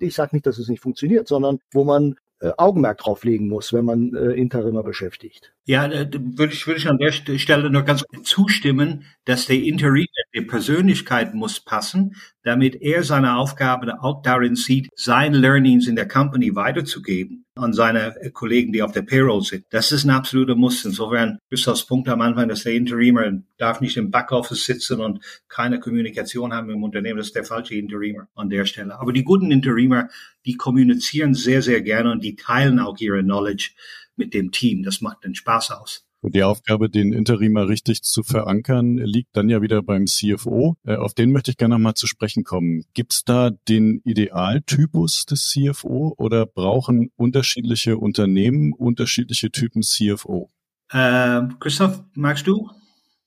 ich 0.00 0.14
sage 0.14 0.36
nicht, 0.36 0.46
dass 0.46 0.58
es 0.58 0.68
nicht 0.68 0.80
funktioniert, 0.80 1.28
sondern 1.28 1.58
wo 1.72 1.84
man 1.84 2.16
Augenmerk 2.56 2.98
drauf 2.98 3.22
legen 3.24 3.48
muss, 3.48 3.72
wenn 3.72 3.84
man 3.84 4.14
Interimer 4.14 4.82
beschäftigt. 4.82 5.54
Ja, 5.64 5.86
da 5.86 6.18
würde 6.18 6.52
ich, 6.52 6.66
würde 6.66 6.80
ich 6.80 6.88
an 6.88 6.98
der 6.98 7.12
Stelle 7.12 7.70
nur 7.70 7.82
ganz 7.82 8.04
zustimmen, 8.24 9.04
dass 9.24 9.46
der 9.46 9.62
Interim, 9.62 10.06
die 10.34 10.40
Persönlichkeit 10.40 11.34
muss 11.34 11.60
passen, 11.60 12.16
damit 12.42 12.82
er 12.82 13.04
seine 13.04 13.36
Aufgabe 13.36 14.02
auch 14.02 14.22
darin 14.22 14.56
sieht, 14.56 14.88
sein 14.96 15.34
Learnings 15.34 15.86
in 15.86 15.94
der 15.94 16.08
Company 16.08 16.56
weiterzugeben 16.56 17.44
an 17.54 17.74
seine 17.74 18.14
Kollegen, 18.32 18.72
die 18.72 18.82
auf 18.82 18.92
der 18.92 19.02
Payroll 19.02 19.42
sind. 19.42 19.66
Das 19.70 19.92
ist 19.92 20.04
ein 20.04 20.10
absoluter 20.10 20.54
Muss. 20.54 20.84
Insofern 20.84 21.38
bis 21.50 21.68
aufs 21.68 21.86
Punkt 21.86 22.08
am 22.08 22.22
Anfang, 22.22 22.48
dass 22.48 22.62
der 22.62 22.72
Interimer 22.72 23.30
darf 23.58 23.80
nicht 23.80 23.96
im 23.98 24.10
Backoffice 24.10 24.64
sitzen 24.64 25.00
und 25.00 25.22
keine 25.48 25.78
Kommunikation 25.78 26.54
haben 26.54 26.70
im 26.70 26.82
Unternehmen. 26.82 27.18
Das 27.18 27.26
ist 27.26 27.36
der 27.36 27.44
falsche 27.44 27.74
Interimer 27.74 28.26
an 28.34 28.48
der 28.48 28.64
Stelle. 28.64 28.98
Aber 28.98 29.12
die 29.12 29.22
guten 29.22 29.52
Interimer, 29.52 30.08
die 30.46 30.56
kommunizieren 30.56 31.34
sehr, 31.34 31.62
sehr 31.62 31.82
gerne 31.82 32.10
und 32.10 32.24
die 32.24 32.36
teilen 32.36 32.78
auch 32.78 32.98
ihre 32.98 33.22
Knowledge 33.22 33.72
mit 34.16 34.34
dem 34.34 34.50
Team. 34.50 34.82
Das 34.82 35.00
macht 35.00 35.24
den 35.24 35.34
Spaß 35.34 35.70
aus. 35.72 36.06
Die 36.24 36.44
Aufgabe, 36.44 36.88
den 36.88 37.12
Interimer 37.12 37.68
richtig 37.68 38.02
zu 38.02 38.22
verankern, 38.22 38.96
liegt 38.96 39.36
dann 39.36 39.48
ja 39.48 39.60
wieder 39.60 39.82
beim 39.82 40.06
CFO. 40.06 40.76
Äh, 40.84 40.94
auf 40.94 41.14
den 41.14 41.32
möchte 41.32 41.50
ich 41.50 41.56
gerne 41.56 41.74
nochmal 41.74 41.94
zu 41.94 42.06
sprechen 42.06 42.44
kommen. 42.44 42.84
Gibt 42.94 43.12
es 43.12 43.24
da 43.24 43.50
den 43.68 44.00
Idealtypus 44.04 45.26
des 45.26 45.48
CFO 45.48 46.14
oder 46.16 46.46
brauchen 46.46 47.10
unterschiedliche 47.16 47.98
Unternehmen 47.98 48.72
unterschiedliche 48.72 49.50
Typen 49.50 49.82
CFO? 49.82 50.48
Äh, 50.92 51.42
Christoph, 51.58 52.04
magst 52.14 52.46
du? 52.46 52.70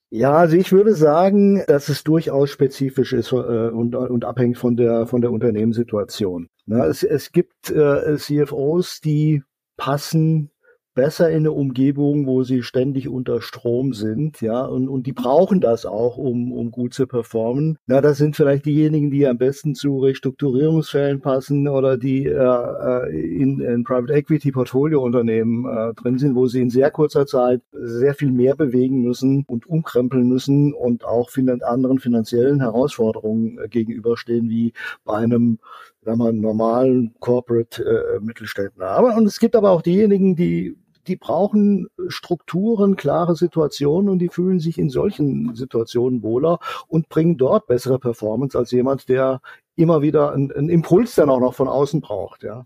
Ja, 0.09 0.31
also 0.31 0.55
ich 0.55 0.71
würde 0.71 0.95
sagen, 0.95 1.63
dass 1.67 1.89
es 1.89 2.05
durchaus 2.05 2.49
spezifisch 2.49 3.11
ist 3.11 3.33
äh, 3.33 3.35
und, 3.35 3.93
und 3.95 4.23
abhängt 4.23 4.57
von 4.57 4.77
der 4.77 5.07
von 5.07 5.19
der 5.19 5.31
Unternehmenssituation. 5.31 6.47
Na, 6.65 6.85
es, 6.85 7.03
es 7.03 7.33
gibt 7.33 7.69
äh, 7.71 8.15
CFOs, 8.15 9.01
die 9.01 9.43
passen 9.75 10.51
besser 10.95 11.29
in 11.29 11.37
eine 11.37 11.51
Umgebung, 11.51 12.25
wo 12.25 12.43
sie 12.43 12.63
ständig 12.63 13.09
unter 13.09 13.41
Strom 13.41 13.93
sind, 13.93 14.41
ja, 14.41 14.65
und, 14.65 14.87
und 14.87 15.05
die 15.05 15.13
brauchen 15.13 15.61
das 15.61 15.85
auch, 15.85 16.17
um, 16.17 16.51
um 16.51 16.71
gut 16.71 16.93
zu 16.93 17.05
performen. 17.05 17.77
Na, 17.85 18.01
das 18.01 18.17
sind 18.17 18.35
vielleicht 18.35 18.65
diejenigen, 18.65 19.11
die 19.11 19.27
am 19.27 19.37
besten 19.37 19.75
zu 19.75 19.99
Restrukturierungsfällen 19.99 21.21
passen 21.21 21.67
oder 21.67 21.97
die 21.97 22.25
äh, 22.25 22.33
äh 22.33 23.35
in, 23.35 23.59
in 23.59 23.83
Private 23.83 24.13
Equity 24.13 24.51
Portfoliounternehmen 24.51 25.65
äh, 25.65 25.93
drin 25.93 26.17
sind, 26.17 26.35
wo 26.35 26.47
sie 26.47 26.61
in 26.61 26.69
sehr 26.69 26.89
kurzer 26.89 27.25
Zeit 27.25 27.61
sehr 27.73 28.15
viel 28.15 28.31
mehr 28.31 28.55
bewegen 28.55 29.01
müssen 29.01 29.43
und 29.47 29.67
umkrempeln 29.67 30.27
müssen 30.27 30.73
und 30.73 31.05
auch 31.05 31.29
anderen 31.63 31.99
finanziellen 31.99 32.61
Herausforderungen 32.61 33.59
äh, 33.59 33.67
gegenüberstehen, 33.67 34.49
wie 34.49 34.73
bei 35.03 35.15
einem 35.15 35.59
sagen 36.05 36.19
wir, 36.19 36.31
normalen 36.31 37.15
Corporate 37.19 37.83
äh, 37.83 38.19
Mittelständler. 38.19 38.87
Aber 38.87 39.15
und 39.17 39.25
es 39.25 39.39
gibt 39.39 39.55
aber 39.55 39.71
auch 39.71 39.81
diejenigen, 39.81 40.35
die 40.35 40.77
die 41.07 41.15
brauchen 41.15 41.87
Strukturen, 42.07 42.95
klare 42.95 43.35
Situationen 43.35 44.09
und 44.09 44.19
die 44.19 44.29
fühlen 44.29 44.59
sich 44.59 44.77
in 44.77 44.89
solchen 44.89 45.55
Situationen 45.55 46.23
wohler 46.23 46.59
und 46.87 47.09
bringen 47.09 47.37
dort 47.37 47.67
bessere 47.67 47.99
Performance 47.99 48.57
als 48.57 48.71
jemand, 48.71 49.09
der 49.09 49.41
immer 49.75 50.01
wieder 50.01 50.33
einen, 50.33 50.51
einen 50.51 50.69
Impuls 50.69 51.15
dann 51.15 51.29
auch 51.29 51.39
noch 51.39 51.53
von 51.53 51.67
außen 51.67 52.01
braucht, 52.01 52.43
ja. 52.43 52.65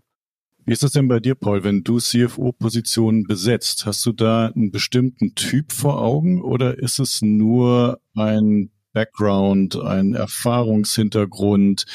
Wie 0.66 0.72
ist 0.72 0.82
das 0.82 0.92
denn 0.92 1.08
bei 1.08 1.20
dir, 1.20 1.34
Paul, 1.34 1.64
wenn 1.64 1.82
du 1.82 1.98
CFO-Positionen 1.98 3.24
besetzt? 3.24 3.86
Hast 3.86 4.04
du 4.04 4.12
da 4.12 4.46
einen 4.46 4.70
bestimmten 4.70 5.34
Typ 5.34 5.72
vor 5.72 6.00
Augen 6.00 6.42
oder 6.42 6.78
ist 6.78 6.98
es 6.98 7.22
nur 7.22 7.98
ein 8.14 8.70
Background, 8.92 9.76
ein 9.80 10.14
Erfahrungshintergrund, 10.14 11.86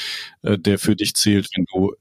äh, 0.42 0.58
der 0.58 0.78
für 0.78 0.96
dich 0.96 1.14
zählt, 1.14 1.48
wenn 1.54 1.66
du 1.72 1.94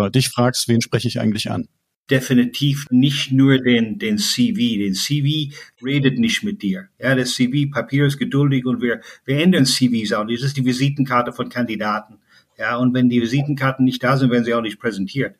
äh, 0.00 0.10
dich 0.10 0.28
fragst, 0.28 0.68
wen 0.68 0.80
spreche 0.80 1.08
ich 1.08 1.20
eigentlich 1.20 1.50
an? 1.50 1.68
Definitiv 2.10 2.86
nicht 2.90 3.32
nur 3.32 3.58
den, 3.58 3.98
den 3.98 4.18
CV. 4.18 4.78
Den 4.78 4.94
CV 4.94 5.54
redet 5.84 6.18
nicht 6.18 6.42
mit 6.42 6.62
dir. 6.62 6.88
Ja, 6.98 7.14
das 7.14 7.34
CV, 7.34 7.70
Papier 7.70 8.06
ist 8.06 8.18
geduldig 8.18 8.66
und 8.66 8.82
wir, 8.82 9.00
wir 9.24 9.38
ändern 9.38 9.66
CVs 9.66 10.12
auch. 10.12 10.26
Das 10.26 10.42
ist 10.42 10.56
die 10.56 10.64
Visitenkarte 10.64 11.32
von 11.32 11.48
Kandidaten. 11.48 12.18
Ja, 12.58 12.76
und 12.76 12.92
wenn 12.92 13.08
die 13.08 13.22
Visitenkarten 13.22 13.86
nicht 13.86 14.02
da 14.02 14.18
sind, 14.18 14.30
werden 14.30 14.44
sie 14.44 14.52
auch 14.52 14.60
nicht 14.60 14.78
präsentiert. 14.78 15.36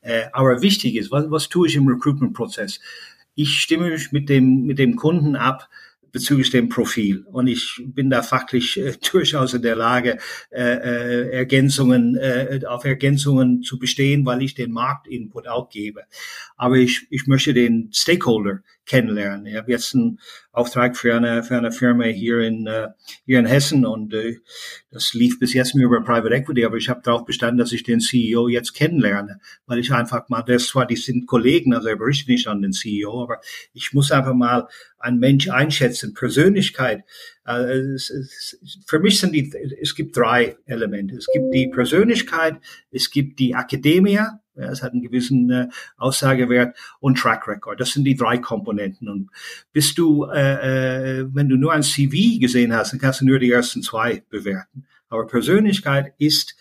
Äh, 0.00 0.24
aber 0.32 0.62
wichtig 0.62 0.96
ist, 0.96 1.12
was, 1.12 1.30
was 1.30 1.48
tue 1.48 1.68
ich 1.68 1.76
im 1.76 1.86
Recruitment-Prozess? 1.86 2.80
Ich 3.36 3.60
stimme 3.60 3.90
mich 3.90 4.10
mit 4.10 4.28
dem, 4.28 4.66
mit 4.66 4.78
dem 4.80 4.96
Kunden 4.96 5.36
ab, 5.36 5.68
bezüglich 6.16 6.48
dem 6.48 6.70
Profil. 6.70 7.26
Und 7.30 7.46
ich 7.46 7.82
bin 7.84 8.08
da 8.08 8.22
fachlich 8.22 8.78
äh, 8.80 8.94
durchaus 9.12 9.52
in 9.52 9.60
der 9.60 9.76
Lage, 9.76 10.16
äh, 10.50 10.62
äh, 10.62 11.30
Ergänzungen, 11.30 12.16
äh, 12.16 12.60
auf 12.66 12.86
Ergänzungen 12.86 13.62
zu 13.62 13.78
bestehen, 13.78 14.24
weil 14.24 14.42
ich 14.42 14.54
den 14.54 14.72
Marktinput 14.72 15.46
auch 15.46 15.68
gebe. 15.68 16.04
Aber 16.56 16.76
ich, 16.76 17.06
ich 17.10 17.26
möchte 17.26 17.52
den 17.52 17.90
Stakeholder 17.92 18.60
kennenlernen. 18.86 19.46
Ich 19.46 19.56
habe 19.56 19.70
jetzt 19.70 19.94
einen 19.94 20.20
Auftrag 20.52 20.96
für 20.96 21.14
eine, 21.14 21.42
für 21.42 21.56
eine 21.56 21.72
Firma 21.72 22.04
hier 22.04 22.40
in, 22.40 22.66
äh, 22.66 22.88
hier 23.26 23.38
in 23.38 23.46
Hessen 23.46 23.84
und 23.84 24.14
äh, 24.14 24.38
das 24.90 25.12
lief 25.12 25.38
bis 25.38 25.52
jetzt 25.52 25.74
nur 25.74 25.84
über 25.84 26.02
Private 26.02 26.34
Equity, 26.34 26.64
aber 26.64 26.76
ich 26.76 26.88
habe 26.88 27.02
darauf 27.02 27.24
bestanden, 27.24 27.58
dass 27.58 27.72
ich 27.72 27.82
den 27.82 28.00
CEO 28.00 28.48
jetzt 28.48 28.72
kennenlerne, 28.74 29.40
weil 29.66 29.80
ich 29.80 29.92
einfach 29.92 30.28
mal, 30.28 30.42
das 30.42 30.68
zwar, 30.68 30.86
die 30.86 30.96
sind 30.96 31.26
Kollegen, 31.26 31.74
also 31.74 31.88
er 31.88 31.96
berichtet 31.96 32.28
nicht 32.28 32.46
an 32.46 32.62
den 32.62 32.72
CEO, 32.72 33.24
aber 33.24 33.40
ich 33.74 33.92
muss 33.92 34.12
einfach 34.12 34.34
mal 34.34 34.68
einen 34.98 35.18
Mensch 35.18 35.48
einschätzen, 35.48 36.14
Persönlichkeit. 36.14 37.04
Äh, 37.44 37.62
es, 37.94 38.10
es, 38.10 38.58
für 38.86 39.00
mich 39.00 39.20
sind 39.20 39.32
die, 39.32 39.52
es 39.80 39.94
gibt 39.94 40.16
drei 40.16 40.56
Elemente. 40.64 41.16
Es 41.16 41.26
gibt 41.32 41.52
die 41.52 41.68
Persönlichkeit, 41.68 42.56
es 42.90 43.10
gibt 43.10 43.38
die 43.38 43.54
Akademie, 43.54 44.20
ja, 44.56 44.70
es 44.70 44.82
hat 44.82 44.92
einen 44.92 45.02
gewissen 45.02 45.50
äh, 45.50 45.68
Aussagewert 45.96 46.76
und 47.00 47.18
Track 47.18 47.46
Record. 47.46 47.80
Das 47.80 47.92
sind 47.92 48.04
die 48.04 48.16
drei 48.16 48.38
Komponenten. 48.38 49.08
Und 49.08 49.30
bist 49.72 49.98
du, 49.98 50.24
äh, 50.24 51.20
äh, 51.20 51.26
wenn 51.32 51.48
du 51.48 51.56
nur 51.56 51.72
ein 51.72 51.82
CV 51.82 52.40
gesehen 52.40 52.72
hast, 52.72 52.92
dann 52.92 53.00
kannst 53.00 53.20
du 53.20 53.26
nur 53.26 53.38
die 53.38 53.50
ersten 53.50 53.82
zwei 53.82 54.22
bewerten. 54.30 54.86
Aber 55.08 55.26
Persönlichkeit 55.26 56.14
ist 56.18 56.56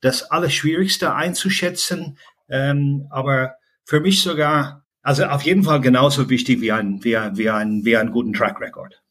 das 0.00 0.22
Allerschwierigste 0.30 1.14
einzuschätzen. 1.14 2.18
Ähm, 2.48 3.06
aber 3.10 3.54
für 3.84 4.00
mich 4.00 4.22
sogar, 4.22 4.84
also 5.02 5.24
auf 5.24 5.42
jeden 5.42 5.64
Fall 5.64 5.80
genauso 5.80 6.30
wichtig 6.30 6.60
wie 6.60 6.72
ein, 6.72 7.04
wie 7.04 7.16
ein, 7.16 7.36
wie 7.36 7.50
ein, 7.50 7.84
wie 7.84 7.96
ein 7.96 8.10
guten 8.10 8.32
Track 8.32 8.60
Record. 8.60 9.02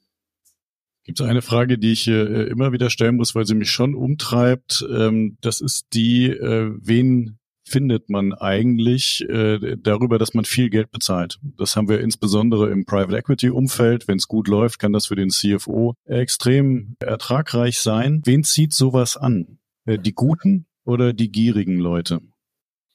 Gibt 1.03 1.21
es 1.21 1.25
eine 1.25 1.41
Frage, 1.41 1.77
die 1.77 1.93
ich 1.93 2.07
äh, 2.07 2.49
immer 2.49 2.73
wieder 2.73 2.89
stellen 2.89 3.15
muss, 3.15 3.33
weil 3.33 3.45
sie 3.45 3.55
mich 3.55 3.71
schon 3.71 3.95
umtreibt. 3.95 4.85
Ähm, 4.91 5.37
das 5.39 5.61
ist 5.61 5.87
die, 5.93 6.25
äh, 6.25 6.73
wen 6.81 7.39
findet 7.67 8.09
man 8.09 8.33
eigentlich 8.33 9.27
äh, 9.29 9.77
darüber, 9.77 10.17
dass 10.17 10.33
man 10.33 10.45
viel 10.45 10.69
Geld 10.69 10.91
bezahlt. 10.91 11.39
Das 11.57 11.75
haben 11.75 11.89
wir 11.89 11.99
insbesondere 11.99 12.69
im 12.69 12.85
Private 12.85 13.17
Equity 13.17 13.49
Umfeld. 13.49 14.07
Wenn 14.07 14.17
es 14.17 14.27
gut 14.27 14.47
läuft, 14.47 14.79
kann 14.79 14.93
das 14.93 15.07
für 15.07 15.15
den 15.15 15.29
CFO 15.29 15.95
extrem 16.05 16.95
ertragreich 16.99 17.79
sein. 17.79 18.21
Wen 18.25 18.43
zieht 18.43 18.73
sowas 18.73 19.17
an? 19.17 19.59
Äh, 19.85 19.99
die 19.99 20.13
guten 20.13 20.65
oder 20.85 21.13
die 21.13 21.31
gierigen 21.31 21.77
Leute? 21.77 22.21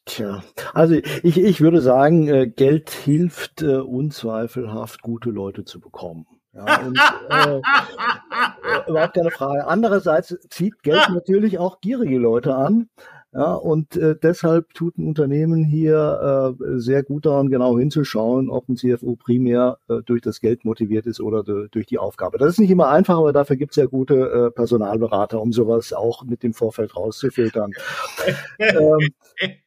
Tja, 0.05 0.43
also 0.75 0.95
ich, 0.95 1.39
ich 1.39 1.61
würde 1.61 1.81
sagen, 1.81 2.27
äh, 2.27 2.49
Geld 2.49 2.91
hilft 2.91 3.63
äh, 3.63 3.77
unzweifelhaft, 3.77 5.01
gute 5.03 5.31
Leute 5.31 5.65
zu 5.65 5.79
bekommen. 5.79 6.27
Ja, 6.55 6.81
und, 6.81 6.99
äh, 7.31 7.61
überhaupt 8.89 9.15
keine 9.15 9.31
Frage. 9.31 9.67
Andererseits 9.67 10.37
zieht 10.51 10.83
Geld 10.83 11.09
natürlich 11.13 11.59
auch 11.59 11.81
gierige 11.81 12.19
Leute 12.19 12.55
an. 12.55 12.89
Ja, 13.35 13.55
und 13.55 13.97
äh, 13.97 14.15
deshalb 14.15 14.75
tut 14.75 14.99
ein 14.99 15.07
Unternehmen 15.07 15.65
hier 15.65 16.55
äh, 16.61 16.79
sehr 16.79 17.03
gut 17.03 17.25
daran, 17.25 17.49
genau 17.49 17.79
hinzuschauen, 17.79 18.51
ob 18.51 18.69
ein 18.69 18.77
CFO 18.77 19.17
primär 19.17 19.79
äh, 19.89 20.03
durch 20.05 20.21
das 20.21 20.41
Geld 20.41 20.67
motiviert 20.67 21.07
ist 21.07 21.19
oder 21.19 21.43
durch 21.43 21.87
die 21.87 21.97
Aufgabe. 21.97 22.37
Das 22.37 22.51
ist 22.51 22.61
nicht 22.61 22.71
immer 22.71 22.91
einfach, 22.91 23.17
aber 23.17 23.33
dafür 23.33 23.57
gibt 23.57 23.73
es 23.73 23.77
ja 23.77 23.87
gute 23.87 24.17
äh, 24.17 24.51
Personalberater, 24.51 25.41
um 25.41 25.51
sowas 25.51 25.95
auch 25.95 26.25
mit 26.25 26.43
dem 26.43 26.53
Vorfeld 26.53 26.95
rauszufiltern. 26.95 27.73
ähm, 28.59 28.99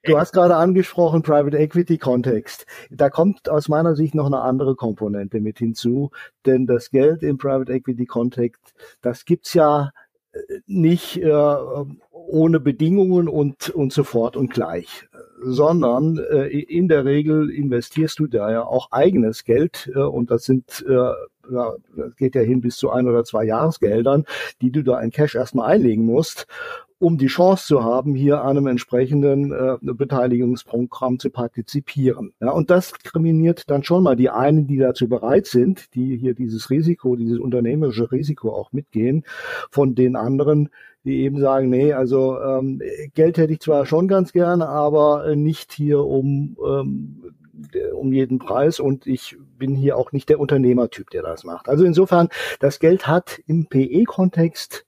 du 0.04 0.16
hast 0.16 0.34
gerade 0.34 0.58
angesprochen, 0.58 1.24
Private 1.24 1.58
Equity 1.58 1.98
Kontext. 1.98 2.68
Da 2.92 3.10
kommt 3.10 3.50
aus 3.50 3.68
meiner 3.68 3.96
Sicht 3.96 4.14
noch 4.14 4.28
eine 4.28 4.42
andere 4.42 4.76
Komponente 4.76 5.42
mit 5.42 5.58
hinzu, 5.58 6.12
denn 6.46 6.68
das 6.68 6.92
Geld 6.92 7.24
im 7.24 7.40
Private 7.40 7.74
Equity 7.74 8.06
Kontext, 8.06 8.76
das 9.02 9.26
gibt's 9.26 9.56
ja 9.56 9.90
nicht 10.66 11.18
äh, 11.18 11.56
ohne 12.12 12.60
Bedingungen 12.60 13.28
und, 13.28 13.70
und 13.70 13.94
sofort 13.94 14.36
und 14.36 14.52
gleich, 14.52 15.08
sondern 15.42 16.18
äh, 16.18 16.48
in 16.48 16.88
der 16.88 17.06
Regel 17.06 17.50
investierst 17.50 18.20
du 18.20 18.28
da 18.28 18.52
ja 18.52 18.66
auch 18.66 18.92
eigenes 18.92 19.44
Geld 19.44 19.92
äh, 19.94 20.00
und 20.00 20.32
das 20.32 20.46
sind 20.46 20.86
äh, 20.88 21.12
das 21.48 22.16
geht 22.18 22.34
ja 22.34 22.42
hin 22.42 22.62
bis 22.62 22.78
zu 22.78 22.90
ein 22.90 23.08
oder 23.08 23.24
zwei 23.24 23.44
Jahresgeldern, 23.44 24.26
die 24.62 24.72
du 24.72 24.84
da 24.84 25.00
in 25.00 25.12
Cash 25.12 25.36
erstmal 25.36 25.72
einlegen 25.72 26.04
musst 26.04 26.48
um 26.98 27.18
die 27.18 27.28
Chance 27.28 27.68
zu 27.68 27.84
haben, 27.84 28.16
hier 28.16 28.42
an 28.42 28.58
einem 28.58 28.68
entsprechenden 28.68 29.52
äh, 29.52 29.78
Beteiligungsprogramm 29.82 31.20
zu 31.20 31.30
partizipieren. 31.30 32.34
Ja, 32.40 32.52
und 32.52 32.70
das 32.70 32.94
kriminiert 32.94 33.70
dann 33.70 33.84
schon 33.84 34.04
mal 34.04 34.16
die 34.16 34.30
einen, 34.30 34.68
die 34.68 34.78
dazu 34.78 35.10
bereit 35.10 35.46
sind, 35.46 35.94
die 35.94 36.16
hier 36.18 36.34
dieses 36.34 36.70
Risiko, 36.70 37.16
dieses 37.16 37.40
unternehmerische 37.40 38.12
Risiko 38.12 38.54
auch 38.54 38.72
mitgehen, 38.72 39.26
von 39.70 39.96
den 39.96 40.16
anderen, 40.16 40.70
die 41.04 41.22
eben 41.22 41.40
sagen, 41.40 41.70
nee, 41.70 41.94
also 41.94 42.40
ähm, 42.40 42.82
Geld 43.14 43.38
hätte 43.38 43.54
ich 43.54 43.60
zwar 43.60 43.86
schon 43.86 44.08
ganz 44.08 44.32
gerne, 44.32 44.68
aber 44.68 45.36
nicht 45.36 45.74
hier 45.74 46.00
um 46.00 46.58
ähm, 46.66 47.22
um 47.94 48.12
jeden 48.12 48.40
Preis 48.40 48.80
und 48.80 49.08
ich 49.08 49.38
bin 49.58 49.76
hier 49.76 49.98
auch 49.98 50.12
nicht 50.12 50.30
der 50.30 50.40
Unternehmertyp, 50.40 51.10
der 51.10 51.24
das 51.24 51.44
macht. 51.44 51.70
Also 51.70 51.86
insofern, 51.86 52.28
das 52.60 52.80
Geld 52.80 53.08
hat 53.08 53.40
im 53.48 53.68
PE-Kontext 53.68 54.86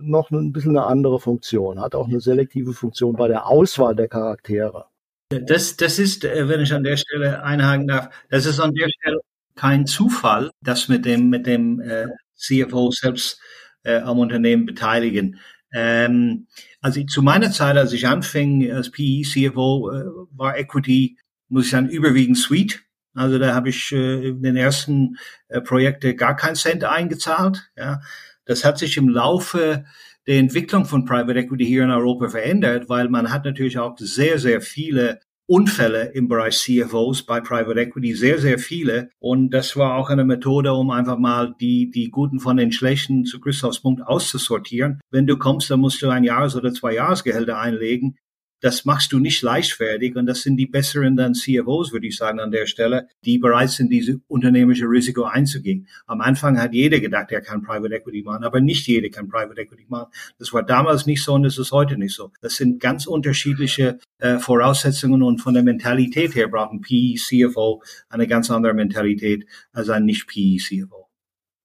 noch 0.00 0.30
ein 0.30 0.52
bisschen 0.52 0.76
eine 0.76 0.86
andere 0.86 1.20
Funktion, 1.20 1.80
hat 1.80 1.94
auch 1.94 2.08
eine 2.08 2.20
selektive 2.20 2.72
Funktion 2.72 3.16
bei 3.16 3.28
der 3.28 3.46
Auswahl 3.46 3.94
der 3.94 4.08
Charaktere. 4.08 4.86
Das, 5.30 5.76
das 5.76 5.98
ist, 5.98 6.24
äh, 6.24 6.48
wenn 6.48 6.60
ich 6.60 6.72
an 6.72 6.84
der 6.84 6.96
Stelle 6.96 7.42
einhaken 7.42 7.88
darf, 7.88 8.08
das 8.30 8.46
ist 8.46 8.60
an 8.60 8.74
der 8.74 8.88
Stelle 8.88 9.20
kein 9.54 9.86
Zufall, 9.86 10.50
dass 10.62 10.88
mit 10.88 11.04
dem, 11.04 11.28
mit 11.28 11.46
dem 11.46 11.80
äh, 11.80 12.06
CFO 12.36 12.90
selbst 12.90 13.40
äh, 13.82 13.98
am 13.98 14.18
Unternehmen 14.18 14.66
beteiligen. 14.66 15.38
Ähm, 15.72 16.46
also 16.80 17.02
zu 17.04 17.22
meiner 17.22 17.50
Zeit, 17.50 17.76
als 17.76 17.92
ich 17.92 18.06
anfing 18.06 18.70
als 18.72 18.90
PE 18.90 19.22
CFO, 19.22 19.90
äh, 19.90 20.04
war 20.30 20.56
Equity, 20.56 21.18
muss 21.48 21.66
ich 21.66 21.70
sagen, 21.70 21.88
überwiegend 21.88 22.38
Suite. 22.38 22.80
Also 23.14 23.38
da 23.38 23.54
habe 23.54 23.68
ich 23.70 23.92
äh, 23.92 24.28
in 24.28 24.42
den 24.42 24.56
ersten 24.56 25.18
äh, 25.48 25.60
Projekte 25.60 26.14
gar 26.14 26.36
keinen 26.36 26.54
Cent 26.54 26.84
eingezahlt. 26.84 27.70
Ja. 27.76 28.00
Das 28.48 28.64
hat 28.64 28.78
sich 28.78 28.96
im 28.96 29.10
Laufe 29.10 29.84
der 30.26 30.38
Entwicklung 30.38 30.86
von 30.86 31.04
Private 31.04 31.38
Equity 31.38 31.66
hier 31.66 31.84
in 31.84 31.90
Europa 31.90 32.30
verändert, 32.30 32.88
weil 32.88 33.08
man 33.08 33.30
hat 33.30 33.44
natürlich 33.44 33.78
auch 33.78 33.94
sehr, 33.98 34.38
sehr 34.38 34.62
viele 34.62 35.20
Unfälle 35.46 36.12
im 36.14 36.28
Bereich 36.28 36.58
CFOs 36.58 37.24
bei 37.24 37.40
Private 37.40 37.78
Equity, 37.80 38.14
sehr, 38.14 38.38
sehr 38.38 38.58
viele. 38.58 39.10
Und 39.18 39.50
das 39.50 39.76
war 39.76 39.96
auch 39.96 40.08
eine 40.08 40.24
Methode, 40.24 40.72
um 40.72 40.90
einfach 40.90 41.18
mal 41.18 41.54
die, 41.60 41.90
die 41.90 42.10
Guten 42.10 42.40
von 42.40 42.56
den 42.56 42.72
Schlechten 42.72 43.24
zu 43.26 43.38
Christophs 43.38 43.80
Punkt 43.80 44.02
auszusortieren. 44.06 45.00
Wenn 45.10 45.26
du 45.26 45.38
kommst, 45.38 45.70
dann 45.70 45.80
musst 45.80 46.00
du 46.02 46.08
ein 46.08 46.24
Jahres- 46.24 46.56
oder 46.56 46.72
zwei 46.72 46.94
Jahresgehälter 46.94 47.58
einlegen 47.58 48.16
das 48.60 48.84
machst 48.84 49.12
du 49.12 49.18
nicht 49.18 49.42
leichtfertig 49.42 50.16
und 50.16 50.26
das 50.26 50.42
sind 50.42 50.56
die 50.56 50.66
besseren 50.66 51.16
dann 51.16 51.34
CFOs, 51.34 51.92
würde 51.92 52.06
ich 52.06 52.16
sagen, 52.16 52.40
an 52.40 52.50
der 52.50 52.66
Stelle, 52.66 53.08
die 53.24 53.38
bereit 53.38 53.70
sind, 53.70 53.90
diese 53.90 54.20
unternehmerische 54.26 54.86
Risiko 54.86 55.24
einzugehen. 55.24 55.86
Am 56.06 56.20
Anfang 56.20 56.60
hat 56.60 56.74
jeder 56.74 57.00
gedacht, 57.00 57.30
er 57.30 57.40
kann 57.40 57.62
Private 57.62 57.94
Equity 57.94 58.22
machen, 58.22 58.44
aber 58.44 58.60
nicht 58.60 58.86
jeder 58.86 59.08
kann 59.08 59.28
Private 59.28 59.60
Equity 59.60 59.86
machen. 59.88 60.10
Das 60.38 60.52
war 60.52 60.62
damals 60.62 61.06
nicht 61.06 61.22
so 61.22 61.34
und 61.34 61.44
das 61.44 61.58
ist 61.58 61.72
heute 61.72 61.96
nicht 61.96 62.14
so. 62.14 62.30
Das 62.40 62.56
sind 62.56 62.80
ganz 62.80 63.06
unterschiedliche 63.06 63.98
äh, 64.18 64.38
Voraussetzungen 64.38 65.22
und 65.22 65.40
von 65.40 65.54
der 65.54 65.62
Mentalität 65.62 66.34
her 66.34 66.48
braucht 66.48 66.72
ein 66.72 66.80
PE 66.80 67.14
CFO 67.16 67.82
eine 68.08 68.26
ganz 68.26 68.50
andere 68.50 68.74
Mentalität 68.74 69.46
als 69.72 69.88
ein 69.88 70.04
nicht 70.04 70.26
PE 70.26 70.56
CFO. 70.58 71.07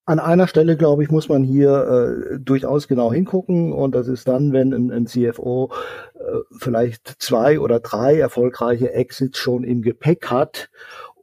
An 0.06 0.20
einer 0.20 0.48
Stelle, 0.48 0.76
glaube 0.76 1.04
ich, 1.04 1.12
muss 1.12 1.30
man 1.30 1.44
hier 1.44 2.34
äh, 2.34 2.40
durchaus 2.40 2.90
genau 2.90 3.14
hingucken 3.14 3.72
und 3.72 3.96
das 3.96 4.10
ist 4.10 4.28
dann, 4.28 4.52
wenn 4.52 4.74
ein, 4.74 4.92
ein 4.92 5.08
CFO 5.08 5.72
äh, 6.16 6.20
vielleicht 6.58 7.22
zwei 7.22 7.60
oder 7.60 7.80
drei 7.80 8.20
erfolgreiche 8.20 8.92
Exits 8.92 9.38
schon 9.38 9.64
im 9.64 9.82
Gepäck 9.82 10.30
hat 10.30 10.70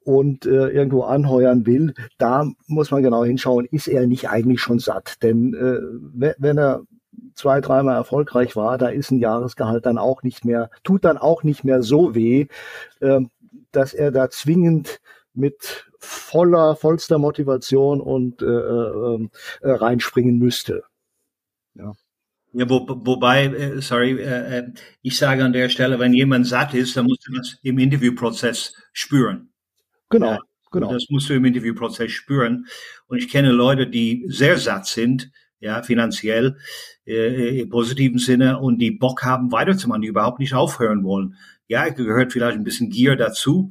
und 0.02 0.46
äh, 0.46 0.68
irgendwo 0.68 1.02
anheuern 1.02 1.66
will, 1.66 1.92
da 2.16 2.46
muss 2.68 2.90
man 2.90 3.02
genau 3.02 3.22
hinschauen, 3.22 3.66
ist 3.66 3.86
er 3.86 4.06
nicht 4.06 4.30
eigentlich 4.30 4.62
schon 4.62 4.78
satt? 4.78 5.22
Denn 5.22 5.52
äh, 5.52 6.32
wenn 6.38 6.56
er 6.56 6.82
zwei, 7.34 7.60
dreimal 7.60 7.96
erfolgreich 7.96 8.56
war, 8.56 8.78
da 8.78 8.88
ist 8.88 9.10
ein 9.10 9.18
Jahresgehalt 9.18 9.84
dann 9.84 9.98
auch 9.98 10.22
nicht 10.22 10.46
mehr, 10.46 10.70
tut 10.84 11.04
dann 11.04 11.18
auch 11.18 11.42
nicht 11.42 11.64
mehr 11.64 11.82
so 11.82 12.14
weh, 12.14 12.46
äh, 13.00 13.20
dass 13.72 13.92
er 13.92 14.10
da 14.10 14.30
zwingend 14.30 15.00
mit 15.34 15.86
voller, 15.98 16.76
vollster 16.76 17.18
Motivation 17.18 18.00
und 18.00 18.42
äh, 18.42 18.46
äh, 18.46 19.28
äh, 19.62 19.70
reinspringen 19.72 20.38
müsste. 20.38 20.82
Ja. 21.74 21.92
Ja, 22.52 22.68
wo, 22.68 22.84
wobei, 22.88 23.44
äh, 23.44 23.80
sorry, 23.80 24.18
äh, 24.18 24.58
äh, 24.58 24.72
ich 25.02 25.16
sage 25.16 25.44
an 25.44 25.52
der 25.52 25.68
Stelle, 25.68 26.00
wenn 26.00 26.12
jemand 26.12 26.48
satt 26.48 26.74
ist, 26.74 26.96
dann 26.96 27.06
musst 27.06 27.26
du 27.28 27.32
das 27.32 27.58
im 27.62 27.78
Interviewprozess 27.78 28.74
spüren. 28.92 29.50
Genau, 30.08 30.32
ja, 30.32 30.40
genau. 30.72 30.92
Das 30.92 31.06
musst 31.10 31.28
du 31.28 31.34
im 31.34 31.44
Interviewprozess 31.44 32.10
spüren. 32.10 32.66
Und 33.06 33.18
ich 33.18 33.28
kenne 33.28 33.52
Leute, 33.52 33.86
die 33.86 34.24
sehr 34.26 34.58
satt 34.58 34.86
sind, 34.86 35.30
ja, 35.60 35.82
finanziell, 35.84 36.56
äh, 37.06 37.60
im 37.60 37.68
positiven 37.68 38.18
Sinne, 38.18 38.58
und 38.58 38.78
die 38.78 38.90
Bock 38.90 39.22
haben, 39.22 39.52
weiterzumachen, 39.52 40.02
die 40.02 40.08
überhaupt 40.08 40.40
nicht 40.40 40.54
aufhören 40.54 41.04
wollen. 41.04 41.36
Ja, 41.70 41.88
gehört 41.88 42.32
vielleicht 42.32 42.56
ein 42.56 42.64
bisschen 42.64 42.90
Gier 42.90 43.14
dazu. 43.14 43.70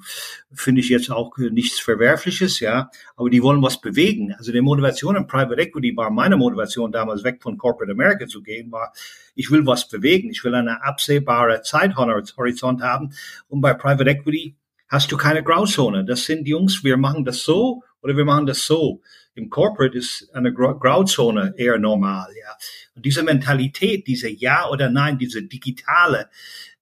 Finde 0.53 0.79
ich 0.79 0.87
jetzt 0.87 1.11
auch 1.11 1.37
nichts 1.37 1.81
Verwerfliches, 1.81 2.61
ja. 2.61 2.89
Aber 3.17 3.29
die 3.29 3.43
wollen 3.43 3.61
was 3.61 3.81
bewegen. 3.81 4.33
Also 4.37 4.53
die 4.53 4.61
Motivation 4.61 5.17
in 5.17 5.27
Private 5.27 5.61
Equity 5.61 5.97
war 5.97 6.09
meine 6.09 6.37
Motivation 6.37 6.93
damals 6.93 7.25
weg 7.25 7.43
von 7.43 7.57
Corporate 7.57 7.91
America 7.91 8.25
zu 8.25 8.41
gehen, 8.41 8.71
war, 8.71 8.93
ich 9.35 9.51
will 9.51 9.65
was 9.65 9.89
bewegen. 9.89 10.29
Ich 10.29 10.45
will 10.45 10.55
eine 10.55 10.81
absehbare 10.81 11.61
Zeithorizont 11.61 12.81
haben. 12.81 13.09
Und 13.49 13.59
bei 13.59 13.73
Private 13.73 14.09
Equity 14.09 14.55
hast 14.87 15.11
du 15.11 15.17
keine 15.17 15.43
Grauzone. 15.43 16.05
Das 16.05 16.23
sind 16.23 16.47
Jungs, 16.47 16.85
wir 16.85 16.95
machen 16.95 17.25
das 17.25 17.43
so 17.43 17.83
oder 18.01 18.15
wir 18.15 18.23
machen 18.23 18.45
das 18.45 18.65
so. 18.65 19.01
Im 19.39 19.49
Corporate 19.49 19.97
ist 19.97 20.29
eine 20.33 20.53
Grauzone 20.53 21.53
eher 21.57 21.79
normal, 21.79 22.27
ja. 22.37 22.55
Und 22.95 23.05
diese 23.05 23.23
Mentalität, 23.23 24.05
diese 24.05 24.29
Ja 24.29 24.69
oder 24.69 24.89
Nein, 24.89 25.17
diese 25.17 25.41
digitale, 25.43 26.29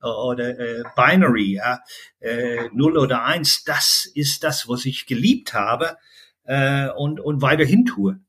oder 0.02 0.60
äh, 0.60 0.84
Binary, 0.96 1.56
ja, 1.56 1.80
äh, 2.20 2.70
0 2.74 2.98
oder 2.98 3.24
1, 3.24 3.64
das 3.64 4.10
ist 4.14 4.44
das, 4.44 4.68
was 4.68 4.86
ich 4.86 5.06
geliebt 5.06 5.54
habe 5.54 5.98
äh, 6.44 6.90
und, 6.90 7.20
und 7.20 7.42
weiterhin 7.42 7.86
tue. 7.86 8.20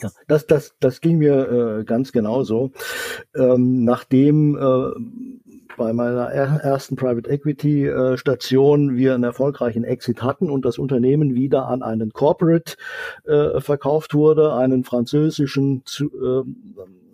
Ja, 0.00 0.10
das, 0.26 0.46
das, 0.46 0.74
das 0.78 1.00
ging 1.00 1.18
mir 1.18 1.78
äh, 1.80 1.84
ganz 1.84 2.12
genauso. 2.12 2.72
Ähm, 3.34 3.84
nachdem 3.84 4.56
äh, 4.56 4.90
bei 5.76 5.92
meiner 5.92 6.26
ersten 6.26 6.96
Private 6.96 7.28
Equity 7.30 7.86
äh, 7.86 8.16
Station 8.16 8.96
wir 8.96 9.14
einen 9.14 9.24
erfolgreichen 9.24 9.84
Exit 9.84 10.22
hatten 10.22 10.50
und 10.50 10.64
das 10.64 10.78
Unternehmen 10.78 11.34
wieder 11.34 11.66
an 11.68 11.82
einen 11.82 12.12
Corporate 12.12 12.76
äh, 13.24 13.60
verkauft 13.60 14.14
wurde, 14.14 14.54
einen 14.54 14.84
französischen 14.84 15.82
zu, 15.84 16.06
äh, 16.06 16.42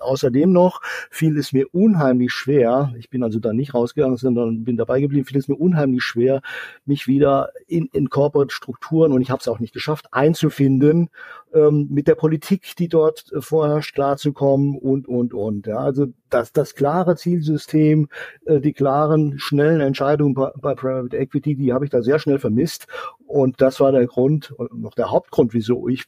außerdem 0.02 0.52
noch 0.52 0.80
fiel 1.10 1.38
es 1.38 1.52
mir 1.52 1.66
unheimlich 1.72 2.32
schwer, 2.32 2.92
ich 2.98 3.10
bin 3.10 3.22
also 3.22 3.38
da 3.38 3.52
nicht 3.52 3.74
rausgegangen, 3.74 4.16
sondern 4.16 4.64
bin 4.64 4.76
dabei 4.76 5.00
geblieben, 5.00 5.24
fiel 5.24 5.38
es 5.38 5.48
mir 5.48 5.56
unheimlich 5.56 6.02
schwer, 6.02 6.42
mich 6.84 7.06
wieder 7.06 7.50
in, 7.66 7.86
in 7.92 8.10
Corporate-Strukturen, 8.10 9.12
und 9.12 9.22
ich 9.22 9.30
habe 9.30 9.40
es 9.40 9.48
auch 9.48 9.58
nicht 9.58 9.72
geschafft, 9.72 10.06
einzufinden, 10.10 11.10
ähm, 11.54 11.88
mit 11.90 12.08
der 12.08 12.14
Politik, 12.14 12.76
die 12.76 12.88
dort 12.88 13.32
vorherrscht, 13.38 13.94
klarzukommen 13.94 14.76
und, 14.76 15.08
und, 15.08 15.34
und. 15.34 15.66
Ja. 15.66 15.78
Also 15.78 16.06
das, 16.30 16.52
das 16.52 16.74
klare 16.74 17.16
Zielsystem, 17.16 18.08
äh, 18.46 18.60
die 18.60 18.72
klaren, 18.72 19.38
schnellen 19.38 19.80
Entscheidungen 19.80 20.34
bei, 20.34 20.50
bei 20.60 20.74
Private 20.74 21.16
Equity, 21.16 21.54
die 21.54 21.72
habe 21.72 21.84
ich 21.84 21.90
da 21.90 22.02
sehr 22.02 22.18
schnell 22.18 22.38
vermisst. 22.38 22.86
Und 23.26 23.60
das 23.60 23.80
war 23.80 23.92
der 23.92 24.06
Grund, 24.06 24.54
noch 24.72 24.94
der 24.94 25.10
Hauptgrund, 25.10 25.54
wieso 25.54 25.88
ich 25.88 26.04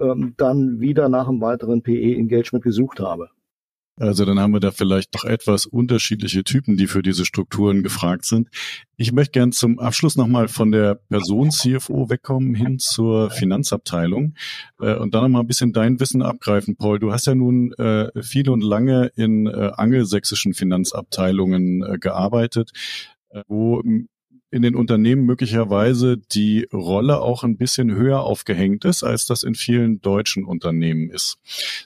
ähm, 0.00 0.34
dann 0.36 0.80
wieder 0.80 1.08
nach 1.08 1.28
einem 1.28 1.40
weiteren 1.40 1.82
PE-Engagement 1.82 2.64
gesucht 2.64 3.00
habe. 3.00 3.30
Also 3.98 4.24
dann 4.24 4.38
haben 4.38 4.52
wir 4.52 4.60
da 4.60 4.70
vielleicht 4.70 5.14
doch 5.14 5.24
etwas 5.24 5.66
unterschiedliche 5.66 6.44
Typen, 6.44 6.76
die 6.76 6.86
für 6.86 7.02
diese 7.02 7.24
Strukturen 7.24 7.82
gefragt 7.82 8.24
sind. 8.24 8.48
Ich 8.96 9.12
möchte 9.12 9.32
gern 9.32 9.52
zum 9.52 9.78
Abschluss 9.78 10.16
nochmal 10.16 10.48
von 10.48 10.70
der 10.70 10.94
Person 10.94 11.50
CFO 11.50 12.08
wegkommen 12.08 12.54
hin 12.54 12.78
zur 12.78 13.30
Finanzabteilung 13.30 14.34
äh, 14.80 14.94
und 14.94 15.14
dann 15.14 15.22
nochmal 15.22 15.42
ein 15.42 15.46
bisschen 15.48 15.72
dein 15.72 16.00
Wissen 16.00 16.22
abgreifen, 16.22 16.76
Paul. 16.76 16.98
Du 16.98 17.12
hast 17.12 17.26
ja 17.26 17.34
nun 17.34 17.72
äh, 17.74 18.10
viel 18.22 18.48
und 18.50 18.62
lange 18.62 19.10
in 19.16 19.46
äh, 19.46 19.72
angelsächsischen 19.74 20.54
Finanzabteilungen 20.54 21.82
äh, 21.82 21.98
gearbeitet, 21.98 22.70
äh, 23.30 23.42
wo 23.48 23.82
in 24.50 24.62
den 24.62 24.74
Unternehmen 24.74 25.24
möglicherweise 25.24 26.16
die 26.16 26.66
Rolle 26.72 27.20
auch 27.20 27.44
ein 27.44 27.56
bisschen 27.56 27.94
höher 27.94 28.20
aufgehängt 28.20 28.84
ist, 28.84 29.02
als 29.02 29.26
das 29.26 29.42
in 29.42 29.54
vielen 29.54 30.00
deutschen 30.00 30.44
Unternehmen 30.44 31.10
ist. 31.10 31.38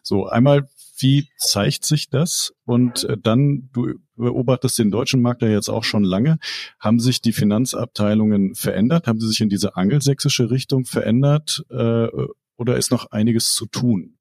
So, 0.02 0.26
einmal, 0.26 0.68
wie 1.03 1.28
zeigt 1.36 1.84
sich 1.84 2.09
das? 2.09 2.55
Und 2.64 3.05
äh, 3.05 3.16
dann, 3.20 3.68
du 3.72 3.94
beobachtest 4.16 4.78
den 4.78 4.90
deutschen 4.90 5.20
Markt 5.20 5.42
ja 5.42 5.48
jetzt 5.48 5.68
auch 5.68 5.84
schon 5.84 6.05
lange. 6.05 6.38
Haben 6.78 7.00
sich 7.00 7.20
die 7.20 7.32
Finanzabteilungen 7.32 8.55
verändert? 8.55 9.07
Haben 9.07 9.20
sie 9.20 9.28
sich 9.28 9.40
in 9.40 9.48
diese 9.48 9.76
angelsächsische 9.76 10.50
Richtung 10.50 10.84
verändert? 10.84 11.64
Äh, 11.70 12.09
oder 12.57 12.76
ist 12.76 12.90
noch 12.90 13.11
einiges 13.11 13.53
zu 13.53 13.66
tun? 13.66 14.18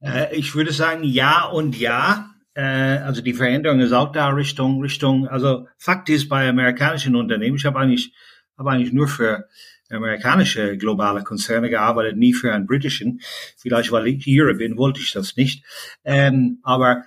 Äh, 0.00 0.34
ich 0.36 0.54
würde 0.54 0.72
sagen, 0.72 1.04
ja 1.04 1.44
und 1.44 1.78
ja. 1.78 2.30
Also 2.56 3.20
die 3.20 3.34
Veränderung 3.34 3.80
ist 3.80 3.90
auch 3.90 4.12
da 4.12 4.28
Richtung, 4.28 4.80
Richtung, 4.80 5.26
also 5.26 5.66
Fakt 5.76 6.08
ist 6.08 6.28
bei 6.28 6.48
amerikanischen 6.48 7.16
Unternehmen, 7.16 7.56
ich 7.56 7.64
habe 7.64 7.80
eigentlich, 7.80 8.14
habe 8.56 8.70
eigentlich 8.70 8.92
nur 8.92 9.08
für 9.08 9.48
amerikanische 9.94 10.76
globale 10.76 11.22
Konzerne 11.22 11.70
gearbeitet, 11.70 12.16
nie 12.16 12.34
für 12.34 12.52
einen 12.52 12.66
britischen. 12.66 13.20
Vielleicht, 13.56 13.92
weil 13.92 14.06
ich 14.08 14.24
hier 14.24 14.52
bin, 14.54 14.76
wollte 14.76 15.00
ich 15.00 15.12
das 15.12 15.36
nicht. 15.36 15.64
Ähm, 16.04 16.58
aber 16.62 17.04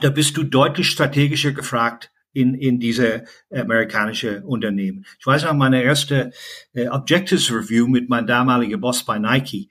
da 0.00 0.10
bist 0.10 0.36
du 0.36 0.44
deutlich 0.44 0.88
strategischer 0.88 1.52
gefragt 1.52 2.10
in, 2.32 2.54
in 2.54 2.78
diese 2.78 3.24
amerikanische 3.52 4.42
Unternehmen. 4.42 5.04
Ich 5.18 5.26
weiß 5.26 5.44
noch, 5.44 5.54
meine 5.54 5.82
erste 5.82 6.32
äh, 6.72 6.88
Objectives 6.88 7.52
Review 7.52 7.86
mit 7.88 8.08
meinem 8.08 8.26
damaligen 8.26 8.80
Boss 8.80 9.04
bei 9.04 9.18
Nike. 9.18 9.68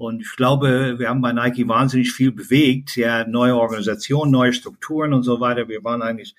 Und 0.00 0.22
ich 0.22 0.34
glaube, 0.34 0.98
wir 0.98 1.10
haben 1.10 1.20
bei 1.20 1.32
Nike 1.32 1.68
wahnsinnig 1.68 2.12
viel 2.12 2.32
bewegt, 2.32 2.96
ja, 2.96 3.26
neue 3.26 3.54
Organisationen, 3.54 4.32
neue 4.32 4.54
Strukturen 4.54 5.12
und 5.12 5.24
so 5.24 5.40
weiter. 5.40 5.68
Wir 5.68 5.84
waren 5.84 6.00
eigentlich 6.00 6.34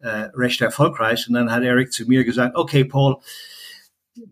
äh, 0.00 0.30
recht 0.34 0.62
erfolgreich. 0.62 1.28
Und 1.28 1.34
dann 1.34 1.52
hat 1.52 1.62
Eric 1.62 1.92
zu 1.92 2.06
mir 2.06 2.24
gesagt, 2.24 2.56
okay, 2.56 2.84
Paul, 2.84 3.16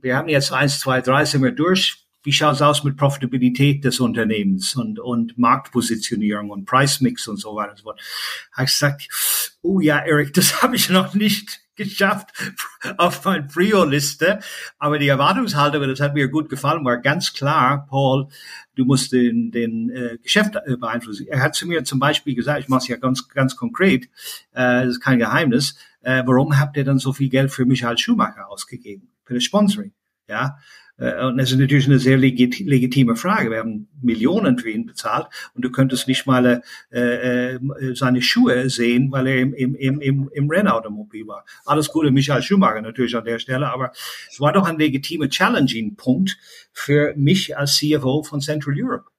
wir 0.01 0.17
haben 0.17 0.29
jetzt 0.29 0.53
eins, 0.53 0.81
zwei, 0.81 1.01
drei 1.01 1.25
sind 1.25 1.43
wir 1.43 1.53
durch. 1.53 1.99
Wie 2.25 2.33
schaut's 2.33 2.63
aus 2.63 2.85
mit 2.85 2.97
Profitabilität 2.97 3.85
des 3.85 3.99
Unternehmens 3.99 4.77
und, 4.77 5.01
und 5.01 5.37
Marktpositionierung 5.39 6.51
und 6.51 6.67
Preismix 6.67 7.27
und 7.27 7.39
so 7.39 7.57
weiter 7.57 7.73
und 7.73 7.79
so 7.79 7.83
fort? 7.85 8.01
Habe 8.53 8.67
ich 8.67 8.73
gesagt, 8.73 9.59
oh 9.63 9.81
ja, 9.81 9.99
Eric, 9.99 10.33
das 10.35 10.63
habe 10.63 10.77
ich 10.77 10.89
noch 10.89 11.15
nicht 11.15 11.61
geschafft 11.75 12.31
auf 12.99 13.25
meine 13.25 13.45
Prio-Liste. 13.45 14.39
Aber 14.79 15.01
die 15.01 15.09
Erwartungshaltung, 15.09 15.83
das 15.89 15.99
hat 15.99 16.15
mir 16.15 16.29
gut 16.29 16.49
gefallen, 16.49 16.85
war 16.85 16.99
ganz 16.99 17.33
klar, 17.33 17.87
Paul, 17.89 18.29
du 18.77 18.85
musst 18.85 19.11
den, 19.13 19.51
den 19.51 19.91
äh, 19.91 20.19
Geschäft 20.23 20.55
äh, 20.65 20.77
beeinflussen. 20.77 21.27
Er 21.29 21.43
hat 21.43 21.57
zu 21.57 21.67
mir 21.67 21.83
zum 21.83 21.99
Beispiel 21.99 22.37
gesagt, 22.37 22.61
ich 22.61 22.69
mache 22.69 22.83
es 22.83 22.89
ja 22.89 22.97
ganz, 22.99 23.29
ganz 23.29 23.57
konkret, 23.57 24.05
äh, 24.53 24.85
das 24.85 24.91
ist 24.91 25.01
kein 25.01 25.19
Geheimnis, 25.19 25.77
äh, 26.03 26.23
warum 26.25 26.59
habt 26.61 26.77
ihr 26.77 26.85
dann 26.85 26.99
so 26.99 27.13
viel 27.13 27.31
Geld 27.31 27.51
für 27.51 27.65
mich 27.65 27.85
als 27.85 28.01
Schuhmacher 28.01 28.49
ausgegeben? 28.49 29.12
Für 29.25 29.35
das 29.35 29.45
Sponsoring. 29.45 29.93
Ja, 30.29 30.57
äh, 30.99 31.25
und 31.25 31.37
das 31.37 31.51
ist 31.51 31.59
natürlich 31.59 31.87
eine 31.87 31.99
sehr 31.99 32.17
legit 32.17 32.61
legitime 32.61 33.17
Frage. 33.17 33.51
Wir 33.51 33.59
haben 33.59 33.89
Millionen 34.01 34.59
für 34.59 34.71
ihn 34.71 34.87
bezahlt 34.87 35.27
und 35.55 35.65
du 35.65 35.71
könntest 35.71 36.09
nicht 36.09 36.27
mal 36.27 36.63
äh, 36.93 37.55
äh, 37.55 37.59
seine 37.95 38.23
Schuhe 38.23 38.71
sehen, 38.71 39.11
weil 39.11 39.27
er 39.27 39.39
im, 39.41 39.55
im, 39.55 40.01
im, 40.01 40.31
im 40.33 40.51
Rennautomobil 40.51 41.27
war. 41.27 41.45
Alles 41.65 41.89
Gute, 41.89 42.11
Michael 42.11 42.43
Schumacher 42.43 42.81
natürlich 42.83 43.17
an 43.17 43.25
der 43.25 43.39
Stelle, 43.39 43.71
aber 43.71 43.93
es 44.31 44.41
war 44.41 44.53
doch 44.53 44.67
ein 44.67 44.79
legitimer 44.79 45.29
Challenging-Punkt 45.29 46.39
für 46.73 47.15
mich 47.17 47.57
als 47.57 47.77
CFO 47.77 48.23
von 48.23 48.41
Central 48.41 48.75
Europe 48.79 49.12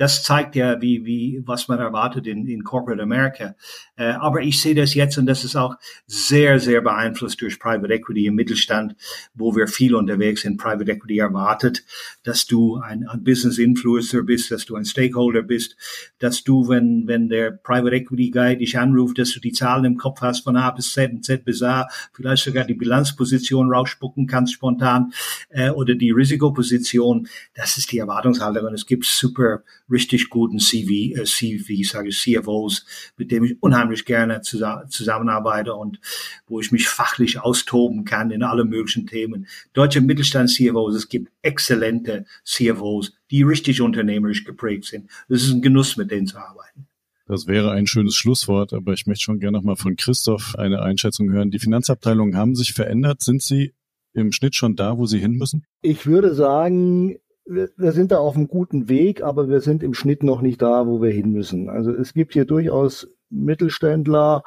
das 0.00 0.22
zeigt 0.22 0.56
ja, 0.56 0.80
wie, 0.80 1.04
wie, 1.04 1.42
was 1.44 1.68
man 1.68 1.78
erwartet 1.78 2.26
in, 2.26 2.46
in 2.46 2.64
Corporate 2.64 3.02
America. 3.02 3.54
Äh, 3.96 4.12
aber 4.12 4.40
ich 4.40 4.58
sehe 4.58 4.74
das 4.74 4.94
jetzt 4.94 5.18
und 5.18 5.26
das 5.26 5.44
ist 5.44 5.56
auch 5.56 5.76
sehr, 6.06 6.58
sehr 6.58 6.80
beeinflusst 6.80 7.42
durch 7.42 7.60
Private 7.60 7.92
Equity 7.92 8.24
im 8.24 8.34
Mittelstand, 8.34 8.96
wo 9.34 9.54
wir 9.54 9.68
viel 9.68 9.94
unterwegs 9.94 10.40
sind. 10.40 10.56
Private 10.56 10.90
Equity 10.90 11.18
erwartet, 11.18 11.84
dass 12.22 12.46
du 12.46 12.76
ein, 12.76 13.06
ein 13.08 13.22
Business 13.22 13.58
Influencer 13.58 14.22
bist, 14.22 14.50
dass 14.50 14.64
du 14.64 14.74
ein 14.74 14.86
Stakeholder 14.86 15.42
bist, 15.42 15.76
dass 16.18 16.44
du, 16.44 16.66
wenn, 16.70 17.06
wenn 17.06 17.28
der 17.28 17.50
Private 17.50 17.94
Equity 17.94 18.30
Guy 18.30 18.56
dich 18.56 18.78
anruft, 18.78 19.18
dass 19.18 19.32
du 19.32 19.40
die 19.40 19.52
Zahlen 19.52 19.84
im 19.84 19.98
Kopf 19.98 20.22
hast 20.22 20.44
von 20.44 20.56
A 20.56 20.70
bis 20.70 20.94
Z 20.94 21.22
Z 21.22 21.44
bis 21.44 21.62
A, 21.62 21.88
vielleicht 22.14 22.44
sogar 22.44 22.64
die 22.64 22.72
Bilanzposition 22.72 23.70
rausspucken 23.70 24.26
kannst 24.26 24.54
spontan, 24.54 25.12
äh, 25.50 25.68
oder 25.68 25.94
die 25.94 26.10
Risikoposition. 26.10 27.28
Das 27.52 27.76
ist 27.76 27.92
die 27.92 27.98
Erwartungshaltung 27.98 28.64
und 28.64 28.72
es 28.72 28.86
gibt 28.86 29.04
super 29.04 29.62
richtig 29.90 30.30
guten 30.30 30.58
CV, 30.58 31.18
äh, 31.20 31.24
CV, 31.24 31.88
sage 31.88 32.08
ich, 32.08 32.18
CFOs, 32.20 32.84
mit 33.16 33.30
dem 33.30 33.44
ich 33.44 33.62
unheimlich 33.62 34.04
gerne 34.04 34.40
zusammenarbeite 34.42 35.74
und 35.74 36.00
wo 36.46 36.60
ich 36.60 36.72
mich 36.72 36.88
fachlich 36.88 37.40
austoben 37.40 38.04
kann 38.04 38.30
in 38.30 38.42
alle 38.42 38.64
möglichen 38.64 39.06
Themen. 39.06 39.46
Deutsche 39.72 40.00
Mittelstand-CFOs, 40.00 40.94
es 40.94 41.08
gibt 41.08 41.30
exzellente 41.42 42.26
CFOs, 42.44 43.12
die 43.30 43.42
richtig 43.42 43.80
unternehmerisch 43.80 44.44
geprägt 44.44 44.84
sind. 44.84 45.10
Das 45.28 45.42
ist 45.42 45.50
ein 45.50 45.62
Genuss, 45.62 45.96
mit 45.96 46.10
denen 46.10 46.26
zu 46.26 46.38
arbeiten. 46.38 46.86
Das 47.26 47.46
wäre 47.46 47.70
ein 47.70 47.86
schönes 47.86 48.16
Schlusswort, 48.16 48.72
aber 48.72 48.92
ich 48.92 49.06
möchte 49.06 49.22
schon 49.22 49.38
gerne 49.38 49.56
nochmal 49.56 49.76
von 49.76 49.94
Christoph 49.94 50.56
eine 50.58 50.82
Einschätzung 50.82 51.30
hören. 51.30 51.52
Die 51.52 51.60
Finanzabteilungen 51.60 52.36
haben 52.36 52.56
sich 52.56 52.72
verändert. 52.72 53.22
Sind 53.22 53.40
sie 53.40 53.72
im 54.12 54.32
Schnitt 54.32 54.56
schon 54.56 54.74
da, 54.74 54.98
wo 54.98 55.06
sie 55.06 55.20
hin 55.20 55.34
müssen? 55.34 55.64
Ich 55.80 56.06
würde 56.06 56.34
sagen, 56.34 57.18
wir, 57.50 57.70
wir 57.76 57.92
sind 57.92 58.12
da 58.12 58.18
auf 58.18 58.36
einem 58.36 58.48
guten 58.48 58.88
Weg, 58.88 59.22
aber 59.22 59.48
wir 59.48 59.60
sind 59.60 59.82
im 59.82 59.94
Schnitt 59.94 60.22
noch 60.22 60.40
nicht 60.40 60.62
da, 60.62 60.86
wo 60.86 61.02
wir 61.02 61.10
hin 61.10 61.32
müssen. 61.32 61.68
Also 61.68 61.90
es 61.90 62.14
gibt 62.14 62.32
hier 62.32 62.44
durchaus 62.44 63.08
Mittelständler, 63.28 64.44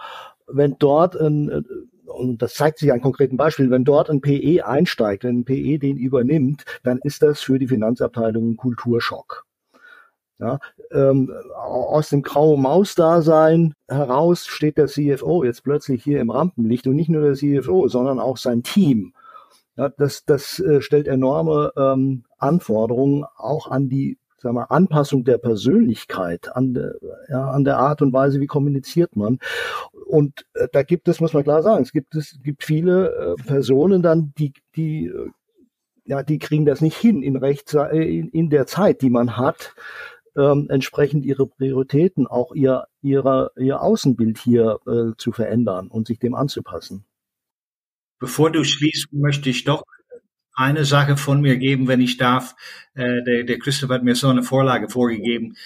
wenn 0.47 0.77
dort 0.79 1.15
ein, 1.15 1.65
und 2.05 2.41
das 2.41 2.53
zeigt 2.53 2.79
sich 2.79 2.91
an 2.91 3.01
konkreten 3.01 3.37
Beispielen, 3.37 3.71
wenn 3.71 3.83
dort 3.83 4.09
ein 4.09 4.21
PE 4.21 4.65
einsteigt, 4.65 5.23
wenn 5.23 5.39
ein 5.39 5.45
PE 5.45 5.79
den 5.79 5.97
übernimmt, 5.97 6.63
dann 6.83 6.99
ist 7.03 7.21
das 7.21 7.41
für 7.41 7.59
die 7.59 7.67
Finanzabteilung 7.67 8.51
ein 8.51 8.57
Kulturschock. 8.57 9.45
Ja, 10.39 10.59
ähm, 10.91 11.31
aus 11.55 12.09
dem 12.09 12.21
grauen 12.21 12.61
Maus-Dasein 12.61 13.75
heraus 13.87 14.45
steht 14.45 14.77
der 14.77 14.87
CFO 14.87 15.43
jetzt 15.43 15.63
plötzlich 15.63 16.03
hier 16.03 16.19
im 16.19 16.31
Rampenlicht 16.31 16.87
und 16.87 16.95
nicht 16.95 17.09
nur 17.09 17.21
der 17.21 17.35
CFO, 17.35 17.87
sondern 17.87 18.19
auch 18.19 18.37
sein 18.37 18.63
Team. 18.63 19.13
Ja, 19.75 19.89
das 19.89 20.25
das 20.25 20.59
äh, 20.59 20.81
stellt 20.81 21.07
enorme 21.07 21.71
ähm, 21.77 22.25
Anforderungen 22.37 23.25
auch 23.37 23.69
an 23.69 23.89
die 23.89 24.17
sagen 24.37 24.55
wir, 24.55 24.71
Anpassung 24.71 25.23
der 25.23 25.37
Persönlichkeit, 25.37 26.55
an 26.55 26.73
der, 26.73 26.95
ja, 27.29 27.49
an 27.49 27.63
der 27.63 27.77
Art 27.77 28.01
und 28.01 28.11
Weise, 28.13 28.41
wie 28.41 28.47
kommuniziert 28.47 29.15
man. 29.15 29.39
Und 30.05 30.45
äh, 30.53 30.67
da 30.71 30.83
gibt 30.83 31.07
es, 31.07 31.21
muss 31.21 31.33
man 31.33 31.43
klar 31.43 31.63
sagen, 31.63 31.81
es 31.81 31.91
gibt 31.93 32.13
es 32.15 32.37
gibt 32.43 32.63
viele 32.63 33.35
äh, 33.39 33.43
Personen 33.43 34.01
dann, 34.01 34.33
die 34.37 34.53
die 34.75 35.07
äh, 35.07 35.29
ja, 36.05 36.21
die 36.23 36.37
kriegen 36.39 36.65
das 36.65 36.81
nicht 36.81 36.97
hin 36.97 37.23
in, 37.23 37.37
Rechts, 37.37 37.73
äh, 37.73 37.97
in, 37.97 38.29
in 38.29 38.49
der 38.49 38.67
Zeit, 38.67 39.01
die 39.01 39.09
man 39.09 39.37
hat, 39.37 39.73
ähm, 40.35 40.67
entsprechend 40.69 41.25
ihre 41.25 41.47
Prioritäten, 41.47 42.27
auch 42.27 42.53
ihr, 42.53 42.85
ihrer, 43.01 43.51
ihr 43.57 43.81
Außenbild 43.81 44.37
hier 44.37 44.79
äh, 44.87 45.15
zu 45.17 45.31
verändern 45.31 45.87
und 45.87 46.07
sich 46.07 46.19
dem 46.19 46.35
anzupassen. 46.35 47.05
Bevor 48.23 48.53
du 48.53 48.63
schließt, 48.63 49.11
möchte 49.11 49.49
ich 49.49 49.65
doch 49.65 49.83
eine 50.53 50.85
Sache 50.85 51.17
von 51.17 51.41
mir 51.41 51.57
geben, 51.57 51.89
wenn 51.89 51.99
ich 51.99 52.15
darf. 52.15 52.55
Äh, 52.93 53.21
der, 53.27 53.43
der 53.43 53.59
Christoph 53.59 53.89
hat 53.89 54.05
mir 54.05 54.15
so 54.15 54.29
eine 54.29 54.43
Vorlage 54.43 54.87
vorgegeben. 54.87 55.57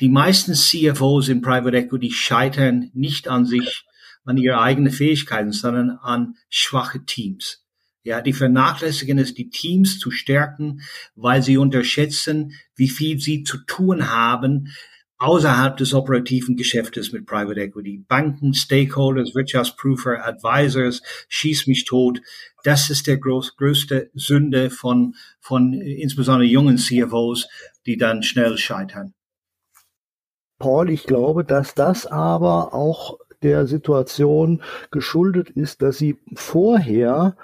Die 0.00 0.08
meisten 0.08 0.54
CFOs 0.54 1.28
in 1.28 1.42
Private 1.42 1.76
Equity 1.76 2.10
scheitern 2.10 2.90
nicht 2.94 3.28
an 3.28 3.44
sich, 3.44 3.84
an 4.24 4.38
ihre 4.38 4.62
eigenen 4.62 4.90
Fähigkeiten, 4.90 5.52
sondern 5.52 5.90
an 5.90 6.36
schwache 6.48 7.04
Teams. 7.04 7.66
Ja, 8.02 8.22
die 8.22 8.32
vernachlässigen 8.32 9.18
es, 9.18 9.34
die 9.34 9.50
Teams 9.50 9.98
zu 9.98 10.10
stärken, 10.10 10.80
weil 11.16 11.42
sie 11.42 11.58
unterschätzen, 11.58 12.54
wie 12.76 12.88
viel 12.88 13.18
sie 13.18 13.42
zu 13.42 13.58
tun 13.58 14.08
haben, 14.08 14.72
außerhalb 15.18 15.76
des 15.76 15.94
operativen 15.94 16.56
Geschäftes 16.56 17.12
mit 17.12 17.26
Private 17.26 17.60
Equity. 17.60 18.04
Banken, 18.06 18.54
Stakeholders, 18.54 19.34
Wirtschaftsprüfer, 19.34 20.24
Advisors, 20.24 21.02
schieß 21.28 21.66
mich 21.66 21.84
tot. 21.84 22.20
Das 22.62 22.90
ist 22.90 23.06
der 23.06 23.18
groß, 23.18 23.56
größte 23.56 24.10
Sünde 24.14 24.70
von, 24.70 25.14
von 25.40 25.74
insbesondere 25.74 26.48
jungen 26.48 26.78
CFOs, 26.78 27.48
die 27.86 27.96
dann 27.96 28.22
schnell 28.22 28.56
scheitern. 28.58 29.14
Paul, 30.58 30.90
ich 30.90 31.04
glaube, 31.04 31.44
dass 31.44 31.74
das 31.74 32.06
aber 32.06 32.74
auch 32.74 33.18
der 33.42 33.66
Situation 33.66 34.62
geschuldet 34.90 35.50
ist, 35.50 35.82
dass 35.82 35.98
Sie 35.98 36.18
vorher 36.34 37.36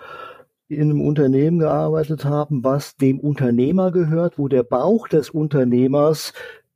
in 0.68 0.91
einem 0.91 1.03
Unternehmen 1.03 1.59
gearbeitet 1.59 2.25
haben, 2.25 2.64
was 2.64 2.97
dem 2.97 3.20
Unternehmer 3.20 3.93
gehört, 3.93 4.39
wo 4.39 4.49
der 4.49 4.62
Bauch 4.64 5.07
des 5.09 5.31
Unternehmers 5.31 6.33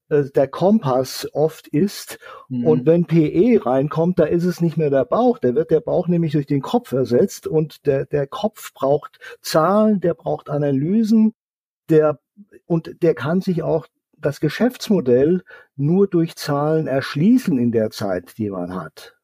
äh, 0.09 0.25
der 0.35 0.49
Kompass 0.49 1.29
oft 1.33 1.69
ist. 1.69 2.19
Mhm. 2.49 2.67
Und 2.67 2.87
wenn 2.87 3.07
PE 3.07 3.65
reinkommt, 3.65 4.19
da 4.19 4.25
ist 4.25 4.45
es 4.45 4.61
nicht 4.61 4.77
mehr 4.77 4.91
der 4.91 5.05
Bauch. 5.05 5.39
Da 5.39 5.55
wird 5.55 5.71
der 5.71 5.81
Bauch 5.81 6.09
nämlich 6.09 6.33
durch 6.33 6.47
den 6.47 6.63
Kopf 6.63 6.93
ersetzt 6.93 7.47
und 7.47 7.87
der, 7.87 8.07
der 8.07 8.27
Kopf 8.27 8.73
braucht 8.75 9.19
Zahlen, 9.41 10.01
der 10.01 10.15
braucht 10.15 10.49
Analysen, 10.49 11.35
der, 11.89 12.21
und 12.67 13.03
der 13.03 13.15
kann 13.15 13.41
sich 13.41 13.63
auch 13.63 13.87
das 14.17 14.41
Geschäftsmodell 14.41 15.45
nur 15.77 16.09
durch 16.09 16.37
Zahlen 16.37 16.87
erschließen 16.87 17.59
in 17.59 17.73
der 17.73 17.91
Zeit, 17.91 18.37
die 18.39 18.51
man 18.51 18.75
hat. 18.75 19.17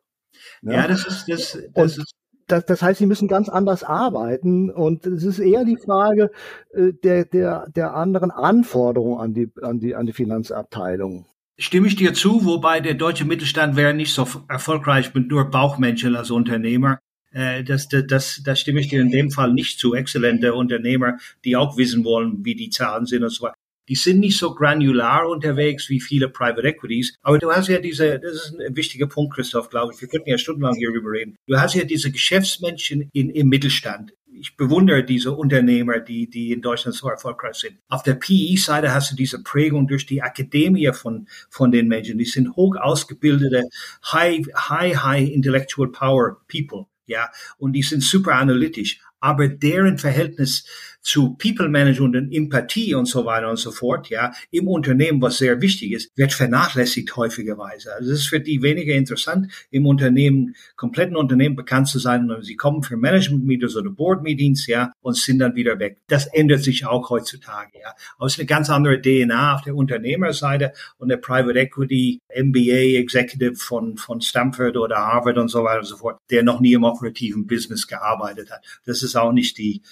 Ja, 0.63 0.73
ja 0.73 0.89
das 0.89 1.07
ist, 1.07 1.29
das, 1.29 1.59
das 1.73 1.99
ist 1.99 2.15
das, 2.47 2.67
das 2.67 2.83
heißt, 2.83 2.99
sie 2.99 3.07
müssen 3.07 3.29
ganz 3.29 3.49
anders 3.49 3.83
arbeiten 3.83 4.71
und 4.71 5.07
es 5.07 5.25
ist 5.25 5.39
eher 5.39 5.65
die 5.65 5.77
Frage 5.77 6.31
äh, 6.73 6.93
der, 7.03 7.25
der, 7.25 7.69
der 7.75 7.95
anderen 7.95 8.31
Anforderungen 8.31 9.21
an 9.21 9.35
die, 9.35 9.51
an 9.63 9.81
die, 9.81 9.95
an 9.95 10.07
die 10.07 10.13
Finanzabteilung. 10.13 11.27
Stimme 11.57 11.87
ich 11.87 11.97
dir 11.97 12.15
zu, 12.15 12.45
wobei 12.45 12.81
der 12.81 12.95
deutsche 12.95 13.25
Mittelstand 13.25 13.77
wäre 13.77 13.95
nicht 13.95 14.13
so 14.13 14.27
erfolgreich 14.49 15.15
mit 15.15 15.29
nur 15.29 15.51
Bauchmenschen 15.51 16.17
als 16.17 16.31
Unternehmer. 16.31 16.99
Äh, 17.33 17.65
das, 17.65 17.89
das, 17.89 18.07
das, 18.07 18.43
das 18.45 18.61
stimme 18.61 18.81
ich 18.81 18.89
dir 18.89 19.01
in 19.01 19.11
dem 19.11 19.31
Fall 19.31 19.53
nicht 19.53 19.79
zu. 19.79 19.95
Exzellente 19.95 20.55
Unternehmer, 20.55 21.19
die 21.45 21.57
auch 21.57 21.77
wissen 21.77 22.05
wollen, 22.05 22.45
wie 22.45 22.55
die 22.55 22.71
Zahlen 22.71 23.07
sind 23.07 23.23
und 23.23 23.31
so 23.31 23.45
weiter. 23.45 23.57
Die 23.89 23.95
sind 23.95 24.21
nicht 24.21 24.39
so 24.39 24.55
granular 24.55 25.29
unterwegs 25.29 25.89
wie 25.89 26.01
viele 26.01 26.29
Private 26.29 26.67
Equities. 26.67 27.17
Aber 27.23 27.39
du 27.39 27.51
hast 27.51 27.69
ja 27.69 27.79
diese, 27.79 28.19
das 28.19 28.33
ist 28.35 28.61
ein 28.61 28.77
wichtiger 28.77 29.07
Punkt, 29.07 29.35
Christoph, 29.35 29.69
glaube 29.69 29.93
ich. 29.95 30.01
Wir 30.01 30.09
könnten 30.09 30.31
ja 30.31 30.39
stundenlang 30.39 30.75
hierüber 30.77 31.11
reden. 31.11 31.37
Du 31.47 31.59
hast 31.59 31.75
ja 31.75 31.85
diese 31.85 32.11
Geschäftsmenschen 32.11 33.11
in, 33.13 33.31
im 33.31 33.49
Mittelstand. 33.49 34.13
Ich 34.37 34.57
bewundere 34.57 35.05
diese 35.05 35.33
Unternehmer, 35.33 36.01
die, 36.01 36.29
die 36.29 36.53
in 36.53 36.61
Deutschland 36.61 36.97
so 36.97 37.09
erfolgreich 37.09 37.55
sind. 37.55 37.79
Auf 37.89 38.03
der 38.03 38.15
PE-Seite 38.15 38.93
hast 38.93 39.13
du 39.13 39.17
diese 39.17 39.43
Prägung 39.43 39.87
durch 39.87 40.07
die 40.07 40.23
Akademie 40.23 40.91
von, 40.93 41.29
von 41.51 41.71
den 41.71 41.87
Menschen. 41.87 42.19
Die 42.19 42.25
sind 42.25 42.57
hoch 42.57 42.77
ausgebildete, 42.77 43.69
high, 44.13 44.45
high, 44.57 44.97
high 44.97 45.31
intellectual 45.31 45.89
power 45.89 46.41
people. 46.49 46.87
Ja, 47.07 47.31
und 47.59 47.75
die 47.75 47.83
sind 47.83 48.03
super 48.03 48.37
analytisch. 48.37 49.01
Aber 49.25 49.49
deren 49.49 49.97
Verhältnis 49.97 50.67
zu 51.05 51.35
People 51.35 51.69
Management 51.69 52.17
und 52.17 52.33
Empathie 52.33 52.95
und 52.95 53.07
so 53.07 53.27
weiter 53.27 53.51
und 53.51 53.59
so 53.59 53.71
fort, 53.71 54.09
ja, 54.09 54.33
im 54.51 54.69
Unternehmen, 54.69 55.21
was 55.21 55.39
sehr 55.39 55.61
wichtig 55.61 55.93
ist, 55.93 56.11
wird 56.17 56.33
vernachlässigt 56.33 57.15
häufigerweise. 57.15 57.95
Also 57.95 58.13
es 58.13 58.21
ist 58.21 58.29
für 58.29 58.41
die 58.41 58.63
weniger 58.63 58.95
interessant, 58.95 59.53
im 59.71 59.87
Unternehmen, 59.87 60.57
kompletten 60.77 61.17
Unternehmen 61.17 61.57
bekannt 61.57 61.89
zu 61.89 61.99
sein. 61.99 62.31
Und 62.31 62.45
sie 62.45 62.57
kommen 62.57 62.83
für 62.83 62.97
Management 62.97 63.45
Meetings 63.45 63.77
oder 63.77 63.91
Board 63.91 64.23
Meetings, 64.23 64.67
ja, 64.67 64.93
und 65.03 65.17
sind 65.17 65.39
dann 65.39 65.55
wieder 65.55 65.79
weg. 65.79 65.99
Das 66.09 66.27
ändert 66.27 66.63
sich 66.63 66.87
auch 66.87 67.11
heutzutage, 67.11 67.79
ja. 67.81 67.95
Aber 68.17 68.27
es 68.27 68.35
ist 68.35 68.41
eine 68.41 68.47
ganz 68.47 68.71
andere 68.71 69.01
DNA 69.01 69.55
auf 69.55 69.63
der 69.63 69.77
Unternehmerseite 69.77 70.73
und 70.97 71.09
der 71.09 71.19
Private 71.19 71.59
Equity 71.59 72.21
MBA 72.35 72.99
Executive 72.99 73.57
von, 73.57 73.99
von 73.99 74.23
Stanford 74.23 74.77
oder 74.79 74.97
Harvard 74.97 75.37
und 75.37 75.49
so 75.49 75.63
weiter 75.65 75.81
und 75.81 75.87
so 75.87 75.97
fort, 75.97 76.19
der 76.31 76.43
noch 76.43 76.61
nie 76.61 76.73
im 76.73 76.85
operativen 76.85 77.47
Business 77.47 77.87
gearbeitet 77.87 78.51
hat. 78.51 78.65
Das 78.87 79.03
ist 79.03 79.14
auch 79.17 79.33
nicht 79.33 79.59
die, 79.59 79.83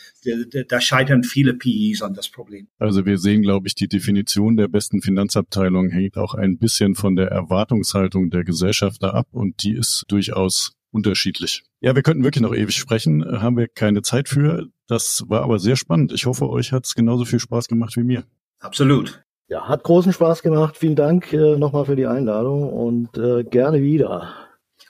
da 0.68 0.80
scheitern 0.80 1.24
viele 1.24 1.54
PEs 1.54 2.02
an 2.02 2.14
das 2.14 2.28
Problem. 2.28 2.68
Also 2.78 3.06
wir 3.06 3.18
sehen, 3.18 3.42
glaube 3.42 3.68
ich, 3.68 3.74
die 3.74 3.88
Definition 3.88 4.56
der 4.56 4.68
besten 4.68 5.02
Finanzabteilung 5.02 5.90
hängt 5.90 6.16
auch 6.16 6.34
ein 6.34 6.58
bisschen 6.58 6.94
von 6.94 7.16
der 7.16 7.28
Erwartungshaltung 7.28 8.30
der 8.30 8.44
Gesellschafter 8.44 9.14
ab 9.14 9.28
und 9.30 9.62
die 9.62 9.72
ist 9.72 10.04
durchaus 10.08 10.72
unterschiedlich. 10.90 11.64
Ja, 11.80 11.94
wir 11.94 12.02
könnten 12.02 12.22
wirklich 12.22 12.42
noch 12.42 12.54
ewig 12.54 12.76
sprechen, 12.76 13.24
haben 13.40 13.56
wir 13.56 13.68
keine 13.68 14.02
Zeit 14.02 14.28
für. 14.28 14.68
Das 14.86 15.24
war 15.26 15.42
aber 15.42 15.58
sehr 15.58 15.76
spannend. 15.76 16.12
Ich 16.12 16.26
hoffe, 16.26 16.48
euch 16.48 16.72
hat 16.72 16.86
es 16.86 16.94
genauso 16.94 17.24
viel 17.24 17.40
Spaß 17.40 17.68
gemacht 17.68 17.96
wie 17.96 18.04
mir. 18.04 18.24
Absolut. 18.60 19.24
Ja, 19.48 19.68
hat 19.68 19.82
großen 19.82 20.12
Spaß 20.12 20.42
gemacht. 20.42 20.76
Vielen 20.76 20.96
Dank 20.96 21.32
äh, 21.32 21.56
nochmal 21.58 21.84
für 21.84 21.96
die 21.96 22.06
Einladung 22.06 22.72
und 22.72 23.18
äh, 23.18 23.44
gerne 23.44 23.82
wieder. 23.82 24.41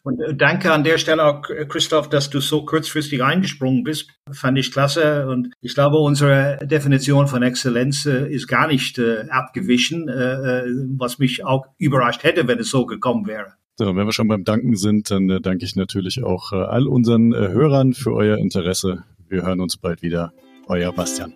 Und 0.04 0.20
äh, 0.20 0.34
danke 0.34 0.72
an 0.72 0.84
der 0.84 0.98
Stelle 0.98 1.24
auch, 1.24 1.48
äh, 1.48 1.64
Christoph, 1.66 2.08
dass 2.08 2.28
du 2.28 2.40
so 2.40 2.64
kurzfristig 2.64 3.22
eingesprungen 3.22 3.84
bist. 3.84 4.10
Fand 4.32 4.58
ich 4.58 4.72
klasse. 4.72 5.28
Und 5.28 5.52
ich 5.60 5.74
glaube, 5.74 5.98
unsere 5.98 6.58
Definition 6.62 7.28
von 7.28 7.42
Exzellenz 7.42 8.06
äh, 8.06 8.28
ist 8.28 8.48
gar 8.48 8.66
nicht 8.66 8.98
äh, 8.98 9.28
abgewichen, 9.28 10.08
äh, 10.08 10.64
was 10.98 11.18
mich 11.18 11.44
auch 11.44 11.66
überrascht 11.78 12.24
hätte, 12.24 12.48
wenn 12.48 12.58
es 12.58 12.70
so 12.70 12.86
gekommen 12.86 13.26
wäre. 13.26 13.54
So, 13.76 13.86
wenn 13.96 14.06
wir 14.06 14.12
schon 14.12 14.28
beim 14.28 14.44
Danken 14.44 14.76
sind, 14.76 15.10
dann 15.10 15.30
äh, 15.30 15.40
danke 15.40 15.64
ich 15.64 15.76
natürlich 15.76 16.22
auch 16.24 16.52
all 16.52 16.86
unseren 16.88 17.34
Hörern 17.34 17.94
für 17.94 18.12
euer 18.12 18.38
Interesse. 18.38 19.04
Wir 19.28 19.42
hören 19.42 19.60
uns 19.60 19.76
bald 19.76 20.02
wieder. 20.02 20.32
Euer 20.68 20.92
Bastian. 20.92 21.32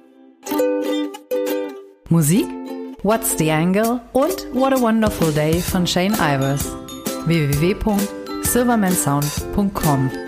Musik? 2.09 2.47
What's 3.03 3.37
the 3.39 3.51
Angle? 3.51 4.01
Und 4.13 4.47
What 4.53 4.73
a 4.73 4.81
Wonderful 4.81 5.33
Day 5.33 5.61
von 5.61 5.87
Shane 5.87 6.15
Ivers. 6.15 6.73
www 7.27 8.26
silvermansound.com. 8.47 10.26